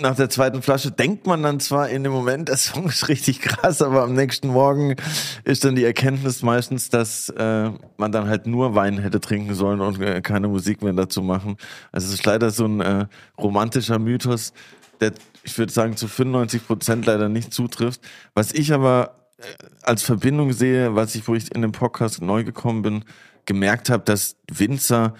[0.00, 3.40] nach der zweiten Flasche denkt man dann zwar in dem Moment, der Song ist richtig
[3.40, 4.96] krass, aber am nächsten Morgen
[5.44, 9.80] ist dann die Erkenntnis meistens, dass äh, man dann halt nur Wein hätte trinken sollen
[9.80, 11.56] und äh, keine Musik mehr dazu machen.
[11.92, 13.06] Also es ist leider so ein äh,
[13.38, 14.52] romantischer Mythos,
[15.00, 15.12] der,
[15.44, 18.00] ich würde sagen, zu 95 Prozent leider nicht zutrifft.
[18.34, 19.44] Was ich aber äh,
[19.82, 23.04] als Verbindung sehe, was ich, wo ich in dem Podcast neu gekommen bin,
[23.46, 25.14] gemerkt habe, dass Winzer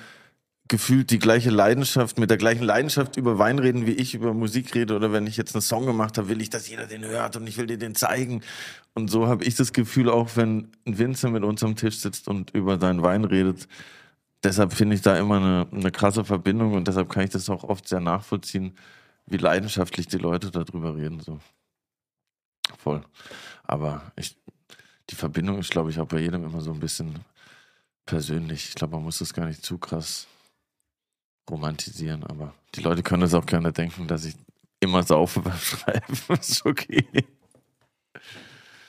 [0.69, 4.75] gefühlt die gleiche Leidenschaft, mit der gleichen Leidenschaft über Wein reden, wie ich über Musik
[4.75, 4.97] rede.
[4.97, 7.47] Oder wenn ich jetzt einen Song gemacht habe, will ich, dass jeder den hört und
[7.47, 8.43] ich will dir den zeigen.
[8.95, 12.29] Und so habe ich das Gefühl auch, wenn ein Winzer mit uns am Tisch sitzt
[12.29, 13.69] und über seinen Wein redet.
[14.43, 17.65] Deshalb finde ich da immer eine, eine krasse Verbindung und deshalb kann ich das auch
[17.65, 18.77] oft sehr nachvollziehen,
[19.27, 21.21] wie leidenschaftlich die Leute darüber reden.
[21.21, 21.41] So.
[22.79, 23.03] Voll.
[23.65, 24.37] Aber ich,
[25.11, 27.21] die Verbindung ist, glaube ich, auch bei jedem immer so ein bisschen
[28.07, 28.69] persönlich.
[28.69, 30.27] Ich glaube, man muss das gar nicht zu krass
[31.51, 34.35] romantisieren, aber die Leute können es auch gerne denken, dass ich
[34.81, 36.17] immer saufe beim Schreiben.
[36.41, 37.07] ist okay.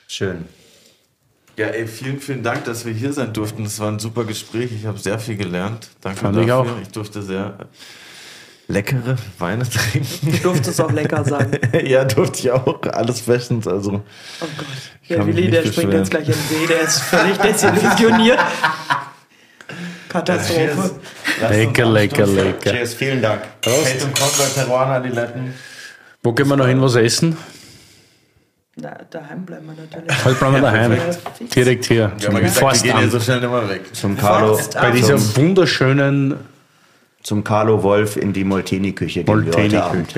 [0.08, 0.46] Schön.
[1.56, 3.64] Ja, ey, vielen, vielen Dank, dass wir hier sein durften.
[3.64, 4.72] Es war ein super Gespräch.
[4.72, 5.88] Ich habe sehr viel gelernt.
[6.02, 6.46] Danke Fand dafür.
[6.46, 6.80] ich auch.
[6.82, 7.68] Ich durfte sehr
[8.68, 10.38] leckere Weine trinken.
[10.42, 11.58] Durfte es auch lecker sein.
[11.84, 12.82] ja, durfte ich auch.
[12.82, 13.66] Alles bestens.
[13.66, 14.02] Also,
[14.40, 14.66] Oh Gott.
[15.02, 15.98] Ich Der Willi, der springt beschweren.
[15.98, 18.40] jetzt gleich in den See, der ist völlig desillusioniert.
[20.16, 20.90] Katastrophe.
[21.50, 22.70] Lecker, lecker, lecker.
[22.72, 23.42] Cheers, vielen Dank.
[23.62, 25.54] Kate und Conrad Teruana, Adiletten.
[26.22, 27.36] Wo gehen wir noch hin, was essen?
[28.76, 30.24] Na, daheim bleiben wir natürlich.
[30.24, 30.98] Heute bleiben wir daheim.
[31.54, 32.12] Direkt hier.
[32.18, 33.10] Ja gesagt, wir gehen Forstamt.
[33.12, 33.94] so schnell nicht mehr weg.
[33.94, 36.34] Zum Carlo, Bei dieser wunderschönen
[37.22, 39.82] zum Carlo Wolf in die Molteni-Küche Molteni-Küche.
[39.82, 40.14] Abend.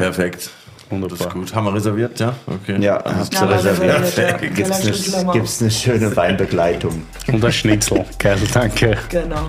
[0.88, 1.12] Perfekt.
[1.12, 1.26] Das Wunderbar.
[1.28, 1.54] ist gut.
[1.54, 2.34] Haben wir reserviert, ja?
[2.46, 2.76] Okay.
[2.80, 4.00] Ja, habt Ja, ihr reserviert.
[4.00, 4.36] reserviert, ja.
[4.38, 7.02] Gibt's Kellerschlüssel haben eine, eine schöne Weinbegleitung.
[7.32, 8.04] Und ein Schnitzel.
[8.18, 8.96] Geil, danke.
[9.08, 9.48] Genau.